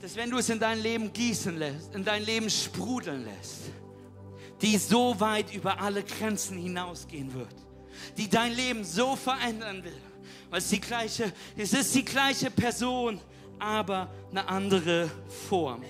dass 0.00 0.16
wenn 0.16 0.30
du 0.30 0.38
es 0.38 0.48
in 0.48 0.58
dein 0.58 0.80
Leben 0.80 1.12
gießen 1.12 1.56
lässt, 1.58 1.94
in 1.94 2.04
dein 2.04 2.24
Leben 2.24 2.48
sprudeln 2.48 3.24
lässt, 3.24 3.70
die 4.62 4.78
so 4.78 5.18
weit 5.18 5.52
über 5.54 5.80
alle 5.80 6.02
Grenzen 6.02 6.58
hinausgehen 6.58 7.34
wird, 7.34 7.54
die 8.16 8.28
dein 8.28 8.52
Leben 8.52 8.84
so 8.84 9.16
verändern 9.16 9.82
will, 9.82 10.00
es 10.50 10.68
die 10.68 10.80
gleiche, 10.80 11.32
es 11.56 11.72
ist 11.72 11.94
die 11.94 12.04
gleiche 12.04 12.50
Person, 12.50 13.20
aber 13.58 14.08
eine 14.30 14.48
andere 14.48 15.10
Form. 15.48 15.82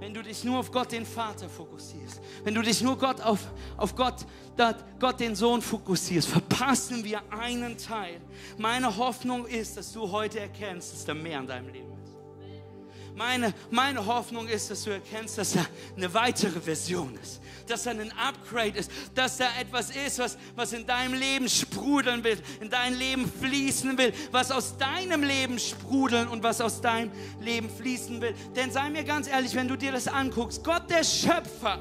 Wenn 0.00 0.14
du 0.14 0.22
dich 0.22 0.44
nur 0.44 0.58
auf 0.58 0.70
Gott 0.70 0.92
den 0.92 1.04
Vater 1.04 1.48
fokussierst, 1.48 2.20
wenn 2.44 2.54
du 2.54 2.62
dich 2.62 2.80
nur 2.82 2.96
Gott 2.96 3.20
auf, 3.20 3.40
auf 3.76 3.96
Gott, 3.96 4.26
Gott 5.00 5.18
den 5.18 5.34
Sohn 5.34 5.60
fokussierst, 5.60 6.28
verpassen 6.28 7.02
wir 7.02 7.20
einen 7.32 7.76
Teil. 7.76 8.20
Meine 8.58 8.96
Hoffnung 8.96 9.46
ist, 9.46 9.76
dass 9.76 9.92
du 9.92 10.10
heute 10.10 10.38
erkennst, 10.38 10.92
dass 10.92 11.04
da 11.04 11.14
mehr 11.14 11.40
in 11.40 11.46
deinem 11.48 11.68
Leben 11.68 11.87
ist. 11.87 11.87
Meine, 13.18 13.52
meine 13.70 14.06
Hoffnung 14.06 14.46
ist, 14.48 14.70
dass 14.70 14.84
du 14.84 14.90
erkennst, 14.90 15.36
dass 15.36 15.52
da 15.52 15.66
eine 15.96 16.14
weitere 16.14 16.60
Version 16.60 17.18
ist 17.20 17.40
dass 17.68 17.82
da 17.82 17.90
ein 17.90 18.12
Upgrade 18.12 18.78
ist, 18.78 18.90
dass 19.14 19.36
da 19.36 19.46
etwas 19.60 19.90
ist, 19.90 20.18
was, 20.18 20.38
was 20.56 20.72
in 20.72 20.86
deinem 20.86 21.14
Leben 21.14 21.48
sprudeln 21.48 22.24
will, 22.24 22.38
in 22.60 22.70
dein 22.70 22.94
Leben 22.94 23.30
fließen 23.30 23.98
will, 23.98 24.12
was 24.30 24.50
aus 24.50 24.76
deinem 24.78 25.22
Leben 25.22 25.58
sprudeln 25.58 26.28
und 26.28 26.42
was 26.42 26.60
aus 26.60 26.80
deinem 26.80 27.10
Leben 27.40 27.68
fließen 27.68 28.20
will. 28.20 28.34
Denn 28.56 28.70
sei 28.70 28.90
mir 28.90 29.04
ganz 29.04 29.28
ehrlich, 29.28 29.54
wenn 29.54 29.68
du 29.68 29.76
dir 29.76 29.92
das 29.92 30.08
anguckst, 30.08 30.64
Gott 30.64 30.88
der 30.90 31.04
Schöpfer, 31.04 31.78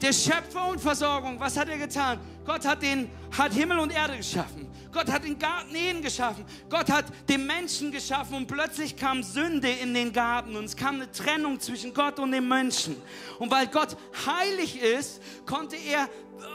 der 0.00 0.12
Schöpfer 0.12 0.68
und 0.68 0.80
Versorgung, 0.80 1.40
was 1.40 1.56
hat 1.56 1.68
er 1.68 1.78
getan? 1.78 2.20
Gott 2.46 2.64
hat, 2.64 2.82
den, 2.82 3.10
hat 3.36 3.52
Himmel 3.52 3.78
und 3.78 3.92
Erde 3.92 4.16
geschaffen. 4.16 4.66
Gott 4.92 5.10
hat 5.10 5.24
den 5.24 5.38
Garten 5.38 5.74
Eden 5.74 6.00
geschaffen. 6.00 6.44
Gott 6.70 6.90
hat 6.90 7.04
den 7.28 7.46
Menschen 7.46 7.92
geschaffen 7.92 8.34
und 8.34 8.46
plötzlich 8.46 8.96
kam 8.96 9.22
Sünde 9.22 9.68
in 9.68 9.92
den 9.92 10.12
Garten 10.12 10.56
und 10.56 10.64
es 10.64 10.76
kam 10.76 10.94
eine 10.94 11.10
Trennung 11.10 11.60
zwischen 11.60 11.92
Gott 11.92 12.18
und 12.18 12.32
dem 12.32 12.48
Menschen. 12.48 12.96
Und 13.38 13.50
weil 13.50 13.66
Gott 13.66 13.96
heilig 14.24 14.80
ist, 14.80 15.20
konnte 15.44 15.76
er 15.76 16.08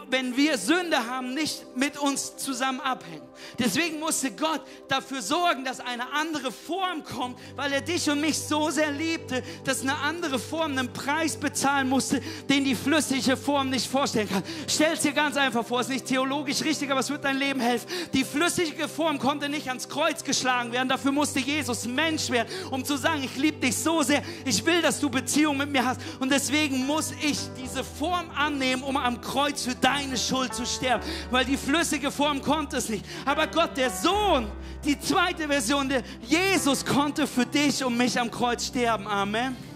wenn 0.10 0.36
wir 0.36 0.58
Sünde 0.58 1.08
haben, 1.08 1.34
nicht 1.34 1.64
mit 1.76 1.98
uns 1.98 2.36
zusammen 2.38 2.82
abhängen. 2.82 3.28
Deswegen 3.58 4.00
musste 4.00 4.32
Gott 4.32 4.62
dafür 4.88 5.22
sorgen, 5.22 5.64
dass 5.64 5.80
eine 5.80 6.12
andere 6.12 6.52
Form 6.52 7.04
kommt, 7.04 7.40
weil 7.56 7.72
er 7.72 7.82
dich 7.82 8.10
und 8.10 8.22
mich 8.22 8.38
so 8.38 8.70
sehr 8.70 8.92
liebte, 8.92 9.42
dass 9.64 9.82
eine 9.82 9.96
andere 9.98 10.38
Form 10.38 10.78
einen 10.78 10.92
Preis 10.92 11.38
bezahlen 11.38 11.90
musste, 11.90 12.22
den 12.50 12.66
die 12.66 12.76
flüssige 12.76 13.38
Form 13.38 13.70
nicht 13.70 13.88
vorstellen 13.88 14.30
kann. 14.30 14.44
Stell 14.68 14.94
es 14.94 15.02
dir 15.02 15.14
ganz 15.14 15.38
einfach 15.38 15.66
vor, 15.66 15.81
ist 15.82 15.90
nicht 15.90 16.06
theologisch 16.06 16.64
richtig, 16.64 16.90
aber 16.90 17.00
es 17.00 17.10
wird 17.10 17.24
dein 17.24 17.38
Leben 17.38 17.60
helfen. 17.60 17.88
Die 18.14 18.24
flüssige 18.24 18.88
Form 18.88 19.20
konnte 19.20 19.50
nicht 19.50 19.68
ans 19.68 19.88
Kreuz 19.88 20.24
geschlagen 20.24 20.72
werden, 20.72 20.90
dafür 20.90 21.12
musste 21.12 21.40
Jesus 21.40 21.86
Mensch 21.86 22.30
werden, 22.30 22.48
um 22.70 22.84
zu 22.84 22.98
sagen, 22.98 23.24
ich 23.24 23.36
liebe 23.36 23.60
dich 23.60 23.76
so 23.76 24.04
sehr, 24.04 24.22
ich 24.46 24.66
will, 24.66 24.82
dass 24.82 25.00
du 25.00 25.10
Beziehung 25.10 25.58
mit 25.58 25.72
mir 25.72 25.86
hast 25.86 26.02
und 26.20 26.32
deswegen 26.32 26.86
muss 26.86 27.14
ich 27.22 27.38
diese 27.62 27.84
Form 27.84 28.30
annehmen, 28.32 28.84
um 28.84 28.98
am 28.98 29.20
Kreuz 29.22 29.64
für 29.64 29.76
deine 29.76 30.18
Schuld 30.18 30.54
zu 30.54 30.66
sterben, 30.66 31.04
weil 31.30 31.46
die 31.46 31.58
flüssige 31.58 32.12
Form 32.12 32.42
konnte 32.42 32.78
es 32.78 32.90
nicht. 32.90 33.06
Aber 33.26 33.48
Gott, 33.48 33.76
der 33.78 33.90
Sohn, 33.90 34.52
die 34.84 35.00
zweite 35.00 35.48
Version, 35.48 35.90
der 35.90 36.04
Jesus 36.22 36.86
konnte 36.86 37.28
für 37.28 37.46
dich 37.46 37.84
und 37.84 37.98
mich 37.98 38.20
am 38.20 38.32
Kreuz 38.32 38.68
sterben. 38.68 39.08
Amen. 39.08 39.71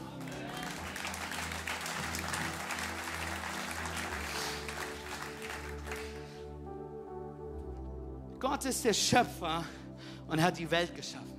Gott 8.39 8.65
ist 8.65 8.83
der 8.83 8.93
Schöpfer 8.93 9.63
und 10.27 10.41
hat 10.41 10.57
die 10.57 10.69
Welt 10.69 10.93
geschaffen. 10.95 11.33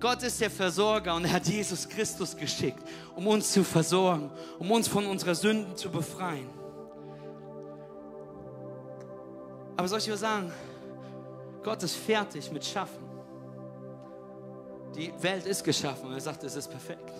Gott 0.00 0.22
ist 0.22 0.40
der 0.40 0.50
Versorger 0.50 1.14
und 1.14 1.24
er 1.24 1.32
hat 1.32 1.46
Jesus 1.48 1.88
Christus 1.88 2.36
geschickt, 2.36 2.82
um 3.16 3.26
uns 3.26 3.52
zu 3.52 3.64
versorgen, 3.64 4.30
um 4.58 4.70
uns 4.70 4.86
von 4.86 5.04
unserer 5.06 5.34
Sünden 5.34 5.76
zu 5.76 5.90
befreien. 5.90 6.48
Aber 9.76 9.88
soll 9.88 9.98
ich 9.98 10.04
dir 10.04 10.16
sagen, 10.16 10.52
Gott 11.64 11.82
ist 11.82 11.96
fertig 11.96 12.50
mit 12.52 12.64
Schaffen. 12.64 13.06
Die 14.96 15.12
Welt 15.20 15.46
ist 15.46 15.62
geschaffen 15.64 16.06
und 16.06 16.14
er 16.14 16.20
sagt, 16.20 16.44
es 16.44 16.54
ist 16.54 16.68
perfekt. 16.68 17.12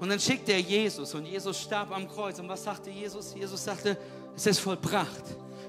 Und 0.00 0.10
dann 0.10 0.20
schickt 0.20 0.48
er 0.48 0.60
Jesus 0.60 1.14
und 1.14 1.24
Jesus 1.24 1.60
starb 1.60 1.90
am 1.92 2.08
Kreuz. 2.08 2.38
Und 2.38 2.48
was 2.48 2.62
sagte 2.62 2.90
Jesus? 2.90 3.34
Jesus 3.34 3.64
sagte, 3.64 3.96
es 4.34 4.46
ist 4.46 4.58
vollbracht 4.58 5.24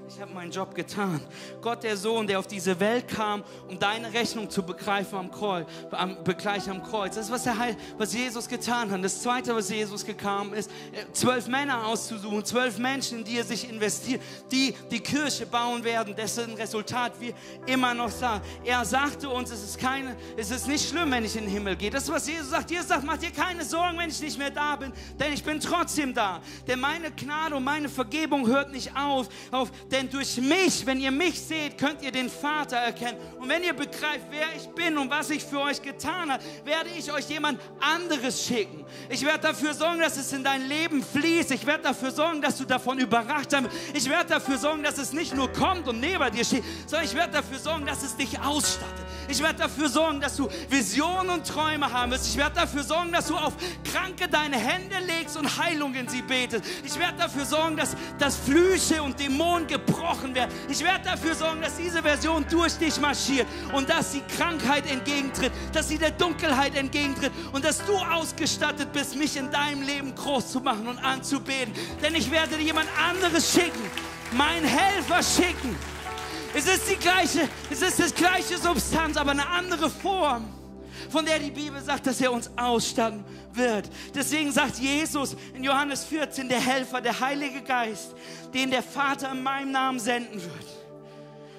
ich 0.10 0.22
habe 0.22 0.34
meinen 0.34 0.52
Job 0.52 0.74
getan. 0.74 1.20
Gott, 1.62 1.84
der 1.84 1.98
Sohn, 1.98 2.28
der 2.28 2.40
auf 2.40 2.48
diese 2.48 2.80
Welt 2.80 3.08
kam, 3.08 3.44
um 3.68 3.78
deine 3.78 4.14
Rechnung 4.14 4.50
zu 4.50 4.64
begreifen 4.64 5.18
am 5.18 5.32
Kreuz, 5.32 5.68
am, 5.92 6.24
begleichen 6.24 6.72
am 6.72 6.84
Kreuz. 6.84 7.16
Das 7.16 7.26
ist, 7.26 7.32
was, 7.32 7.44
der 7.44 7.56
was 7.98 8.14
Jesus 8.14 8.48
getan 8.48 8.90
hat. 8.90 9.04
Das 9.04 9.22
Zweite, 9.22 9.54
was 9.54 9.70
Jesus 9.70 10.06
gekommen 10.06 10.54
ist, 10.54 10.72
äh, 10.92 11.12
zwölf 11.12 11.48
Männer 11.48 11.86
auszusuchen, 11.88 12.44
zwölf 12.46 12.78
Menschen, 12.78 13.20
in 13.20 13.24
die 13.26 13.38
er 13.38 13.44
sich 13.44 13.70
investiert, 13.70 14.22
die 14.52 14.74
die 14.90 15.00
Kirche 15.00 15.46
bauen 15.46 15.84
werden, 15.84 16.16
dessen 16.16 16.54
Resultat 16.54 17.20
wir 17.20 17.34
immer 17.66 17.94
noch 17.94 18.12
sahen. 18.12 18.42
Er 18.64 18.86
sagte 18.86 19.30
uns, 19.30 19.52
es 19.52 19.64
ist, 19.64 19.78
keine, 19.78 20.16
es 20.38 20.52
ist 20.52 20.68
nicht 20.68 20.90
schlimm, 20.90 21.12
wenn 21.12 21.26
ich 21.26 21.36
in 21.36 21.44
den 21.44 21.52
Himmel 21.52 21.76
gehe. 21.76 21.90
Das 21.90 22.04
ist, 22.04 22.12
was 22.12 22.28
Jesus 22.28 22.50
sagt. 22.50 22.72
Jesus 22.72 22.88
sagt, 22.88 23.04
mach 23.04 23.18
dir 23.18 23.32
keine 23.32 23.64
Sorgen, 23.66 23.98
wenn 23.98 24.10
ich 24.10 24.22
nicht 24.22 24.38
mehr 24.38 24.52
da 24.52 24.76
bin, 24.78 24.94
denn 25.20 25.34
ich 25.34 25.44
bin 25.44 25.60
trotzdem 25.60 26.14
da. 26.14 26.40
Denn 26.66 26.80
meine 26.80 27.12
Gnade 27.12 27.56
und 27.56 27.64
meine 27.64 27.90
Vergebung 27.90 28.48
hört 28.48 28.72
nicht 28.72 28.96
auf, 28.96 29.28
auf 29.52 29.72
denn 29.98 30.10
durch 30.10 30.38
mich, 30.38 30.86
wenn 30.86 31.00
ihr 31.00 31.12
mich 31.12 31.42
seht, 31.42 31.78
könnt 31.78 32.04
ihr 32.04 32.12
den 32.12 32.30
Vater 32.30 32.78
erkennen. 32.78 33.18
Und 33.40 33.50
wenn 33.50 33.64
ihr 33.64 33.74
begreift, 33.74 34.28
wer 34.30 34.48
ich 34.56 34.68
bin 34.70 34.98
und 34.98 35.10
was 35.10 35.30
ich 35.32 35.44
für 35.44 35.60
euch 35.60 35.82
getan 35.82 36.32
habe, 36.32 36.44
werde 36.64 36.90
ich 36.98 37.12
euch 37.12 37.28
jemand 37.30 37.60
anderes 37.80 38.46
schicken. 38.46 38.86
Ich 39.10 39.26
werde 39.26 39.40
dafür 39.40 39.74
sorgen, 39.74 40.00
dass 40.00 40.18
es 40.18 40.32
in 40.34 40.44
dein 40.44 40.68
Leben 40.68 41.04
fließt. 41.04 41.52
Ich 41.52 41.66
werde 41.66 41.84
dafür 41.84 42.12
sorgen, 42.12 42.42
dass 42.42 42.58
du 42.58 42.66
davon 42.66 43.00
überrascht 43.00 43.50
bist. 43.50 43.70
Ich 43.94 44.10
werde 44.10 44.30
dafür 44.30 44.58
sorgen, 44.58 44.84
dass 44.84 44.98
es 45.00 45.14
nicht 45.14 45.36
nur 45.36 45.52
kommt 45.52 45.88
und 45.88 46.00
neben 46.00 46.32
dir 46.32 46.46
steht, 46.46 46.64
sondern 46.86 47.06
ich 47.06 47.16
werde 47.16 47.34
dafür 47.34 47.58
sorgen, 47.58 47.86
dass 47.86 48.04
es 48.04 48.16
dich 48.16 48.40
ausstattet. 48.40 49.07
Ich 49.30 49.42
werde 49.42 49.60
dafür 49.60 49.90
sorgen, 49.90 50.22
dass 50.22 50.38
du 50.38 50.48
Visionen 50.70 51.30
und 51.30 51.48
Träume 51.48 51.92
haben 51.92 52.12
wirst. 52.12 52.28
Ich 52.28 52.38
werde 52.38 52.56
dafür 52.56 52.84
sorgen, 52.84 53.12
dass 53.12 53.28
du 53.28 53.36
auf 53.36 53.54
Kranke 53.92 54.28
deine 54.28 54.58
Hände 54.58 54.96
legst 55.06 55.38
und 55.38 55.58
Heilung 55.58 55.94
in 55.96 56.08
sie 56.08 56.22
betest. 56.22 56.64
Ich 56.84 56.98
werde 56.98 57.18
dafür 57.18 57.46
sorgen, 57.46 57.76
dass, 57.76 57.96
dass 58.18 58.38
Flüche 58.38 59.04
und 59.04 59.20
Dämonen 59.20 59.68
gebrochen 59.68 60.34
werden. 60.34 60.52
Ich 60.70 60.84
werde 60.84 61.04
dafür 61.04 61.36
sorgen, 61.36 61.62
dass 61.62 61.78
diese 61.78 62.02
Version 62.02 62.46
durch 62.50 62.74
dich 62.78 63.00
marschiert 63.00 63.48
und 63.74 63.90
dass 63.90 64.14
sie 64.14 64.22
Krankheit 64.38 64.90
entgegentritt, 64.90 65.52
dass 65.74 65.90
sie 65.90 65.98
der 65.98 66.12
Dunkelheit 66.12 66.76
entgegentritt 66.76 67.32
und 67.52 67.66
dass 67.66 67.84
du 67.86 67.98
ausgestattet 67.98 68.94
bist, 68.94 69.16
mich 69.16 69.36
in 69.36 69.52
deinem 69.52 69.82
Leben 69.82 70.16
groß 70.16 70.52
zu 70.52 70.62
machen 70.62 70.88
und 70.88 71.00
anzubeten. 71.00 71.74
Denn 72.02 72.16
ich 72.16 72.32
werde 72.32 72.56
dir 72.56 72.64
jemand 72.64 72.88
anderes 72.98 73.54
schicken, 73.54 73.82
meinen 74.32 74.66
Helfer 74.66 75.22
schicken 75.22 75.76
es 76.58 76.68
ist 76.68 76.90
die 76.90 76.96
gleiche, 76.96 77.48
es 77.70 77.82
ist 77.82 78.00
das 78.00 78.14
gleiche 78.14 78.58
Substanz, 78.58 79.16
aber 79.16 79.32
eine 79.32 79.48
andere 79.48 79.90
Form. 79.90 80.46
von 81.10 81.26
der 81.26 81.40
die 81.40 81.52
Bibel 81.52 81.80
sagt, 81.82 82.08
dass 82.08 82.20
er 82.20 82.32
uns 82.32 82.50
ausstatten 82.58 83.24
wird. 83.54 83.90
Deswegen 84.14 84.52
sagt 84.52 84.78
Jesus 84.78 85.36
in 85.54 85.64
Johannes 85.64 86.04
14, 86.06 86.50
der 86.50 86.60
Helfer, 86.60 87.02
der 87.02 87.20
Heilige 87.20 87.62
Geist, 87.62 88.16
den 88.54 88.72
der 88.72 88.84
Vater 88.84 89.32
in 89.32 89.44
meinem 89.44 89.72
Namen 89.72 90.00
senden 90.00 90.42
wird, 90.42 90.66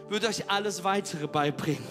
wird 0.09 0.25
euch 0.27 0.51
alles 0.51 0.83
weitere 0.85 1.27
beibringen 1.27 1.87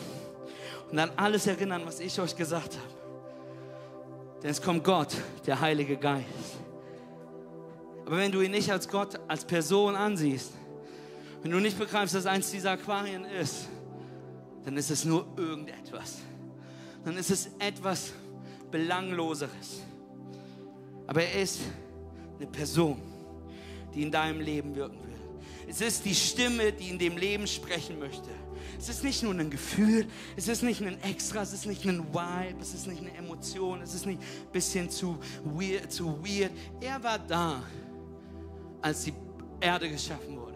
und 0.92 1.00
an 1.00 1.12
alles 1.16 1.48
erinnern, 1.48 1.84
was 1.86 2.00
ich 2.00 2.20
euch 2.20 2.36
gesagt 2.36 2.76
habe. 2.76 4.42
Denn 4.44 4.52
es 4.52 4.62
kommt 4.62 4.84
Gott, 4.84 5.16
der 5.46 5.60
Heilige 5.60 5.98
Geist. 5.98 6.26
Aber 8.06 8.18
wenn 8.18 8.32
du 8.32 8.42
ihn 8.42 8.52
nicht 8.52 8.72
als 8.72 8.88
Gott, 8.88 9.20
als 9.28 9.44
Person 9.44 9.96
ansiehst, 9.96 10.52
wenn 11.42 11.52
du 11.52 11.60
nicht 11.60 11.78
begreifst, 11.78 12.16
dass 12.16 12.26
eins 12.26 12.52
dieser 12.52 12.72
Aquarien 12.72 13.26
ist, 13.26 13.68
dann 14.66 14.76
ist 14.78 14.92
es 14.92 15.06
nur 15.06 15.28
irgendetwas. 15.38 16.20
Dann 17.06 17.16
ist 17.18 17.32
es 17.32 17.50
etwas 17.60 18.12
Belangloseres. 18.70 19.84
Aber 21.06 21.24
er 21.24 21.42
ist 21.42 21.62
eine 22.38 22.48
Person, 22.48 23.02
die 23.94 24.02
in 24.02 24.12
deinem 24.12 24.42
Leben 24.42 24.76
wirken 24.76 25.00
will. 25.04 25.08
Es 25.70 25.82
ist 25.82 26.06
die 26.06 26.16
Stimme, 26.16 26.72
die 26.72 26.90
in 26.90 27.00
dem 27.00 27.18
Leben 27.18 27.48
sprechen 27.48 28.00
möchte. 28.00 28.30
Es 28.80 28.90
ist 28.90 29.04
nicht 29.04 29.24
nur 29.24 29.34
ein 29.34 29.50
Gefühl, 29.50 30.06
es 30.36 30.48
ist 30.48 30.64
nicht 30.64 30.82
ein 30.82 31.02
Extra, 31.02 31.42
es 31.42 31.52
ist 31.52 31.66
nicht 31.66 31.86
ein 31.86 32.14
Vibe, 32.14 32.62
es 32.62 32.74
ist 32.74 32.88
nicht 32.88 33.02
eine 33.02 33.16
Emotion, 33.16 33.82
es 33.82 33.94
ist 33.94 34.06
nicht 34.06 34.22
ein 34.22 34.52
bisschen 34.52 34.90
zu 34.90 35.18
weird. 35.44 35.92
Zu 35.92 36.24
weird. 36.24 36.52
Er 36.80 37.02
war 37.04 37.20
da, 37.20 37.64
als 38.82 39.06
die 39.06 39.14
Erde 39.60 39.90
geschaffen 39.90 40.38
wurde. 40.38 40.47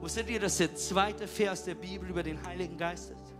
Wusstet 0.00 0.30
ihr, 0.30 0.40
dass 0.40 0.56
der 0.56 0.74
zweite 0.74 1.26
Vers 1.28 1.64
der 1.64 1.74
Bibel 1.74 2.08
über 2.08 2.22
den 2.22 2.42
Heiligen 2.46 2.78
Geist 2.78 3.10
ist? 3.10 3.34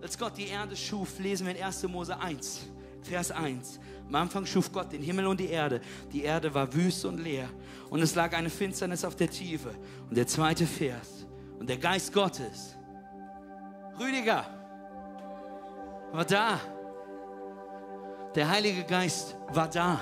Als 0.00 0.16
Gott 0.16 0.36
die 0.36 0.46
Erde 0.46 0.76
schuf, 0.76 1.18
lesen 1.18 1.46
wir 1.46 1.56
in 1.56 1.62
1. 1.62 1.82
Mose 1.88 2.18
1, 2.18 2.60
Vers 3.02 3.32
1. 3.32 3.80
Am 4.06 4.14
Anfang 4.14 4.46
schuf 4.46 4.72
Gott 4.72 4.92
den 4.92 5.02
Himmel 5.02 5.26
und 5.26 5.38
die 5.38 5.48
Erde. 5.48 5.80
Die 6.12 6.22
Erde 6.22 6.54
war 6.54 6.72
wüst 6.72 7.04
und 7.04 7.18
leer 7.18 7.48
und 7.90 8.00
es 8.00 8.14
lag 8.14 8.32
eine 8.32 8.50
Finsternis 8.50 9.04
auf 9.04 9.16
der 9.16 9.30
Tiefe. 9.30 9.74
Und 10.08 10.16
der 10.16 10.26
zweite 10.26 10.66
Vers. 10.66 11.26
Und 11.58 11.68
der 11.68 11.76
Geist 11.76 12.12
Gottes, 12.12 12.76
Rüdiger, 13.98 14.46
war 16.12 16.24
da. 16.24 16.60
Der 18.34 18.48
Heilige 18.48 18.84
Geist 18.84 19.36
war 19.48 19.68
da. 19.68 20.00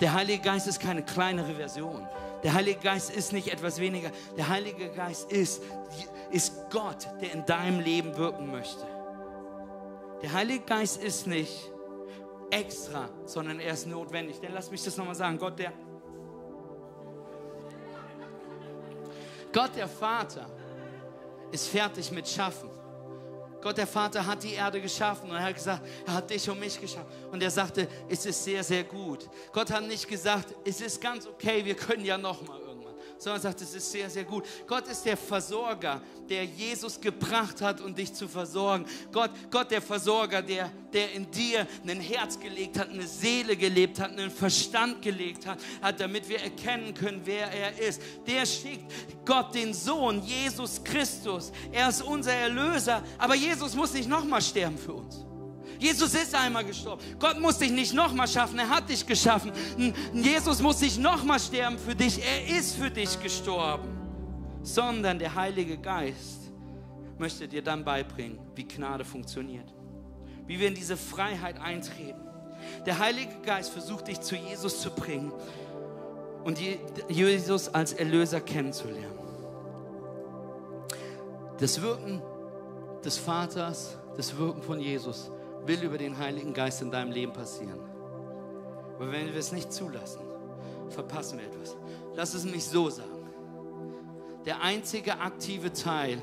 Der 0.00 0.14
Heilige 0.14 0.42
Geist 0.42 0.66
ist 0.66 0.80
keine 0.80 1.02
kleinere 1.04 1.54
Version. 1.54 2.06
Der 2.42 2.54
Heilige 2.54 2.80
Geist 2.80 3.10
ist 3.10 3.32
nicht 3.32 3.48
etwas 3.48 3.80
weniger. 3.80 4.10
Der 4.36 4.48
Heilige 4.48 4.90
Geist 4.90 5.32
ist, 5.32 5.62
ist 6.30 6.52
Gott, 6.70 7.08
der 7.20 7.32
in 7.32 7.44
deinem 7.46 7.80
Leben 7.80 8.16
wirken 8.16 8.50
möchte. 8.50 8.86
Der 10.22 10.32
Heilige 10.32 10.64
Geist 10.64 11.02
ist 11.02 11.26
nicht 11.26 11.70
extra, 12.50 13.08
sondern 13.24 13.60
er 13.60 13.72
ist 13.72 13.86
notwendig. 13.86 14.40
Denn 14.40 14.52
lass 14.52 14.70
mich 14.70 14.82
das 14.82 14.96
nochmal 14.96 15.14
sagen. 15.14 15.38
Gott, 15.38 15.58
der, 15.58 15.72
Gott, 19.52 19.70
der 19.76 19.88
Vater, 19.88 20.46
ist 21.50 21.68
fertig 21.68 22.10
mit 22.12 22.28
Schaffen. 22.28 22.70
Gott 23.60 23.76
der 23.76 23.86
Vater 23.86 24.24
hat 24.24 24.42
die 24.42 24.54
Erde 24.54 24.80
geschaffen 24.80 25.30
und 25.30 25.36
er 25.36 25.42
hat 25.42 25.54
gesagt, 25.54 25.82
er 26.06 26.14
hat 26.14 26.30
dich 26.30 26.48
und 26.48 26.60
mich 26.60 26.80
geschaffen. 26.80 27.06
Und 27.32 27.42
er 27.42 27.50
sagte, 27.50 27.88
es 28.08 28.24
ist 28.24 28.44
sehr, 28.44 28.62
sehr 28.62 28.84
gut. 28.84 29.28
Gott 29.52 29.70
hat 29.70 29.84
nicht 29.84 30.06
gesagt, 30.08 30.54
es 30.64 30.80
ist 30.80 31.00
ganz 31.00 31.26
okay, 31.26 31.64
wir 31.64 31.74
können 31.74 32.04
ja 32.04 32.16
nochmal 32.16 32.67
sondern 33.18 33.42
sagt, 33.42 33.60
es 33.60 33.74
ist 33.74 33.90
sehr, 33.90 34.08
sehr 34.08 34.24
gut. 34.24 34.44
Gott 34.66 34.86
ist 34.88 35.04
der 35.04 35.16
Versorger, 35.16 36.00
der 36.28 36.44
Jesus 36.44 37.00
gebracht 37.00 37.60
hat, 37.60 37.80
um 37.80 37.94
dich 37.94 38.12
zu 38.12 38.28
versorgen. 38.28 38.86
Gott, 39.12 39.30
Gott 39.50 39.70
der 39.70 39.82
Versorger, 39.82 40.42
der, 40.42 40.70
der 40.92 41.12
in 41.12 41.30
dir 41.30 41.66
ein 41.86 42.00
Herz 42.00 42.38
gelegt 42.38 42.78
hat, 42.78 42.90
eine 42.90 43.06
Seele 43.06 43.56
gelebt 43.56 44.00
hat, 44.00 44.10
einen 44.10 44.30
Verstand 44.30 45.02
gelegt 45.02 45.46
hat, 45.46 45.58
hat, 45.82 46.00
damit 46.00 46.28
wir 46.28 46.40
erkennen 46.40 46.94
können, 46.94 47.22
wer 47.24 47.50
er 47.50 47.78
ist. 47.78 48.00
Der 48.26 48.46
schickt 48.46 48.92
Gott 49.24 49.54
den 49.54 49.74
Sohn, 49.74 50.22
Jesus 50.22 50.82
Christus. 50.82 51.52
Er 51.72 51.88
ist 51.88 52.02
unser 52.02 52.32
Erlöser, 52.32 53.02
aber 53.18 53.34
Jesus 53.34 53.74
muss 53.74 53.92
nicht 53.92 54.08
nochmal 54.08 54.42
sterben 54.42 54.78
für 54.78 54.94
uns. 54.94 55.27
Jesus 55.78 56.14
ist 56.14 56.34
einmal 56.34 56.64
gestorben. 56.64 57.02
Gott 57.18 57.38
muss 57.38 57.58
dich 57.58 57.70
nicht 57.70 57.94
nochmal 57.94 58.26
schaffen, 58.26 58.58
er 58.58 58.68
hat 58.68 58.88
dich 58.88 59.06
geschaffen. 59.06 59.52
Jesus 60.12 60.60
muss 60.60 60.80
nicht 60.80 60.98
nochmal 60.98 61.38
sterben 61.38 61.78
für 61.78 61.94
dich, 61.94 62.20
er 62.22 62.58
ist 62.58 62.76
für 62.76 62.90
dich 62.90 63.20
gestorben. 63.20 63.88
Sondern 64.62 65.18
der 65.18 65.34
Heilige 65.34 65.78
Geist 65.78 66.50
möchte 67.16 67.46
dir 67.46 67.62
dann 67.62 67.84
beibringen, 67.84 68.38
wie 68.54 68.66
Gnade 68.66 69.04
funktioniert. 69.04 69.72
Wie 70.46 70.58
wir 70.58 70.68
in 70.68 70.74
diese 70.74 70.96
Freiheit 70.96 71.60
eintreten. 71.60 72.20
Der 72.84 72.98
Heilige 72.98 73.40
Geist 73.44 73.70
versucht 73.70 74.08
dich 74.08 74.20
zu 74.20 74.34
Jesus 74.34 74.80
zu 74.80 74.90
bringen 74.90 75.32
und 76.44 76.58
Jesus 77.08 77.68
als 77.68 77.92
Erlöser 77.92 78.40
kennenzulernen. 78.40 79.18
Das 81.58 81.80
Wirken 81.80 82.20
des 83.04 83.16
Vaters, 83.16 83.96
das 84.16 84.36
Wirken 84.36 84.62
von 84.62 84.80
Jesus 84.80 85.30
will 85.66 85.82
über 85.82 85.98
den 85.98 86.16
Heiligen 86.18 86.54
Geist 86.54 86.82
in 86.82 86.90
deinem 86.90 87.12
Leben 87.12 87.32
passieren. 87.32 87.80
Aber 88.96 89.12
wenn 89.12 89.26
wir 89.26 89.36
es 89.36 89.52
nicht 89.52 89.72
zulassen, 89.72 90.20
verpassen 90.90 91.38
wir 91.38 91.46
etwas. 91.46 91.76
Lass 92.14 92.34
es 92.34 92.44
mich 92.44 92.64
so 92.64 92.90
sagen. 92.90 93.28
Der 94.44 94.62
einzige 94.62 95.18
aktive 95.20 95.72
Teil 95.72 96.20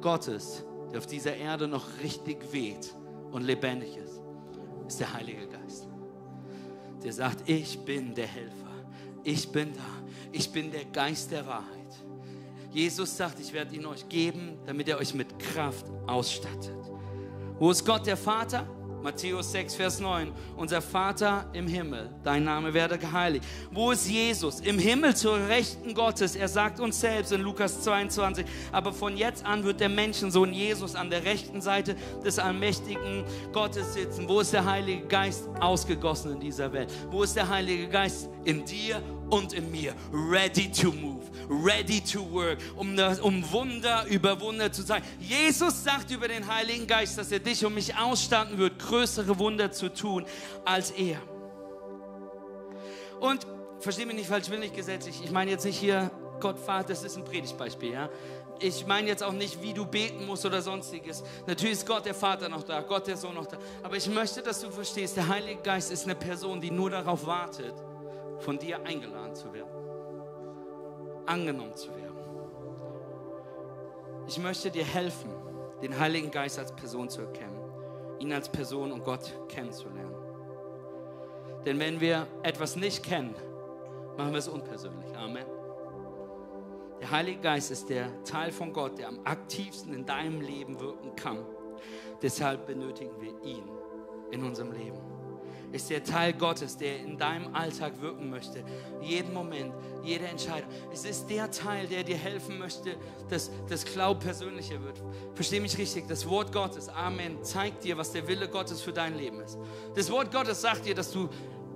Gottes, 0.00 0.64
der 0.90 0.98
auf 0.98 1.06
dieser 1.06 1.36
Erde 1.36 1.68
noch 1.68 1.86
richtig 2.02 2.52
weht 2.52 2.94
und 3.30 3.42
lebendig 3.42 3.96
ist, 3.96 4.20
ist 4.86 5.00
der 5.00 5.12
Heilige 5.12 5.46
Geist. 5.46 5.86
Der 7.02 7.12
sagt, 7.12 7.48
ich 7.48 7.78
bin 7.84 8.14
der 8.14 8.26
Helfer. 8.26 8.54
Ich 9.22 9.50
bin 9.50 9.72
da. 9.74 9.80
Ich 10.32 10.50
bin 10.50 10.70
der 10.70 10.84
Geist 10.86 11.30
der 11.30 11.46
Wahrheit. 11.46 11.80
Jesus 12.72 13.16
sagt, 13.16 13.40
ich 13.40 13.52
werde 13.52 13.74
ihn 13.74 13.86
euch 13.86 14.08
geben, 14.08 14.58
damit 14.66 14.88
er 14.88 14.98
euch 14.98 15.14
mit 15.14 15.38
Kraft 15.38 15.86
ausstattet. 16.06 16.79
Wo 17.60 17.70
ist 17.70 17.84
Gott 17.84 18.06
der 18.06 18.16
Vater? 18.16 18.66
Matthäus 19.02 19.52
6, 19.52 19.74
Vers 19.74 20.00
9. 20.00 20.32
Unser 20.56 20.80
Vater 20.80 21.44
im 21.52 21.66
Himmel, 21.66 22.08
dein 22.22 22.44
Name 22.44 22.72
werde 22.72 22.96
geheiligt. 22.96 23.44
Wo 23.70 23.90
ist 23.90 24.08
Jesus? 24.08 24.60
Im 24.60 24.78
Himmel 24.78 25.14
zur 25.14 25.36
Rechten 25.46 25.92
Gottes. 25.92 26.36
Er 26.36 26.48
sagt 26.48 26.80
uns 26.80 26.98
selbst 26.98 27.32
in 27.32 27.42
Lukas 27.42 27.82
22, 27.82 28.46
aber 28.72 28.94
von 28.94 29.14
jetzt 29.14 29.44
an 29.44 29.62
wird 29.62 29.80
der 29.80 29.90
Menschensohn 29.90 30.54
Jesus 30.54 30.94
an 30.94 31.10
der 31.10 31.24
rechten 31.24 31.60
Seite 31.60 31.96
des 32.24 32.38
allmächtigen 32.38 33.24
Gottes 33.52 33.92
sitzen. 33.92 34.26
Wo 34.26 34.40
ist 34.40 34.54
der 34.54 34.64
Heilige 34.64 35.06
Geist 35.06 35.46
ausgegossen 35.60 36.32
in 36.32 36.40
dieser 36.40 36.72
Welt? 36.72 36.90
Wo 37.10 37.22
ist 37.22 37.36
der 37.36 37.50
Heilige 37.50 37.88
Geist 37.88 38.30
in 38.44 38.64
dir 38.64 39.02
und 39.30 39.52
in 39.52 39.70
mir? 39.70 39.94
Ready 40.12 40.70
to 40.70 40.92
move 40.92 41.30
ready 41.50 42.00
to 42.00 42.20
work, 42.32 42.58
um, 42.76 42.96
um 43.22 43.52
Wunder 43.52 44.06
über 44.08 44.40
Wunder 44.40 44.72
zu 44.72 44.84
zeigen. 44.84 45.04
Jesus 45.18 45.82
sagt 45.82 46.10
über 46.10 46.28
den 46.28 46.46
Heiligen 46.46 46.86
Geist, 46.86 47.18
dass 47.18 47.32
er 47.32 47.40
dich 47.40 47.64
und 47.66 47.74
mich 47.74 47.96
ausstatten 47.96 48.56
wird, 48.56 48.78
größere 48.78 49.38
Wunder 49.38 49.72
zu 49.72 49.92
tun 49.92 50.24
als 50.64 50.92
er. 50.92 51.18
Und 53.20 53.46
verstehe 53.80 54.06
mich 54.06 54.16
nicht 54.16 54.28
falsch, 54.28 54.44
ich 54.46 54.50
will 54.52 54.60
nicht 54.60 54.76
gesetzlich. 54.76 55.20
Ich 55.22 55.30
meine 55.30 55.50
jetzt 55.50 55.64
nicht 55.64 55.78
hier 55.78 56.10
Gott 56.38 56.58
Vater, 56.58 56.88
das 56.88 57.02
ist 57.02 57.16
ein 57.16 57.24
Predigtbeispiel, 57.24 57.92
ja. 57.92 58.08
Ich 58.62 58.86
meine 58.86 59.08
jetzt 59.08 59.22
auch 59.22 59.32
nicht, 59.32 59.62
wie 59.62 59.72
du 59.72 59.86
beten 59.86 60.26
musst 60.26 60.44
oder 60.44 60.60
sonstiges. 60.60 61.22
Natürlich 61.46 61.72
ist 61.78 61.86
Gott 61.86 62.04
der 62.04 62.14
Vater 62.14 62.48
noch 62.48 62.62
da, 62.62 62.82
Gott 62.82 63.06
der 63.06 63.16
Sohn 63.16 63.34
noch 63.34 63.46
da. 63.46 63.56
Aber 63.82 63.96
ich 63.96 64.06
möchte, 64.06 64.42
dass 64.42 64.60
du 64.60 64.70
verstehst, 64.70 65.16
der 65.16 65.28
Heilige 65.28 65.62
Geist 65.62 65.90
ist 65.90 66.04
eine 66.04 66.14
Person, 66.14 66.60
die 66.60 66.70
nur 66.70 66.90
darauf 66.90 67.24
wartet, 67.24 67.74
von 68.40 68.58
dir 68.58 68.84
eingeladen 68.84 69.34
zu 69.34 69.52
werden 69.52 69.80
angenommen 71.30 71.74
zu 71.74 71.88
werden. 71.94 72.18
Ich 74.26 74.38
möchte 74.38 74.70
dir 74.70 74.84
helfen, 74.84 75.30
den 75.82 75.98
Heiligen 75.98 76.30
Geist 76.30 76.58
als 76.58 76.72
Person 76.72 77.08
zu 77.08 77.22
erkennen, 77.22 77.58
ihn 78.18 78.32
als 78.32 78.48
Person 78.48 78.92
und 78.92 79.04
Gott 79.04 79.32
kennenzulernen. 79.48 80.14
Denn 81.64 81.78
wenn 81.78 82.00
wir 82.00 82.26
etwas 82.42 82.76
nicht 82.76 83.02
kennen, 83.04 83.34
machen 84.16 84.32
wir 84.32 84.38
es 84.38 84.48
unpersönlich. 84.48 85.16
Amen. 85.16 85.46
Der 87.00 87.10
Heilige 87.10 87.40
Geist 87.40 87.70
ist 87.70 87.88
der 87.88 88.22
Teil 88.24 88.52
von 88.52 88.72
Gott, 88.72 88.98
der 88.98 89.08
am 89.08 89.20
aktivsten 89.24 89.94
in 89.94 90.04
deinem 90.04 90.40
Leben 90.40 90.78
wirken 90.80 91.14
kann. 91.16 91.38
Deshalb 92.20 92.66
benötigen 92.66 93.18
wir 93.20 93.42
ihn 93.42 93.68
in 94.30 94.44
unserem 94.44 94.72
Leben 94.72 95.09
ist 95.72 95.90
der 95.90 96.02
Teil 96.02 96.32
Gottes, 96.32 96.76
der 96.76 96.98
in 96.98 97.16
deinem 97.18 97.54
Alltag 97.54 98.00
wirken 98.00 98.30
möchte. 98.30 98.64
Jeden 99.00 99.32
Moment, 99.32 99.72
jede 100.02 100.26
Entscheidung. 100.26 100.68
Es 100.92 101.04
ist 101.04 101.28
der 101.28 101.50
Teil, 101.50 101.86
der 101.86 102.02
dir 102.02 102.16
helfen 102.16 102.58
möchte, 102.58 102.96
dass 103.28 103.50
das 103.68 103.84
Glaub 103.84 104.20
persönlicher 104.20 104.82
wird. 104.82 105.00
Versteh 105.34 105.60
mich 105.60 105.76
richtig. 105.78 106.08
Das 106.08 106.28
Wort 106.28 106.52
Gottes, 106.52 106.88
Amen, 106.88 107.42
zeigt 107.42 107.84
dir, 107.84 107.96
was 107.96 108.12
der 108.12 108.26
Wille 108.26 108.48
Gottes 108.48 108.80
für 108.80 108.92
dein 108.92 109.16
Leben 109.16 109.40
ist. 109.40 109.58
Das 109.94 110.10
Wort 110.10 110.32
Gottes 110.32 110.60
sagt 110.60 110.86
dir, 110.86 110.94
dass 110.94 111.12
du 111.12 111.28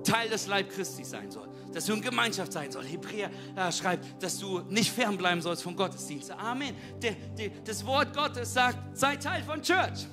Teil 0.05 0.29
des 0.29 0.47
Leib 0.47 0.71
Christi 0.71 1.03
sein 1.03 1.31
soll, 1.31 1.49
dass 1.73 1.87
du 1.87 1.95
in 1.95 2.03
Gemeinschaft 2.03 2.53
sein 2.53 2.71
soll. 2.71 2.85
Hebräer 2.85 3.31
äh, 3.57 3.73
schreibt, 3.73 4.23
dass 4.23 4.39
du 4.39 4.61
nicht 4.69 4.91
fernbleiben 4.91 5.41
sollst 5.41 5.63
vom 5.63 5.75
Gottesdienst. 5.75 6.31
Amen. 6.31 6.75
Der, 7.03 7.13
der, 7.37 7.51
das 7.65 7.85
Wort 7.87 8.15
Gottes 8.15 8.53
sagt, 8.53 8.97
sei 8.97 9.17
Teil 9.17 9.43
von 9.43 9.63
Church. 9.63 10.07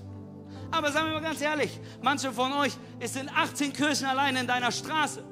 Aber 0.72 0.92
sagen 0.92 1.08
wir 1.08 1.14
mal 1.16 1.22
ganz 1.22 1.42
ehrlich, 1.42 1.80
manche 2.02 2.32
von 2.32 2.52
euch, 2.54 2.74
es 3.00 3.14
sind 3.14 3.30
18 3.30 3.74
Kirchen 3.74 4.08
allein 4.08 4.36
in 4.38 4.48
deiner 4.48 4.72
Straße. 4.72 5.24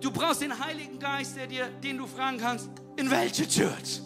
Du 0.00 0.10
brauchst 0.10 0.40
den 0.40 0.58
Heiligen 0.58 0.98
Geist, 0.98 1.36
der 1.36 1.46
dir, 1.46 1.68
den 1.82 1.98
du 1.98 2.06
fragen 2.06 2.38
kannst, 2.38 2.70
in 2.96 3.10
welche 3.10 3.46
Church? 3.46 4.00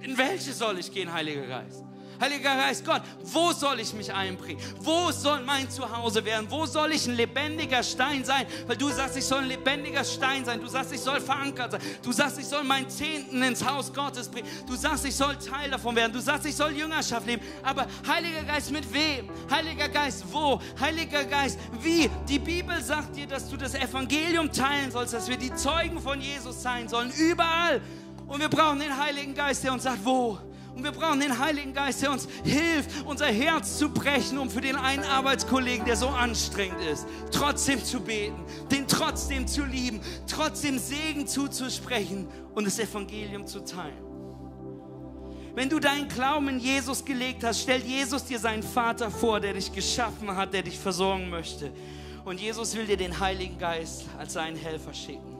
In 0.00 0.16
welche 0.16 0.52
soll 0.52 0.78
ich 0.78 0.92
gehen, 0.92 1.12
Heiliger 1.12 1.46
Geist? 1.46 1.85
Heiliger 2.20 2.56
Geist, 2.56 2.84
Gott, 2.84 3.02
wo 3.24 3.52
soll 3.52 3.80
ich 3.80 3.92
mich 3.92 4.12
einbringen? 4.12 4.60
Wo 4.80 5.10
soll 5.10 5.42
mein 5.42 5.68
Zuhause 5.70 6.24
werden? 6.24 6.46
Wo 6.48 6.66
soll 6.66 6.92
ich 6.92 7.06
ein 7.06 7.14
lebendiger 7.14 7.82
Stein 7.82 8.24
sein? 8.24 8.46
Weil 8.66 8.76
du 8.76 8.88
sagst, 8.90 9.16
ich 9.16 9.24
soll 9.24 9.40
ein 9.40 9.48
lebendiger 9.48 10.04
Stein 10.04 10.44
sein. 10.44 10.60
Du 10.60 10.66
sagst, 10.66 10.92
ich 10.92 11.00
soll 11.00 11.20
verankert 11.20 11.72
sein. 11.72 11.80
Du 12.02 12.12
sagst, 12.12 12.38
ich 12.38 12.46
soll 12.46 12.64
meinen 12.64 12.88
Zehnten 12.88 13.42
ins 13.42 13.64
Haus 13.64 13.92
Gottes 13.92 14.28
bringen. 14.28 14.48
Du 14.66 14.74
sagst, 14.74 15.04
ich 15.04 15.14
soll 15.14 15.36
Teil 15.36 15.70
davon 15.70 15.94
werden. 15.96 16.12
Du 16.12 16.20
sagst, 16.20 16.46
ich 16.46 16.56
soll 16.56 16.72
Jüngerschaft 16.72 17.26
leben. 17.26 17.42
Aber 17.62 17.86
Heiliger 18.06 18.42
Geist, 18.42 18.70
mit 18.70 18.92
wem? 18.92 19.28
Heiliger 19.50 19.88
Geist, 19.88 20.24
wo? 20.30 20.60
Heiliger 20.80 21.24
Geist, 21.24 21.58
wie? 21.80 22.10
Die 22.28 22.38
Bibel 22.38 22.80
sagt 22.82 23.16
dir, 23.16 23.26
dass 23.26 23.48
du 23.48 23.56
das 23.56 23.74
Evangelium 23.74 24.50
teilen 24.50 24.90
sollst, 24.90 25.14
dass 25.14 25.28
wir 25.28 25.36
die 25.36 25.54
Zeugen 25.54 26.00
von 26.00 26.20
Jesus 26.20 26.62
sein 26.62 26.88
sollen. 26.88 27.12
Überall. 27.12 27.80
Und 28.26 28.40
wir 28.40 28.48
brauchen 28.48 28.80
den 28.80 28.96
Heiligen 28.96 29.34
Geist, 29.34 29.62
der 29.62 29.72
uns 29.72 29.84
sagt, 29.84 30.04
wo? 30.04 30.38
Und 30.76 30.84
wir 30.84 30.92
brauchen 30.92 31.20
den 31.20 31.38
Heiligen 31.38 31.72
Geist, 31.72 32.02
der 32.02 32.12
uns 32.12 32.28
hilft, 32.44 33.06
unser 33.06 33.28
Herz 33.28 33.78
zu 33.78 33.88
brechen, 33.88 34.36
um 34.36 34.50
für 34.50 34.60
den 34.60 34.76
einen 34.76 35.04
Arbeitskollegen, 35.04 35.86
der 35.86 35.96
so 35.96 36.08
anstrengend 36.08 36.82
ist, 36.82 37.06
trotzdem 37.32 37.82
zu 37.82 37.98
beten, 37.98 38.44
den 38.70 38.86
trotzdem 38.86 39.46
zu 39.46 39.64
lieben, 39.64 40.02
trotzdem 40.26 40.78
Segen 40.78 41.26
zuzusprechen 41.26 42.28
und 42.54 42.66
das 42.66 42.78
Evangelium 42.78 43.46
zu 43.46 43.64
teilen. 43.64 44.04
Wenn 45.54 45.70
du 45.70 45.80
deinen 45.80 46.08
Glauben 46.08 46.48
in 46.48 46.58
Jesus 46.58 47.02
gelegt 47.02 47.42
hast, 47.42 47.62
stellt 47.62 47.86
Jesus 47.86 48.26
dir 48.26 48.38
seinen 48.38 48.62
Vater 48.62 49.10
vor, 49.10 49.40
der 49.40 49.54
dich 49.54 49.72
geschaffen 49.72 50.36
hat, 50.36 50.52
der 50.52 50.62
dich 50.62 50.78
versorgen 50.78 51.30
möchte. 51.30 51.72
Und 52.26 52.38
Jesus 52.38 52.76
will 52.76 52.84
dir 52.84 52.98
den 52.98 53.18
Heiligen 53.18 53.56
Geist 53.56 54.04
als 54.18 54.34
seinen 54.34 54.56
Helfer 54.56 54.92
schicken. 54.92 55.38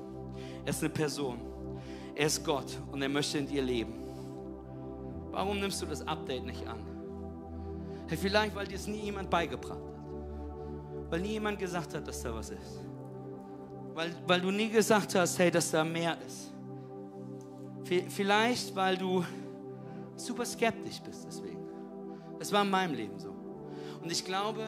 Er 0.64 0.70
ist 0.70 0.80
eine 0.80 0.88
Person. 0.88 1.38
Er 2.14 2.26
ist 2.26 2.42
Gott 2.42 2.78
und 2.90 3.02
er 3.02 3.10
möchte 3.10 3.36
in 3.36 3.46
dir 3.46 3.60
leben. 3.60 4.05
Warum 5.36 5.60
nimmst 5.60 5.82
du 5.82 5.86
das 5.86 6.00
Update 6.08 6.46
nicht 6.46 6.66
an? 6.66 6.78
Hey, 8.08 8.16
vielleicht, 8.16 8.54
weil 8.54 8.66
dir 8.66 8.76
es 8.76 8.86
nie 8.86 9.00
jemand 9.00 9.28
beigebracht 9.28 9.78
hat. 9.78 11.10
Weil 11.10 11.20
nie 11.20 11.32
jemand 11.32 11.58
gesagt 11.58 11.94
hat, 11.94 12.08
dass 12.08 12.22
da 12.22 12.34
was 12.34 12.48
ist. 12.48 12.80
Weil, 13.92 14.12
weil 14.26 14.40
du 14.40 14.50
nie 14.50 14.70
gesagt 14.70 15.14
hast, 15.14 15.38
hey, 15.38 15.50
dass 15.50 15.70
da 15.70 15.84
mehr 15.84 16.16
ist. 16.26 16.54
Vielleicht, 18.08 18.74
weil 18.74 18.96
du 18.96 19.26
super 20.16 20.46
skeptisch 20.46 21.02
bist 21.02 21.26
deswegen. 21.26 21.68
Das 22.38 22.50
war 22.50 22.62
in 22.62 22.70
meinem 22.70 22.94
Leben 22.94 23.18
so. 23.18 23.28
Und 24.02 24.10
ich 24.10 24.24
glaube, 24.24 24.66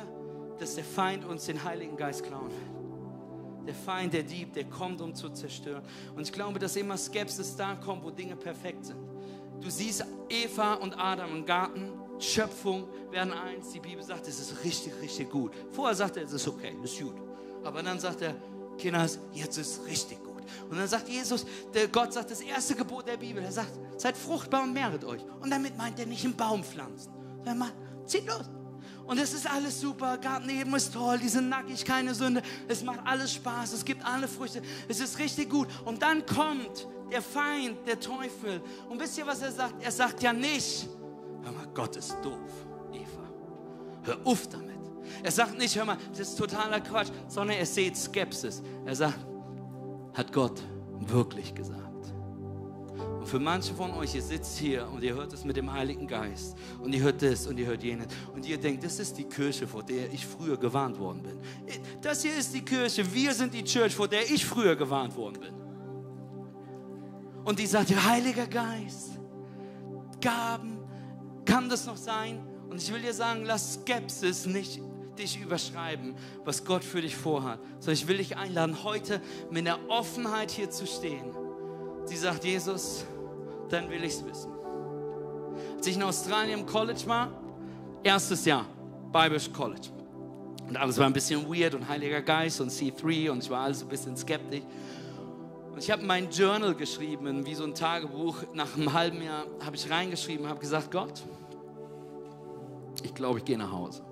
dass 0.58 0.74
der 0.74 0.84
Feind 0.84 1.24
uns 1.24 1.46
den 1.46 1.64
Heiligen 1.64 1.96
Geist 1.96 2.24
klauen 2.24 2.50
will. 2.50 3.64
Der 3.64 3.74
Feind, 3.74 4.12
der 4.12 4.22
Dieb, 4.22 4.52
der 4.52 4.64
kommt, 4.64 5.00
um 5.00 5.14
zu 5.14 5.30
zerstören. 5.30 5.82
Und 6.14 6.24
ich 6.24 6.32
glaube, 6.32 6.58
dass 6.58 6.76
immer 6.76 6.98
Skepsis 6.98 7.56
da 7.56 7.74
kommt, 7.74 8.04
wo 8.04 8.10
Dinge 8.10 8.36
perfekt 8.36 8.84
sind. 8.84 9.07
Du 9.60 9.70
siehst 9.70 10.04
Eva 10.28 10.74
und 10.74 10.94
Adam 10.94 11.36
im 11.36 11.46
Garten, 11.46 11.92
Schöpfung 12.18 12.88
werden 13.10 13.32
eins. 13.32 13.70
Die 13.70 13.80
Bibel 13.80 14.02
sagt, 14.02 14.26
es 14.28 14.40
ist 14.40 14.64
richtig, 14.64 14.92
richtig 15.00 15.30
gut. 15.30 15.52
Vorher 15.70 15.94
sagt 15.94 16.16
er, 16.16 16.24
es 16.24 16.32
ist 16.32 16.48
okay, 16.48 16.76
es 16.82 16.92
ist 16.92 17.00
gut. 17.00 17.16
Aber 17.64 17.82
dann 17.82 17.98
sagt 17.98 18.22
er, 18.22 18.34
Kinders, 18.76 19.18
jetzt 19.32 19.58
ist 19.58 19.80
es 19.80 19.86
richtig 19.86 20.22
gut. 20.22 20.42
Und 20.70 20.78
dann 20.78 20.88
sagt 20.88 21.08
Jesus, 21.08 21.44
der 21.74 21.88
Gott 21.88 22.12
sagt 22.12 22.30
das 22.30 22.40
erste 22.40 22.74
Gebot 22.74 23.06
der 23.06 23.16
Bibel, 23.16 23.42
er 23.42 23.52
sagt, 23.52 23.72
seid 23.96 24.16
fruchtbar 24.16 24.62
und 24.62 24.72
mehret 24.72 25.04
euch. 25.04 25.22
Und 25.40 25.50
damit 25.50 25.76
meint 25.76 25.98
er 25.98 26.06
nicht 26.06 26.24
einen 26.24 26.36
Baum 26.36 26.64
pflanzen. 26.64 27.12
Sondern 27.38 27.58
mal, 27.58 27.72
zieht 28.06 28.26
los. 28.26 28.48
Und 29.06 29.18
es 29.18 29.32
ist 29.32 29.50
alles 29.50 29.80
super, 29.80 30.18
Gartenleben 30.18 30.74
ist 30.74 30.92
toll, 30.92 31.18
die 31.18 31.28
sind 31.28 31.48
nackig, 31.48 31.84
keine 31.84 32.14
Sünde. 32.14 32.42
Es 32.68 32.82
macht 32.82 33.00
alles 33.04 33.32
Spaß, 33.32 33.72
es 33.72 33.84
gibt 33.84 34.04
alle 34.04 34.28
Früchte, 34.28 34.60
es 34.86 35.00
ist 35.00 35.18
richtig 35.18 35.48
gut. 35.48 35.68
Und 35.86 36.02
dann 36.02 36.26
kommt 36.26 36.86
der 37.10 37.22
Feind, 37.22 37.86
der 37.86 37.98
Teufel. 37.98 38.60
Und 38.88 39.00
wisst 39.00 39.18
ihr, 39.18 39.26
was 39.26 39.42
er 39.42 39.52
sagt? 39.52 39.82
Er 39.82 39.90
sagt 39.90 40.22
ja 40.22 40.32
nicht, 40.32 40.88
hör 41.42 41.52
mal, 41.52 41.66
Gott 41.74 41.96
ist 41.96 42.16
doof, 42.22 42.66
Eva. 42.92 43.28
Hör 44.02 44.18
auf 44.24 44.48
damit. 44.48 44.68
Er 45.22 45.30
sagt 45.30 45.58
nicht, 45.58 45.76
hör 45.76 45.84
mal, 45.84 45.96
das 46.10 46.20
ist 46.20 46.36
totaler 46.36 46.80
Quatsch, 46.80 47.08
sondern 47.28 47.56
er 47.56 47.66
sieht 47.66 47.96
Skepsis. 47.96 48.62
Er 48.84 48.94
sagt, 48.94 49.18
hat 50.14 50.32
Gott 50.32 50.62
wirklich 51.00 51.54
gesagt. 51.54 51.88
Und 53.20 53.26
für 53.26 53.38
manche 53.38 53.74
von 53.74 53.92
euch, 53.92 54.14
ihr 54.14 54.22
sitzt 54.22 54.58
hier 54.58 54.88
und 54.88 55.02
ihr 55.02 55.14
hört 55.14 55.32
es 55.32 55.44
mit 55.44 55.56
dem 55.56 55.72
Heiligen 55.72 56.06
Geist 56.06 56.56
und 56.80 56.92
ihr 56.92 57.02
hört 57.02 57.22
das 57.22 57.46
und 57.46 57.58
ihr 57.58 57.66
hört 57.66 57.82
jenes 57.82 58.06
und 58.34 58.46
ihr 58.46 58.58
denkt, 58.58 58.84
das 58.84 58.98
ist 58.98 59.16
die 59.16 59.24
Kirche, 59.24 59.66
vor 59.66 59.82
der 59.82 60.12
ich 60.12 60.26
früher 60.26 60.56
gewarnt 60.56 60.98
worden 60.98 61.22
bin. 61.22 61.38
Das 62.00 62.22
hier 62.22 62.36
ist 62.36 62.54
die 62.54 62.64
Kirche, 62.64 63.04
wir 63.12 63.34
sind 63.34 63.54
die 63.54 63.64
Church, 63.64 63.94
vor 63.94 64.08
der 64.08 64.22
ich 64.30 64.44
früher 64.44 64.76
gewarnt 64.76 65.16
worden 65.16 65.40
bin. 65.40 65.67
Und 67.48 67.58
die 67.58 67.66
sagt, 67.66 67.88
Heiliger 68.04 68.46
Geist, 68.46 69.12
Gaben, 70.20 70.80
kann 71.46 71.70
das 71.70 71.86
noch 71.86 71.96
sein? 71.96 72.46
Und 72.68 72.76
ich 72.76 72.92
will 72.92 73.00
dir 73.00 73.14
sagen, 73.14 73.44
lass 73.46 73.76
Skepsis 73.76 74.44
nicht 74.44 74.82
dich 75.18 75.40
überschreiben, 75.40 76.14
was 76.44 76.62
Gott 76.62 76.84
für 76.84 77.00
dich 77.00 77.16
vorhat. 77.16 77.58
Sondern 77.78 77.94
ich 77.94 78.06
will 78.06 78.18
dich 78.18 78.36
einladen, 78.36 78.84
heute 78.84 79.22
mit 79.50 79.64
der 79.64 79.78
Offenheit 79.88 80.50
hier 80.50 80.68
zu 80.68 80.86
stehen. 80.86 81.34
Sie 82.04 82.18
sagt, 82.18 82.44
Jesus, 82.44 83.06
dann 83.70 83.88
will 83.88 84.04
ich 84.04 84.12
es 84.12 84.26
wissen. 84.26 84.52
Als 85.78 85.86
ich 85.86 85.96
in 85.96 86.02
Australien 86.02 86.60
im 86.60 86.66
College 86.66 87.00
war, 87.06 87.30
erstes 88.02 88.44
Jahr, 88.44 88.66
Biblisch 89.10 89.50
College. 89.50 89.88
Und 90.68 90.76
alles 90.76 90.98
war 90.98 91.06
ein 91.06 91.14
bisschen 91.14 91.48
weird 91.48 91.74
und 91.74 91.88
Heiliger 91.88 92.20
Geist 92.20 92.60
und 92.60 92.70
C3 92.70 93.30
und 93.30 93.42
ich 93.42 93.48
war 93.48 93.62
alles 93.62 93.80
ein 93.80 93.88
bisschen 93.88 94.14
skeptisch. 94.18 94.64
Und 95.78 95.84
ich 95.84 95.92
habe 95.92 96.04
mein 96.04 96.28
Journal 96.28 96.74
geschrieben, 96.74 97.46
wie 97.46 97.54
so 97.54 97.62
ein 97.62 97.72
Tagebuch. 97.72 98.42
Nach 98.52 98.76
einem 98.76 98.92
halben 98.92 99.22
Jahr 99.22 99.44
habe 99.64 99.76
ich 99.76 99.88
reingeschrieben, 99.88 100.48
habe 100.48 100.58
gesagt, 100.58 100.90
Gott, 100.90 101.22
ich 103.04 103.14
glaube, 103.14 103.38
ich 103.38 103.44
gehe 103.44 103.56
nach 103.56 103.70
Hause. 103.70 104.02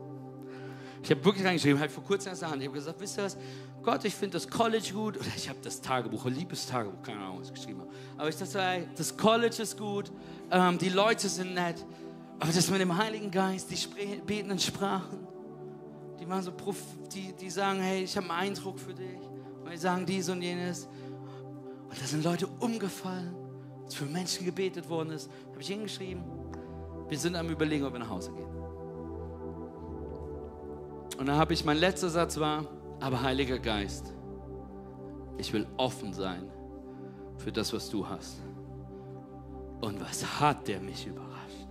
Ich 1.02 1.10
habe 1.10 1.24
wirklich 1.24 1.44
reingeschrieben, 1.44 1.80
halt 1.80 1.90
vor 1.90 2.04
kurzem 2.04 2.30
erst 2.30 2.46
Hand. 2.46 2.62
Ich 2.62 2.68
habe 2.68 2.78
gesagt, 2.78 3.00
wisst 3.00 3.18
ihr 3.18 3.24
was? 3.24 3.36
Gott, 3.82 4.04
ich 4.04 4.14
finde 4.14 4.34
das 4.34 4.48
College 4.48 4.92
gut. 4.92 5.16
Oder 5.16 5.26
ich 5.36 5.48
habe 5.48 5.58
das 5.60 5.80
Tagebuch, 5.80 6.26
ein 6.26 6.36
liebes 6.36 6.68
Tagebuch, 6.68 7.02
keine 7.02 7.18
Ahnung, 7.18 7.40
was 7.40 7.48
ich 7.48 7.54
geschrieben 7.54 7.80
habe. 7.80 7.90
Aber 8.16 8.28
ich 8.28 8.36
dachte, 8.36 8.86
das 8.96 9.16
College 9.16 9.60
ist 9.60 9.76
gut, 9.76 10.12
ähm, 10.52 10.78
die 10.78 10.90
Leute 10.90 11.28
sind 11.28 11.54
nett. 11.54 11.84
Aber 12.38 12.52
das 12.52 12.70
mit 12.70 12.80
dem 12.80 12.96
Heiligen 12.96 13.32
Geist, 13.32 13.72
die 13.72 14.20
betenden 14.24 14.60
Sprachen, 14.60 15.26
die, 16.20 16.26
machen 16.26 16.44
so 16.44 16.52
die, 17.12 17.32
die 17.32 17.50
sagen, 17.50 17.80
hey, 17.80 18.04
ich 18.04 18.16
habe 18.16 18.30
einen 18.30 18.50
Eindruck 18.50 18.78
für 18.78 18.94
dich. 18.94 19.18
Und 19.64 19.72
die 19.72 19.78
sagen 19.78 20.06
dies 20.06 20.28
und 20.28 20.42
jenes. 20.42 20.86
Und 21.96 22.02
da 22.02 22.06
sind 22.06 22.24
Leute 22.24 22.46
umgefallen, 22.60 23.34
als 23.84 23.94
für 23.94 24.04
Menschen 24.04 24.44
gebetet 24.44 24.86
worden 24.90 25.12
ist. 25.12 25.30
Habe 25.50 25.62
ich 25.62 25.68
hingeschrieben, 25.68 26.22
wir 27.08 27.18
sind 27.18 27.34
am 27.36 27.48
Überlegen, 27.48 27.84
ob 27.86 27.94
wir 27.94 28.00
nach 28.00 28.10
Hause 28.10 28.32
gehen. 28.32 28.54
Und 31.18 31.24
dann 31.24 31.36
habe 31.36 31.54
ich, 31.54 31.64
mein 31.64 31.78
letzter 31.78 32.10
Satz 32.10 32.38
war, 32.38 32.66
aber 33.00 33.22
Heiliger 33.22 33.58
Geist, 33.58 34.12
ich 35.38 35.50
will 35.54 35.66
offen 35.78 36.12
sein 36.12 36.50
für 37.38 37.50
das, 37.50 37.72
was 37.72 37.88
du 37.88 38.06
hast. 38.06 38.42
Und 39.80 39.98
was 39.98 40.22
hat 40.38 40.68
der 40.68 40.80
mich 40.80 41.06
überrascht? 41.06 41.66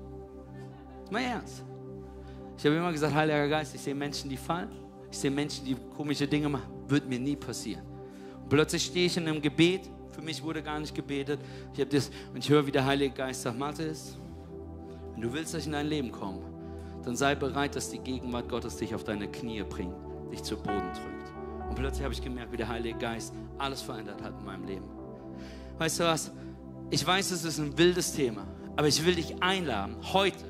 Mal 1.12 1.22
ernst. 1.22 1.64
Ich 2.58 2.66
habe 2.66 2.78
immer 2.78 2.92
gesagt, 2.92 3.14
Heiliger 3.14 3.48
Geist, 3.48 3.76
ich 3.76 3.82
sehe 3.82 3.94
Menschen, 3.94 4.28
die 4.28 4.38
fallen. 4.38 4.72
Ich 5.12 5.20
sehe 5.20 5.30
Menschen, 5.30 5.66
die 5.66 5.76
komische 5.96 6.28
Dinge 6.28 6.50
machen. 6.50 6.74
Wird 6.88 7.08
mir 7.08 7.20
nie 7.20 7.36
passieren. 7.36 7.86
Und 8.42 8.50
plötzlich 8.50 8.86
stehe 8.86 9.06
ich 9.06 9.18
in 9.18 9.28
einem 9.28 9.40
Gebet 9.40 9.92
für 10.16 10.22
mich 10.22 10.42
wurde 10.42 10.64
gar 10.64 10.80
nicht 10.80 10.96
gebetet. 10.96 11.40
Ich 11.74 11.80
habe 11.82 11.90
das 11.90 12.10
und 12.34 12.38
ich 12.38 12.50
höre, 12.50 12.66
wie 12.66 12.72
der 12.72 12.86
Heilige 12.86 13.14
Geist 13.14 13.42
sagt, 13.42 13.60
Mathis, 13.60 14.18
wenn 15.14 15.22
du 15.22 15.34
willst, 15.34 15.54
dass 15.54 15.62
ich 15.62 15.68
in 15.68 15.74
dein 15.74 15.88
Leben 15.88 16.12
komme, 16.12 16.42
dann 17.04 17.16
sei 17.16 17.36
bereit, 17.36 17.76
dass 17.76 17.90
die 17.90 18.00
Gegenwart 18.00 18.48
Gottes 18.48 18.78
dich 18.78 18.96
auf 18.96 19.04
deine 19.04 19.28
Knie 19.28 19.62
bringt, 19.64 19.94
dich 20.32 20.42
zu 20.42 20.56
Boden 20.56 20.92
drückt. 20.94 21.70
Und 21.70 21.76
plötzlich 21.76 22.04
habe 22.04 22.14
ich 22.14 22.22
gemerkt, 22.22 22.52
wie 22.52 22.58
der 22.58 22.70
Heilige 22.70 22.98
Geist 22.98 23.34
alles 23.58 23.82
verändert 23.82 24.22
hat 24.24 24.40
in 24.40 24.46
meinem 24.46 24.66
Leben. 24.66 24.86
Weißt 25.78 26.00
du 26.00 26.06
was? 26.06 26.32
Ich 26.90 27.06
weiß, 27.06 27.32
es 27.32 27.44
ist 27.44 27.60
ein 27.60 27.78
wildes 27.78 28.14
Thema, 28.14 28.48
aber 28.78 28.88
ich 28.88 29.06
will 29.06 29.16
dich 29.16 29.42
einladen, 29.42 29.98
heute 30.14 30.46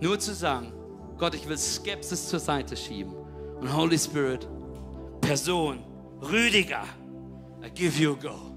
nur 0.00 0.18
zu 0.18 0.32
sagen, 0.34 0.72
Gott, 1.18 1.34
ich 1.34 1.48
will 1.48 1.58
Skepsis 1.58 2.28
zur 2.28 2.40
Seite 2.40 2.76
schieben. 2.76 3.14
Und 3.60 3.74
Holy 3.74 3.98
Spirit, 3.98 4.48
Person, 5.20 5.84
Rüdiger, 6.20 6.84
I 7.62 7.70
give 7.70 8.00
you 8.00 8.12
a 8.12 8.16
go. 8.16 8.53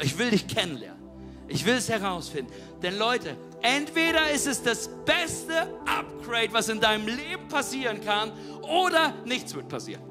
Ich 0.00 0.18
will 0.18 0.30
dich 0.30 0.46
kennenlernen. 0.46 1.02
Ich 1.48 1.64
will 1.64 1.74
es 1.74 1.88
herausfinden. 1.88 2.52
Denn 2.82 2.98
Leute, 2.98 3.36
entweder 3.62 4.30
ist 4.30 4.46
es 4.46 4.62
das 4.62 4.88
beste 5.04 5.68
Upgrade, 5.86 6.52
was 6.52 6.68
in 6.68 6.80
deinem 6.80 7.06
Leben 7.06 7.48
passieren 7.48 8.00
kann, 8.00 8.32
oder 8.62 9.14
nichts 9.24 9.54
wird 9.54 9.68
passieren. 9.68 10.02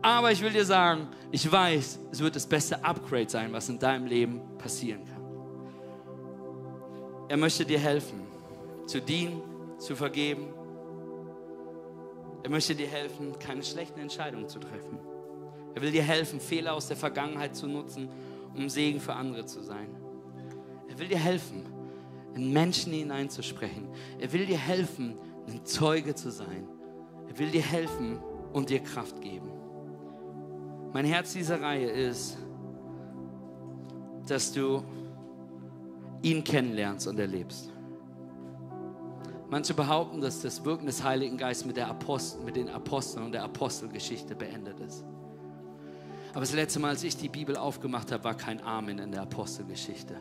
Aber 0.00 0.30
ich 0.30 0.42
will 0.42 0.52
dir 0.52 0.64
sagen, 0.64 1.08
ich 1.30 1.50
weiß, 1.50 1.98
es 2.12 2.20
wird 2.20 2.36
das 2.36 2.46
beste 2.46 2.84
Upgrade 2.84 3.28
sein, 3.28 3.52
was 3.52 3.68
in 3.68 3.78
deinem 3.78 4.06
Leben 4.06 4.40
passieren 4.58 5.04
kann. 5.06 5.14
Er 7.28 7.36
möchte 7.36 7.64
dir 7.64 7.78
helfen, 7.78 8.20
zu 8.86 9.00
dienen, 9.00 9.42
zu 9.78 9.96
vergeben, 9.96 10.54
Er 12.44 12.50
möchte 12.50 12.74
dir 12.74 12.86
helfen, 12.86 13.38
keine 13.38 13.62
schlechten 13.62 13.98
Entscheidungen 14.00 14.50
zu 14.50 14.58
treffen. 14.58 14.98
Er 15.74 15.82
will 15.82 15.90
dir 15.90 16.02
helfen, 16.02 16.40
Fehler 16.40 16.74
aus 16.74 16.88
der 16.88 16.96
Vergangenheit 16.96 17.56
zu 17.56 17.66
nutzen, 17.66 18.08
um 18.54 18.68
Segen 18.68 19.00
für 19.00 19.14
andere 19.14 19.44
zu 19.44 19.62
sein. 19.62 19.88
Er 20.88 20.98
will 20.98 21.08
dir 21.08 21.18
helfen, 21.18 21.64
in 22.34 22.52
Menschen 22.52 22.92
hineinzusprechen. 22.92 23.88
Er 24.18 24.32
will 24.32 24.46
dir 24.46 24.58
helfen, 24.58 25.18
ein 25.48 25.64
Zeuge 25.64 26.14
zu 26.14 26.30
sein. 26.30 26.68
Er 27.28 27.38
will 27.38 27.50
dir 27.50 27.62
helfen 27.62 28.18
und 28.52 28.70
dir 28.70 28.80
Kraft 28.80 29.20
geben. 29.20 29.50
Mein 30.92 31.04
Herz 31.04 31.32
dieser 31.32 31.60
Reihe 31.60 31.90
ist, 31.90 32.38
dass 34.28 34.52
du 34.52 34.84
ihn 36.22 36.44
kennenlernst 36.44 37.08
und 37.08 37.18
erlebst. 37.18 37.72
Manche 39.50 39.74
behaupten, 39.74 40.20
dass 40.20 40.40
das 40.40 40.64
Wirken 40.64 40.86
des 40.86 41.02
Heiligen 41.02 41.36
Geistes 41.36 41.66
mit, 41.66 41.76
mit 42.44 42.56
den 42.56 42.68
Aposteln 42.68 43.26
und 43.26 43.32
der 43.32 43.42
Apostelgeschichte 43.42 44.34
beendet 44.34 44.80
ist. 44.80 45.04
Aber 46.34 46.40
das 46.40 46.52
letzte 46.52 46.80
Mal, 46.80 46.88
als 46.88 47.04
ich 47.04 47.16
die 47.16 47.28
Bibel 47.28 47.56
aufgemacht 47.56 48.10
habe, 48.10 48.24
war 48.24 48.36
kein 48.36 48.60
Amen 48.60 48.98
in 48.98 49.12
der 49.12 49.22
Apostelgeschichte. 49.22 50.16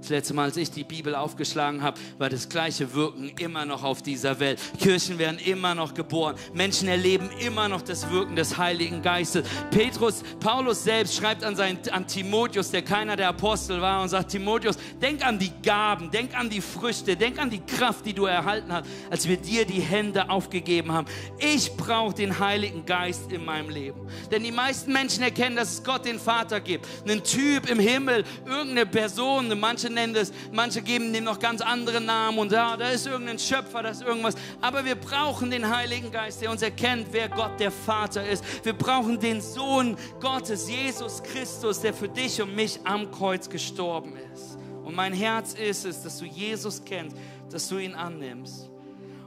Das 0.00 0.08
letzte 0.08 0.34
Mal, 0.34 0.44
als 0.44 0.56
ich 0.56 0.70
die 0.70 0.82
Bibel 0.82 1.14
aufgeschlagen 1.14 1.82
habe, 1.82 2.00
war 2.16 2.30
das 2.30 2.48
gleiche 2.48 2.94
Wirken 2.94 3.32
immer 3.38 3.66
noch 3.66 3.82
auf 3.82 4.00
dieser 4.00 4.40
Welt. 4.40 4.58
Kirchen 4.78 5.18
werden 5.18 5.38
immer 5.38 5.74
noch 5.74 5.92
geboren. 5.92 6.36
Menschen 6.54 6.88
erleben 6.88 7.28
immer 7.38 7.68
noch 7.68 7.82
das 7.82 8.10
Wirken 8.10 8.34
des 8.34 8.56
Heiligen 8.56 9.02
Geistes. 9.02 9.46
Petrus, 9.70 10.22
Paulus 10.40 10.84
selbst 10.84 11.16
schreibt 11.16 11.44
an, 11.44 11.54
seinen, 11.54 11.78
an 11.90 12.06
Timotheus, 12.06 12.70
der 12.70 12.80
keiner 12.80 13.14
der 13.14 13.28
Apostel 13.28 13.80
war, 13.82 14.02
und 14.02 14.08
sagt, 14.08 14.30
Timotheus, 14.30 14.78
denk 15.02 15.24
an 15.24 15.38
die 15.38 15.52
Gaben, 15.62 16.10
denk 16.10 16.34
an 16.34 16.48
die 16.48 16.62
Früchte, 16.62 17.14
denk 17.14 17.38
an 17.38 17.50
die 17.50 17.60
Kraft, 17.60 18.06
die 18.06 18.14
du 18.14 18.24
erhalten 18.24 18.72
hast, 18.72 18.88
als 19.10 19.28
wir 19.28 19.36
dir 19.36 19.66
die 19.66 19.80
Hände 19.80 20.30
aufgegeben 20.30 20.92
haben. 20.92 21.06
Ich 21.38 21.76
brauche 21.76 22.14
den 22.14 22.38
Heiligen 22.38 22.86
Geist 22.86 23.30
in 23.30 23.44
meinem 23.44 23.68
Leben. 23.68 24.00
Denn 24.30 24.42
die 24.42 24.52
meisten 24.52 24.94
Menschen 24.94 25.22
erkennen, 25.22 25.56
dass 25.56 25.74
es 25.74 25.84
Gott 25.84 26.06
den 26.06 26.18
Vater 26.18 26.60
gibt. 26.60 26.86
Einen 27.04 27.22
Typ 27.22 27.68
im 27.68 27.78
Himmel, 27.78 28.24
irgendeine 28.46 28.86
Person, 28.86 29.58
manche 29.60 29.89
nennen 29.90 30.14
das, 30.14 30.32
manche 30.52 30.82
geben 30.82 31.12
dem 31.12 31.24
noch 31.24 31.38
ganz 31.38 31.60
andere 31.60 32.00
Namen 32.00 32.38
und 32.38 32.52
ja, 32.52 32.76
da 32.76 32.90
ist 32.90 33.06
irgendein 33.06 33.38
Schöpfer, 33.38 33.82
da 33.82 33.90
ist 33.90 34.02
irgendwas. 34.02 34.34
Aber 34.60 34.84
wir 34.84 34.94
brauchen 34.94 35.50
den 35.50 35.68
Heiligen 35.68 36.10
Geist, 36.10 36.40
der 36.40 36.50
uns 36.50 36.62
erkennt, 36.62 37.08
wer 37.10 37.28
Gott 37.28 37.58
der 37.58 37.70
Vater 37.70 38.26
ist. 38.26 38.44
Wir 38.64 38.72
brauchen 38.72 39.18
den 39.18 39.40
Sohn 39.40 39.96
Gottes, 40.20 40.68
Jesus 40.68 41.22
Christus, 41.22 41.80
der 41.80 41.94
für 41.94 42.08
dich 42.08 42.40
und 42.40 42.54
mich 42.54 42.80
am 42.84 43.10
Kreuz 43.10 43.48
gestorben 43.48 44.14
ist. 44.34 44.58
Und 44.84 44.94
mein 44.94 45.12
Herz 45.12 45.54
ist 45.54 45.84
es, 45.84 46.02
dass 46.02 46.18
du 46.18 46.24
Jesus 46.24 46.82
kennst, 46.84 47.16
dass 47.50 47.68
du 47.68 47.78
ihn 47.78 47.94
annimmst 47.94 48.70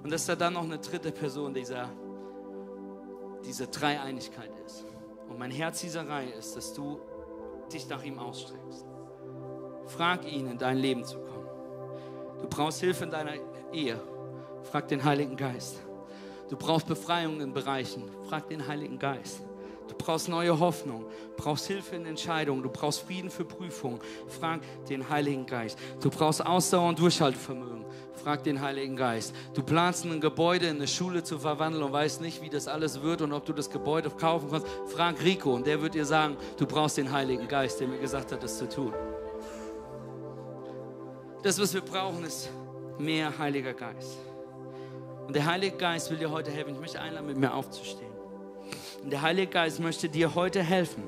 und 0.04 0.12
dass 0.12 0.26
da 0.26 0.36
dann 0.36 0.54
noch 0.54 0.64
eine 0.64 0.78
dritte 0.78 1.12
Person 1.12 1.54
dieser, 1.54 1.90
dieser 3.46 3.68
Dreieinigkeit 3.68 4.52
ist. 4.66 4.86
Und 5.30 5.40
mein 5.40 5.52
Herz 5.52 5.82
dieser 5.82 6.08
Reihe 6.08 6.32
ist, 6.32 6.56
dass 6.56 6.74
du 6.74 7.00
dich 7.72 7.88
nach 7.88 8.04
ihm 8.04 8.20
ausstreckst. 8.20 8.86
Frag 9.86 10.26
ihn, 10.32 10.50
in 10.50 10.58
dein 10.58 10.78
Leben 10.78 11.04
zu 11.04 11.18
kommen. 11.20 11.48
Du 12.42 12.48
brauchst 12.48 12.80
Hilfe 12.80 13.06
in 13.06 13.12
deiner 13.12 13.34
Ehe. 13.72 14.00
Frag 14.64 14.88
den 14.88 15.04
Heiligen 15.04 15.36
Geist. 15.36 15.82
Du 16.50 16.58
brauchst 16.58 16.88
Befreiung 16.88 17.42
in 17.42 17.54
Bereichen. 17.54 18.04
Frag 18.28 18.48
den 18.48 18.68
Heiligen 18.68 19.00
Geist. 19.00 19.42
Du 19.88 19.96
brauchst 19.96 20.30
neue 20.30 20.58
Hoffnung, 20.60 21.06
brauchst 21.36 21.68
Hilfe 21.68 21.96
in 21.96 22.06
Entscheidungen, 22.06 22.64
du 22.64 22.70
brauchst 22.70 23.02
Frieden 23.02 23.30
für 23.30 23.44
Prüfungen. 23.44 24.00
Frag 24.28 24.62
den 24.88 25.10
Heiligen 25.10 25.46
Geist. 25.46 25.78
Du 26.02 26.10
brauchst 26.10 26.46
Ausdauer 26.46 26.90
und 26.90 27.00
Durchhaltevermögen. 27.00 27.86
Frag 28.24 28.44
den 28.44 28.62
Heiligen 28.62 28.96
Geist. 28.96 29.36
Du 29.54 29.62
planst 29.62 30.06
ein 30.06 30.22
Gebäude 30.22 30.68
in 30.68 30.78
eine 30.78 30.88
Schule 30.88 31.24
zu 31.24 31.38
verwandeln 31.40 31.84
und 31.84 31.92
weißt 31.92 32.22
nicht, 32.22 32.42
wie 32.42 32.50
das 32.50 32.68
alles 32.68 33.02
wird 33.02 33.22
und 33.22 33.34
ob 33.34 33.46
du 33.46 33.54
das 33.54 33.70
Gebäude 33.70 34.10
kaufen 34.10 34.50
kannst. 34.50 34.68
Frag 34.88 35.22
Rico 35.24 35.54
und 35.54 35.68
der 35.68 35.82
wird 35.82 35.96
dir 35.96 36.06
sagen, 36.06 36.38
du 36.58 36.66
brauchst 36.66 36.98
den 36.98 37.12
Heiligen 37.12 37.48
Geist, 37.48 37.80
der 37.80 37.88
mir 37.88 38.00
gesagt 38.00 38.32
hat, 38.32 38.42
das 38.42 38.58
zu 38.58 38.70
tun. 38.70 38.94
Das, 41.44 41.60
was 41.60 41.74
wir 41.74 41.82
brauchen, 41.82 42.24
ist 42.24 42.50
mehr 42.98 43.38
Heiliger 43.38 43.74
Geist. 43.74 44.18
Und 45.28 45.36
der 45.36 45.46
Heilige 45.46 45.76
Geist 45.76 46.10
will 46.10 46.18
dir 46.18 46.32
heute 46.32 46.50
helfen. 46.52 46.74
Ich 46.74 46.80
möchte 46.80 47.02
einladen, 47.02 47.28
mit 47.28 47.38
mir 47.38 47.54
aufzustehen. 47.54 48.12
Und 49.04 49.12
der 49.12 49.22
Heilige 49.22 49.52
Geist 49.52 49.82
möchte 49.82 50.08
dir 50.08 50.34
heute 50.36 50.64
helfen, 50.64 51.04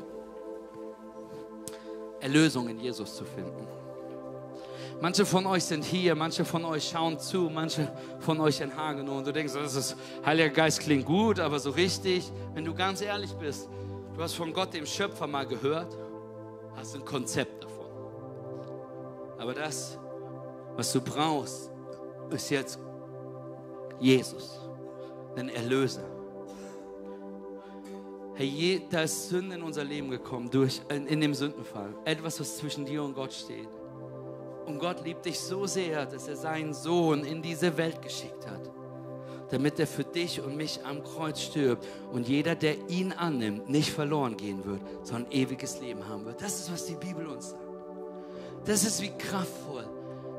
Erlösung 2.20 2.68
in 2.68 2.80
Jesus 2.82 3.16
zu 3.16 3.24
finden. 3.24 3.66
Manche 5.02 5.26
von 5.26 5.46
euch 5.46 5.64
sind 5.64 5.86
hier, 5.86 6.16
manche 6.16 6.44
von 6.44 6.66
euch 6.66 6.90
schauen 6.90 7.18
zu, 7.18 7.50
manche 7.50 7.90
von 8.20 8.40
euch 8.42 8.60
in 8.60 8.76
Hagenow. 8.76 9.18
Und 9.18 9.28
du 9.28 9.32
denkst, 9.32 9.54
das 9.54 9.76
ist, 9.76 9.96
Heiliger 10.26 10.50
Geist 10.50 10.82
klingt 10.82 11.06
gut, 11.06 11.40
aber 11.40 11.60
so 11.60 11.70
richtig, 11.70 12.30
wenn 12.54 12.66
du 12.66 12.74
ganz 12.74 13.02
ehrlich 13.02 13.32
bist, 13.34 13.70
du 14.14 14.22
hast 14.22 14.34
von 14.34 14.52
Gott, 14.52 14.74
dem 14.74 14.86
Schöpfer, 14.86 15.28
mal 15.28 15.46
gehört, 15.46 15.98
hast 16.76 16.96
ein 16.96 17.06
Konzept 17.06 17.64
davon. 17.64 17.86
Aber 19.38 19.54
das 19.54 19.98
was 20.76 20.92
du 20.92 21.02
brauchst, 21.02 21.72
ist 22.30 22.50
jetzt 22.50 22.80
Jesus, 24.00 24.60
den 25.36 25.50
Erlöser. 25.50 26.04
Hey, 28.34 28.86
da 28.90 29.04
ist 29.04 29.30
Sünde 29.30 29.56
in 29.56 29.64
unser 29.64 29.86
Leben 29.86 30.10
gekommen, 30.10 30.50
durch, 30.50 30.82
in, 30.90 31.08
in 31.08 31.22
dem 31.22 31.34
Sündenfall. 31.34 31.96
Etwas, 32.04 32.40
was 32.42 32.58
zwischen 32.58 32.86
dir 32.86 33.02
und 33.02 33.14
Gott 33.14 33.32
steht. 33.32 33.70
Und 34.66 34.80
Gott 34.80 35.06
liebt 35.06 35.26
dich 35.26 35.40
so 35.40 35.66
sehr, 35.66 36.06
dass 36.06 36.28
er 36.28 36.36
seinen 36.36 36.74
Sohn 36.74 37.24
in 37.24 37.42
diese 37.42 37.78
Welt 37.78 38.02
geschickt 38.02 38.46
hat, 38.46 38.70
damit 39.52 39.80
er 39.80 39.88
für 39.88 40.04
dich 40.04 40.42
und 40.42 40.58
mich 40.58 40.84
am 40.84 41.02
Kreuz 41.04 41.40
stirbt 41.40 41.88
und 42.12 42.28
jeder, 42.28 42.56
der 42.56 42.90
ihn 42.90 43.14
annimmt, 43.14 43.70
nicht 43.70 43.92
verloren 43.92 44.36
gehen 44.36 44.66
wird, 44.66 44.82
sondern 45.04 45.32
ewiges 45.32 45.80
Leben 45.80 46.06
haben 46.10 46.26
wird. 46.26 46.42
Das 46.42 46.60
ist, 46.60 46.74
was 46.74 46.86
die 46.88 46.96
Bibel 46.96 47.28
uns 47.28 47.52
sagt. 47.52 47.64
Das 48.66 48.84
ist 48.84 49.02
wie 49.02 49.12
kraftvoll 49.12 49.86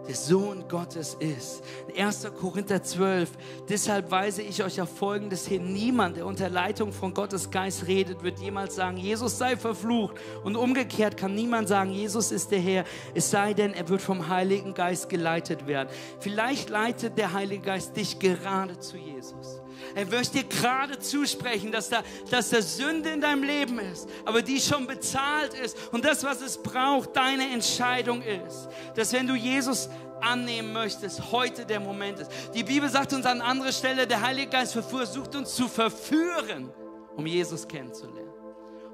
der 0.06 0.14
Sohn 0.14 0.68
Gottes 0.68 1.16
ist. 1.18 1.62
In 1.88 2.04
1. 2.04 2.26
Korinther 2.38 2.82
12, 2.82 3.30
deshalb 3.68 4.10
weise 4.10 4.42
ich 4.42 4.62
euch 4.62 4.80
auf 4.80 4.88
Folgendes 4.96 5.46
hin. 5.46 5.72
Niemand, 5.72 6.16
der 6.16 6.26
unter 6.26 6.48
Leitung 6.48 6.92
von 6.92 7.12
Gottes 7.14 7.50
Geist 7.50 7.86
redet, 7.86 8.22
wird 8.22 8.38
jemals 8.38 8.76
sagen, 8.76 8.96
Jesus 8.96 9.38
sei 9.38 9.56
verflucht. 9.56 10.16
Und 10.44 10.56
umgekehrt 10.56 11.16
kann 11.16 11.34
niemand 11.34 11.68
sagen, 11.68 11.90
Jesus 11.90 12.32
ist 12.32 12.50
der 12.50 12.60
Herr, 12.60 12.84
es 13.14 13.30
sei 13.30 13.54
denn, 13.54 13.74
er 13.74 13.88
wird 13.88 14.02
vom 14.02 14.28
Heiligen 14.28 14.74
Geist 14.74 15.08
geleitet 15.08 15.66
werden. 15.66 15.88
Vielleicht 16.20 16.70
leitet 16.70 17.18
der 17.18 17.32
Heilige 17.32 17.62
Geist 17.62 17.96
dich 17.96 18.18
gerade 18.18 18.78
zu 18.78 18.96
Jesus. 18.96 19.60
Er 19.94 20.06
möchte 20.06 20.38
dir 20.38 20.44
gerade 20.44 20.98
zusprechen, 20.98 21.72
dass 21.72 21.88
da, 21.88 22.02
dass 22.30 22.50
da 22.50 22.60
Sünde 22.60 23.10
in 23.10 23.20
deinem 23.20 23.42
Leben 23.42 23.78
ist, 23.78 24.08
aber 24.24 24.42
die 24.42 24.60
schon 24.60 24.86
bezahlt 24.86 25.54
ist. 25.54 25.76
Und 25.92 26.04
das, 26.04 26.24
was 26.24 26.40
es 26.42 26.58
braucht, 26.58 27.16
deine 27.16 27.50
Entscheidung 27.50 28.22
ist. 28.22 28.68
Dass 28.94 29.12
wenn 29.12 29.26
du 29.26 29.34
Jesus 29.34 29.88
annehmen 30.20 30.72
möchtest, 30.72 31.32
heute 31.32 31.66
der 31.66 31.80
Moment 31.80 32.20
ist. 32.20 32.30
Die 32.54 32.64
Bibel 32.64 32.88
sagt 32.88 33.12
uns 33.12 33.26
an 33.26 33.40
anderer 33.40 33.72
Stelle, 33.72 34.06
der 34.06 34.22
Heilige 34.22 34.50
Geist 34.50 34.74
versucht 34.74 35.34
uns 35.34 35.54
zu 35.54 35.68
verführen, 35.68 36.70
um 37.16 37.26
Jesus 37.26 37.66
kennenzulernen. 37.66 38.30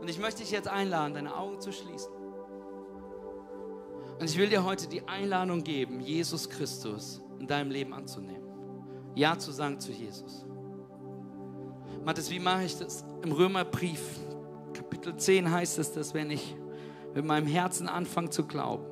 Und 0.01 0.09
ich 0.09 0.19
möchte 0.19 0.43
dich 0.43 0.51
jetzt 0.51 0.69
einladen, 0.69 1.15
deine 1.15 1.35
Augen 1.37 1.61
zu 1.61 1.73
schließen. 1.73 2.13
Und 4.19 4.31
ich 4.31 4.37
will 4.37 4.49
dir 4.49 4.65
heute 4.65 4.87
die 4.89 5.07
Einladung 5.09 5.65
geben, 5.65 6.01
Jesus 6.01 6.49
Christus 6.49 7.21
in 7.39 7.47
deinem 7.47 7.71
Leben 7.71 7.93
anzunehmen. 7.93 8.43
Ja 9.15 9.39
zu 9.39 9.51
sagen 9.53 9.81
zu 9.81 9.93
Jesus. 9.93 10.47
Matthias, 12.05 12.31
wie 12.31 12.41
mache 12.41 12.65
ich 12.65 12.77
das? 12.79 13.05
Im 13.23 13.33
Römerbrief, 13.33 14.01
Kapitel 14.73 15.17
10 15.17 15.51
heißt 15.51 15.79
es, 15.79 15.93
dass 15.93 16.15
wenn 16.15 16.31
ich 16.31 16.57
mit 17.15 17.25
meinem 17.25 17.47
Herzen 17.47 17.89
anfange 17.89 18.31
zu 18.31 18.47
glauben, 18.47 18.85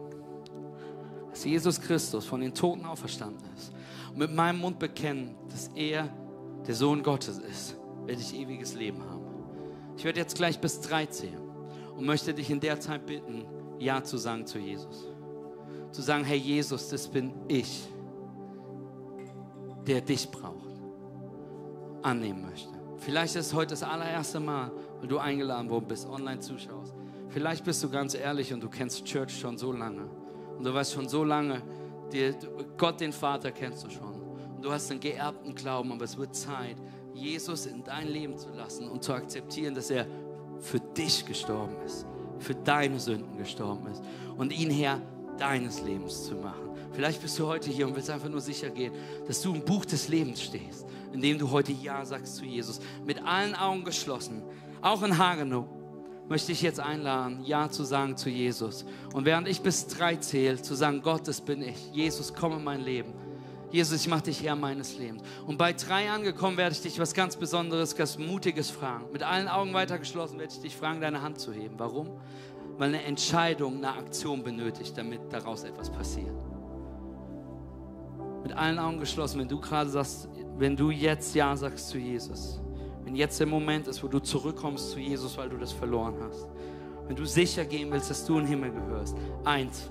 dass 1.31 1.45
Jesus 1.45 1.81
Christus 1.81 2.27
von 2.27 2.41
den 2.41 2.55
Toten 2.55 2.85
auferstanden 2.85 3.45
ist 3.57 3.73
und 4.11 4.19
mit 4.19 4.35
meinem 4.35 4.61
Mund 4.61 4.79
bekennen, 4.79 5.35
dass 5.49 5.69
er 5.75 6.09
der 6.67 6.75
Sohn 6.75 7.03
Gottes 7.03 7.39
ist, 7.39 7.77
werde 8.07 8.21
ich 8.21 8.35
ewiges 8.35 8.75
Leben 8.75 9.03
haben. 9.03 9.25
Ich 9.97 10.05
werde 10.05 10.21
jetzt 10.21 10.37
gleich 10.37 10.59
bis 10.61 10.81
drei 10.81 11.07
zählen 11.07 11.41
und 11.97 12.07
möchte 12.07 12.35
dich 12.35 12.51
in 12.51 12.61
der 12.61 12.81
Zeit 12.81 13.07
bitten, 13.07 13.45
Ja 13.79 14.03
zu 14.03 14.17
sagen 14.17 14.47
zu 14.47 14.59
Jesus. 14.59 15.07
Zu 15.93 16.03
sagen, 16.03 16.25
hey 16.25 16.39
Jesus, 16.39 16.89
das 16.89 17.09
bin 17.09 17.33
ich, 17.49 17.89
der 19.87 20.01
dich 20.01 20.31
braucht, 20.31 20.81
annehmen 22.03 22.43
möchte. 22.49 22.73
Vielleicht 22.99 23.37
ist 23.37 23.55
heute 23.55 23.71
das 23.71 23.83
allererste 23.83 24.41
Mal, 24.41 24.71
weil 25.01 25.09
du 25.09 25.19
eingeladen 25.19 25.71
worden 25.71 25.87
bist, 25.89 26.07
online 26.07 26.41
zuschaust. 26.41 26.95
Vielleicht 27.29 27.65
bist 27.65 27.83
du 27.83 27.89
ganz 27.89 28.15
ehrlich 28.15 28.53
und 28.53 28.63
du 28.63 28.69
kennst 28.69 29.05
Church 29.05 29.39
schon 29.39 29.57
so 29.57 29.73
lange. 29.73 30.09
Und 30.61 30.67
du 30.67 30.75
weißt 30.75 30.93
schon 30.93 31.09
so 31.09 31.25
lange, 31.25 31.63
die, 32.13 32.35
Gott 32.77 33.01
den 33.01 33.15
Vater 33.15 33.51
kennst 33.51 33.83
du 33.83 33.89
schon. 33.89 34.13
Und 34.57 34.63
du 34.63 34.71
hast 34.71 34.91
einen 34.91 35.01
geerbten 35.01 35.55
Glauben, 35.55 35.91
aber 35.91 36.05
es 36.05 36.19
wird 36.19 36.37
Zeit, 36.37 36.77
Jesus 37.15 37.65
in 37.65 37.83
dein 37.83 38.07
Leben 38.09 38.37
zu 38.37 38.51
lassen 38.51 38.87
und 38.91 39.03
zu 39.03 39.15
akzeptieren, 39.15 39.75
dass 39.75 39.89
er 39.89 40.07
für 40.59 40.79
dich 40.79 41.25
gestorben 41.25 41.77
ist, 41.87 42.05
für 42.41 42.55
deine 42.55 43.01
Sünden 43.01 43.39
gestorben 43.39 43.87
ist 43.87 44.03
und 44.37 44.53
ihn 44.53 44.71
Herr 44.71 45.01
deines 45.39 45.81
Lebens 45.81 46.27
zu 46.27 46.35
machen. 46.35 46.69
Vielleicht 46.93 47.23
bist 47.23 47.39
du 47.39 47.47
heute 47.47 47.71
hier 47.71 47.87
und 47.89 47.97
willst 47.97 48.11
einfach 48.11 48.29
nur 48.29 48.43
sicher 48.43 48.69
gehen, 48.69 48.93
dass 49.27 49.41
du 49.41 49.55
im 49.55 49.65
Buch 49.65 49.87
des 49.87 50.09
Lebens 50.09 50.43
stehst, 50.43 50.85
in 51.11 51.23
dem 51.23 51.39
du 51.39 51.51
heute 51.51 51.73
Ja 51.73 52.05
sagst 52.05 52.37
zu 52.37 52.45
Jesus. 52.45 52.81
Mit 53.07 53.25
allen 53.25 53.55
Augen 53.55 53.83
geschlossen, 53.83 54.43
auch 54.83 55.03
in 55.03 55.17
Hagenow, 55.17 55.65
möchte 56.31 56.53
ich 56.53 56.63
jetzt 56.63 56.79
einladen, 56.79 57.41
Ja 57.45 57.69
zu 57.69 57.83
sagen 57.83 58.17
zu 58.17 58.31
Jesus. 58.31 58.87
Und 59.13 59.25
während 59.25 59.49
ich 59.49 59.61
bis 59.61 59.89
drei 59.89 60.17
zähle, 60.17 60.63
zu 60.63 60.75
sagen, 60.75 61.03
Gott, 61.03 61.27
das 61.27 61.41
bin 61.41 61.61
ich. 61.61 61.91
Jesus, 61.93 62.33
komm 62.33 62.53
in 62.53 62.65
mein 62.65 62.81
Leben. 62.81 63.13
Jesus, 63.73 64.01
ich 64.01 64.09
mache 64.09 64.23
dich 64.23 64.43
Herr 64.43 64.55
meines 64.55 64.97
Lebens. 64.97 65.23
Und 65.47 65.59
bei 65.59 65.73
drei 65.73 66.09
angekommen 66.09 66.57
werde 66.57 66.73
ich 66.73 66.83
dich 66.83 66.99
was 67.01 67.15
ganz 67.15 67.37
Besonderes, 67.37 67.97
ganz 67.97 68.17
Mutiges 68.17 68.71
fragen. 68.71 69.07
Mit 69.13 69.25
allen 69.25 69.49
Augen 69.49 69.75
weiter 69.75 69.99
geschlossen 69.99 70.39
werde 70.39 70.53
ich 70.53 70.61
dich 70.61 70.77
fragen, 70.77 71.01
deine 71.01 71.21
Hand 71.21 71.41
zu 71.41 71.53
heben. 71.53 71.75
Warum? 71.79 72.09
Weil 72.79 72.91
eine 72.91 73.03
Entscheidung, 73.03 73.79
eine 73.79 73.93
Aktion 73.93 74.45
benötigt, 74.45 74.97
damit 74.97 75.33
daraus 75.33 75.65
etwas 75.65 75.91
passiert. 75.91 76.35
Mit 78.45 78.53
allen 78.53 78.79
Augen 78.79 79.01
geschlossen, 79.01 79.41
wenn 79.41 79.49
du 79.49 79.61
gerade 79.61 79.91
sagst, 79.91 80.29
wenn 80.57 80.77
du 80.77 80.91
jetzt 80.91 81.35
Ja 81.35 81.57
sagst 81.57 81.89
zu 81.89 81.99
Jesus, 81.99 82.61
wenn 83.05 83.15
jetzt 83.15 83.41
der 83.41 83.47
Moment 83.47 83.89
ist, 83.89 84.03
wo 84.03 84.09
du 84.09 84.19
zurückkommst 84.19 84.91
zu 84.91 85.01
Jesus, 85.01 85.37
weil 85.39 85.49
du 85.49 85.57
das 85.57 85.73
verloren 85.73 86.15
hast, 86.21 86.49
wenn 87.07 87.17
du 87.17 87.25
sicher 87.25 87.65
gehen 87.65 87.91
willst, 87.91 88.11
dass 88.11 88.25
du 88.25 88.39
in 88.39 88.45
den 88.45 88.49
Himmel 88.49 88.71
gehörst, 88.71 89.17
eins, 89.45 89.91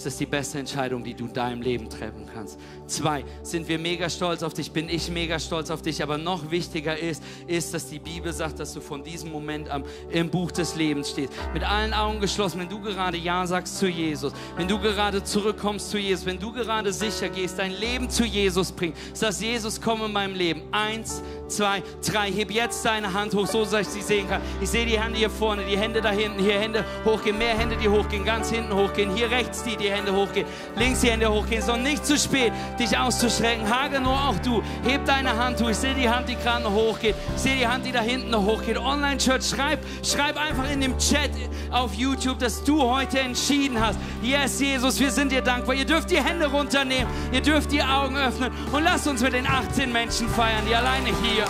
ist 0.00 0.06
das 0.06 0.16
die 0.16 0.24
beste 0.24 0.58
Entscheidung, 0.58 1.04
die 1.04 1.12
du 1.12 1.26
in 1.26 1.34
deinem 1.34 1.60
Leben 1.60 1.90
treffen 1.90 2.26
kannst. 2.32 2.58
Zwei, 2.86 3.22
sind 3.42 3.68
wir 3.68 3.78
mega 3.78 4.08
stolz 4.08 4.42
auf 4.42 4.54
dich, 4.54 4.72
bin 4.72 4.88
ich 4.88 5.10
mega 5.10 5.38
stolz 5.38 5.70
auf 5.70 5.82
dich, 5.82 6.02
aber 6.02 6.16
noch 6.16 6.50
wichtiger 6.50 6.98
ist, 6.98 7.22
ist, 7.46 7.74
dass 7.74 7.90
die 7.90 7.98
Bibel 7.98 8.32
sagt, 8.32 8.58
dass 8.60 8.72
du 8.72 8.80
von 8.80 9.04
diesem 9.04 9.30
Moment 9.30 9.68
am, 9.68 9.84
im 10.08 10.30
Buch 10.30 10.52
des 10.52 10.74
Lebens 10.74 11.10
stehst. 11.10 11.34
Mit 11.52 11.62
allen 11.64 11.92
Augen 11.92 12.18
geschlossen, 12.18 12.60
wenn 12.60 12.68
du 12.70 12.80
gerade 12.80 13.18
Ja 13.18 13.46
sagst 13.46 13.78
zu 13.78 13.88
Jesus, 13.88 14.32
wenn 14.56 14.66
du 14.66 14.78
gerade 14.78 15.22
zurückkommst 15.22 15.90
zu 15.90 15.98
Jesus, 15.98 16.24
wenn 16.24 16.38
du 16.38 16.50
gerade 16.50 16.94
sicher 16.94 17.28
gehst, 17.28 17.58
dein 17.58 17.72
Leben 17.72 18.08
zu 18.08 18.24
Jesus 18.24 18.72
bringst, 18.72 19.14
sagst 19.14 19.42
Jesus, 19.42 19.78
komm 19.78 20.02
in 20.06 20.12
meinem 20.12 20.34
Leben. 20.34 20.62
Eins, 20.72 21.22
zwei, 21.46 21.82
drei, 22.10 22.32
heb 22.32 22.50
jetzt 22.50 22.82
deine 22.86 23.12
Hand 23.12 23.34
hoch, 23.34 23.46
so 23.46 23.66
dass 23.66 23.82
ich 23.82 23.88
sie 23.88 24.02
sehen 24.02 24.26
kann. 24.28 24.40
Ich 24.62 24.70
sehe 24.70 24.86
die 24.86 24.98
Hände 24.98 25.18
hier 25.18 25.28
vorne, 25.28 25.62
die 25.70 25.76
Hände 25.76 26.00
da 26.00 26.10
hinten, 26.10 26.42
hier 26.42 26.58
Hände 26.58 26.86
hochgehen, 27.04 27.36
mehr 27.36 27.58
Hände, 27.58 27.76
die 27.76 27.88
hochgehen, 27.88 28.24
ganz 28.24 28.50
hinten 28.50 28.74
hochgehen, 28.74 29.14
hier 29.14 29.30
rechts 29.30 29.62
die, 29.62 29.76
die 29.76 29.89
Hände 29.90 30.14
hochgehen, 30.14 30.46
links 30.76 31.00
die 31.00 31.10
Hände 31.10 31.30
hochgehen. 31.30 31.66
Noch 31.66 31.76
nicht 31.76 32.04
zu 32.04 32.18
spät, 32.18 32.52
dich 32.78 32.96
auszuschrecken. 32.96 33.68
Hage 33.68 34.00
nur 34.00 34.12
auch 34.12 34.36
du, 34.38 34.62
heb 34.84 35.04
deine 35.04 35.36
Hand 35.36 35.60
hoch. 35.60 35.70
Ich 35.70 35.76
sehe 35.76 35.94
die 35.94 36.08
Hand, 36.08 36.28
die 36.28 36.36
gerade 36.36 36.64
noch 36.64 36.72
hochgeht. 36.72 37.14
Ich 37.36 37.42
sehe 37.42 37.56
die 37.56 37.66
Hand, 37.66 37.86
die 37.86 37.92
da 37.92 38.00
hinten 38.00 38.30
noch 38.30 38.44
hochgeht. 38.44 38.78
Online-Church, 38.78 39.44
schreib, 39.48 39.80
schreib 40.02 40.36
einfach 40.36 40.70
in 40.70 40.80
dem 40.80 40.98
Chat 40.98 41.30
auf 41.70 41.94
YouTube, 41.94 42.38
dass 42.38 42.62
du 42.64 42.82
heute 42.82 43.20
entschieden 43.20 43.80
hast. 43.80 43.98
Yes, 44.22 44.60
Jesus, 44.60 44.98
wir 44.98 45.10
sind 45.10 45.32
dir 45.32 45.42
dankbar. 45.42 45.74
Ihr 45.74 45.84
dürft 45.84 46.10
die 46.10 46.22
Hände 46.22 46.46
runternehmen, 46.46 47.06
ihr 47.32 47.40
dürft 47.40 47.72
die 47.72 47.82
Augen 47.82 48.16
öffnen 48.16 48.50
und 48.72 48.84
lasst 48.84 49.06
uns 49.06 49.22
mit 49.22 49.32
den 49.32 49.46
18 49.46 49.92
Menschen 49.92 50.28
feiern, 50.28 50.64
die 50.68 50.74
alleine 50.74 51.08
hier 51.22 51.44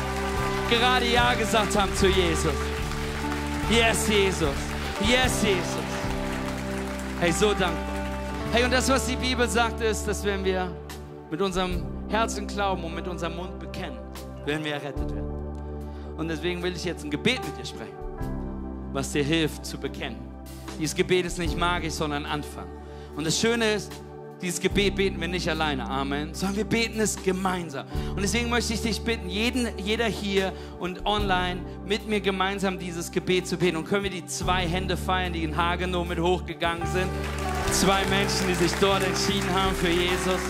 gerade 0.71 1.07
Ja 1.07 1.35
gesagt 1.35 1.77
haben 1.77 1.95
zu 1.95 2.07
Jesus. 2.07 2.55
Yes, 3.71 4.09
Jesus. 4.09 4.55
Yes, 5.01 5.43
Jesus. 5.43 5.91
Hey, 7.21 7.33
so 7.33 7.55
dankbar. 7.55 7.90
Hey, 8.53 8.65
und 8.65 8.73
das, 8.73 8.89
was 8.89 9.07
die 9.07 9.15
Bibel 9.15 9.49
sagt, 9.49 9.81
ist, 9.81 10.09
dass 10.09 10.25
wenn 10.25 10.45
wir 10.45 10.75
mit 11.31 11.41
unserem 11.41 11.85
Herzen 12.09 12.49
glauben 12.49 12.83
und 12.83 12.97
mit 12.97 13.07
unserem 13.07 13.37
Mund 13.37 13.61
bekennen, 13.61 13.97
werden 14.45 14.65
wir 14.65 14.73
errettet 14.73 15.15
werden. 15.15 15.31
Und 16.17 16.27
deswegen 16.27 16.61
will 16.61 16.75
ich 16.75 16.85
jetzt 16.85 17.05
ein 17.05 17.13
Gebet 17.13 17.39
mit 17.45 17.57
dir 17.57 17.65
sprechen, 17.65 17.95
was 18.93 19.13
dir 19.13 19.23
hilft 19.23 19.65
zu 19.65 19.79
bekennen. 19.79 20.19
Dieses 20.81 20.97
Gebet 20.97 21.27
ist 21.27 21.39
nicht 21.39 21.57
magisch, 21.57 21.93
sondern 21.93 22.27
Anfang. 22.27 22.67
Und 23.15 23.25
das 23.25 23.39
Schöne 23.39 23.75
ist, 23.75 23.93
dieses 24.43 24.59
Gebet 24.59 24.97
beten 24.97 25.21
wir 25.21 25.29
nicht 25.29 25.49
alleine, 25.49 25.89
Amen, 25.89 26.35
sondern 26.35 26.57
wir 26.57 26.65
beten 26.65 26.99
es 26.99 27.23
gemeinsam. 27.23 27.87
Und 28.17 28.23
deswegen 28.23 28.51
möchte 28.51 28.75
ich 28.75 28.83
dich 28.83 29.01
bitten, 29.01 29.29
jeden, 29.29 29.69
jeder 29.79 30.07
hier 30.07 30.53
und 30.81 31.07
online 31.07 31.61
mit 31.87 32.09
mir 32.09 32.21
gemeinsam 32.21 32.81
dieses 32.81 33.13
Gebet 33.13 33.47
zu 33.47 33.59
beten. 33.59 33.77
Und 33.77 33.85
können 33.85 34.03
wir 34.03 34.11
die 34.11 34.27
zwei 34.27 34.67
Hände 34.67 34.97
feiern, 34.97 35.33
die 35.33 35.45
in 35.45 35.57
Hagenow 35.57 36.05
mit 36.05 36.19
hochgegangen 36.19 36.85
sind? 36.89 37.11
Zwei 37.73 38.05
Menschen, 38.07 38.49
die 38.49 38.55
sich 38.55 38.73
dort 38.81 39.03
entschieden 39.03 39.49
haben 39.55 39.75
für 39.77 39.89
Jesus. 39.89 40.41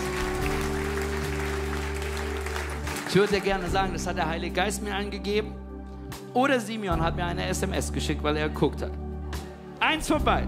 Ich 3.07 3.15
würde 3.15 3.35
dir 3.35 3.41
gerne 3.41 3.69
sagen, 3.69 3.93
das 3.93 4.07
hat 4.07 4.17
der 4.17 4.27
Heilige 4.27 4.53
Geist 4.53 4.81
mir 4.81 4.95
eingegeben. 4.95 5.53
Oder 6.33 6.59
Simeon 6.59 7.01
hat 7.01 7.15
mir 7.15 7.25
eine 7.25 7.45
SMS 7.47 7.93
geschickt, 7.93 8.23
weil 8.23 8.37
er 8.37 8.49
geguckt 8.49 8.81
hat. 8.81 8.91
Eins 9.79 10.07
vorbei. 10.07 10.47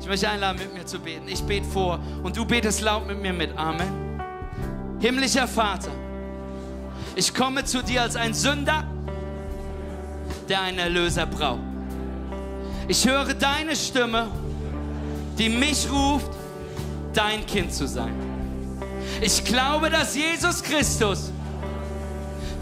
Ich 0.00 0.06
möchte 0.06 0.28
einladen, 0.28 0.58
mit 0.58 0.72
mir 0.72 0.86
zu 0.86 1.00
beten. 1.00 1.26
Ich 1.28 1.42
bete 1.42 1.66
vor 1.66 1.98
und 2.22 2.36
du 2.36 2.44
betest 2.44 2.80
laut 2.80 3.06
mit 3.06 3.20
mir 3.20 3.32
mit. 3.32 3.56
Amen. 3.56 4.20
Himmlischer 5.00 5.48
Vater, 5.48 5.90
ich 7.16 7.34
komme 7.34 7.64
zu 7.64 7.82
dir 7.82 8.02
als 8.02 8.16
ein 8.16 8.34
Sünder, 8.34 8.84
der 10.48 10.62
einen 10.62 10.78
Erlöser 10.78 11.26
braucht. 11.26 11.60
Ich 12.86 13.06
höre 13.06 13.34
deine 13.34 13.76
Stimme, 13.76 14.28
die 15.38 15.48
mich 15.48 15.88
ruft, 15.90 16.30
dein 17.14 17.46
Kind 17.46 17.72
zu 17.72 17.86
sein. 17.86 18.12
Ich 19.20 19.44
glaube, 19.44 19.88
dass 19.90 20.14
Jesus 20.14 20.62
Christus 20.62 21.32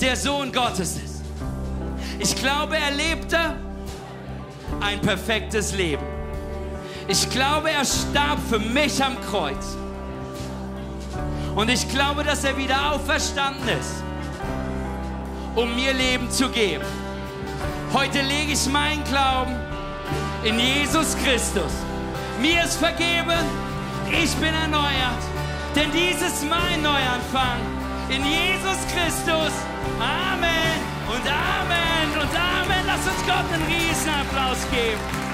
der 0.00 0.16
Sohn 0.16 0.52
Gottes 0.52 0.96
ist. 0.96 1.22
Ich 2.18 2.36
glaube, 2.36 2.76
er 2.76 2.90
lebte 2.90 3.38
ein 4.80 5.00
perfektes 5.00 5.72
Leben. 5.74 6.04
Ich 7.08 7.28
glaube, 7.30 7.70
er 7.70 7.84
starb 7.84 8.38
für 8.48 8.58
mich 8.58 9.02
am 9.02 9.16
Kreuz. 9.30 9.76
Und 11.54 11.70
ich 11.70 11.88
glaube, 11.88 12.24
dass 12.24 12.44
er 12.44 12.56
wieder 12.56 12.92
auferstanden 12.92 13.68
ist, 13.68 14.02
um 15.54 15.74
mir 15.74 15.92
Leben 15.94 16.30
zu 16.30 16.48
geben. 16.50 16.84
Heute 17.92 18.20
lege 18.20 18.52
ich 18.52 18.66
meinen 18.66 19.02
Glauben 19.04 19.54
in 20.44 20.58
Jesus 20.58 21.16
Christus. 21.24 21.72
Mir 22.40 22.64
ist 22.64 22.76
vergeben, 22.76 23.40
ich 24.10 24.34
bin 24.36 24.54
erneuert. 24.54 25.22
Denn 25.74 25.90
dies 25.92 26.20
ist 26.22 26.44
mein 26.48 26.82
Neuanfang. 26.82 27.60
In 28.08 28.24
Jesus 28.24 28.78
Christus. 28.92 29.52
Amen 29.98 30.78
und 31.08 31.24
Amen 31.26 32.08
und 32.20 32.32
Amen. 32.38 32.84
Lass 32.86 33.06
uns 33.06 33.26
Gott 33.26 33.44
einen 33.52 33.64
Riesenapplaus 33.64 34.58
geben. 34.70 35.25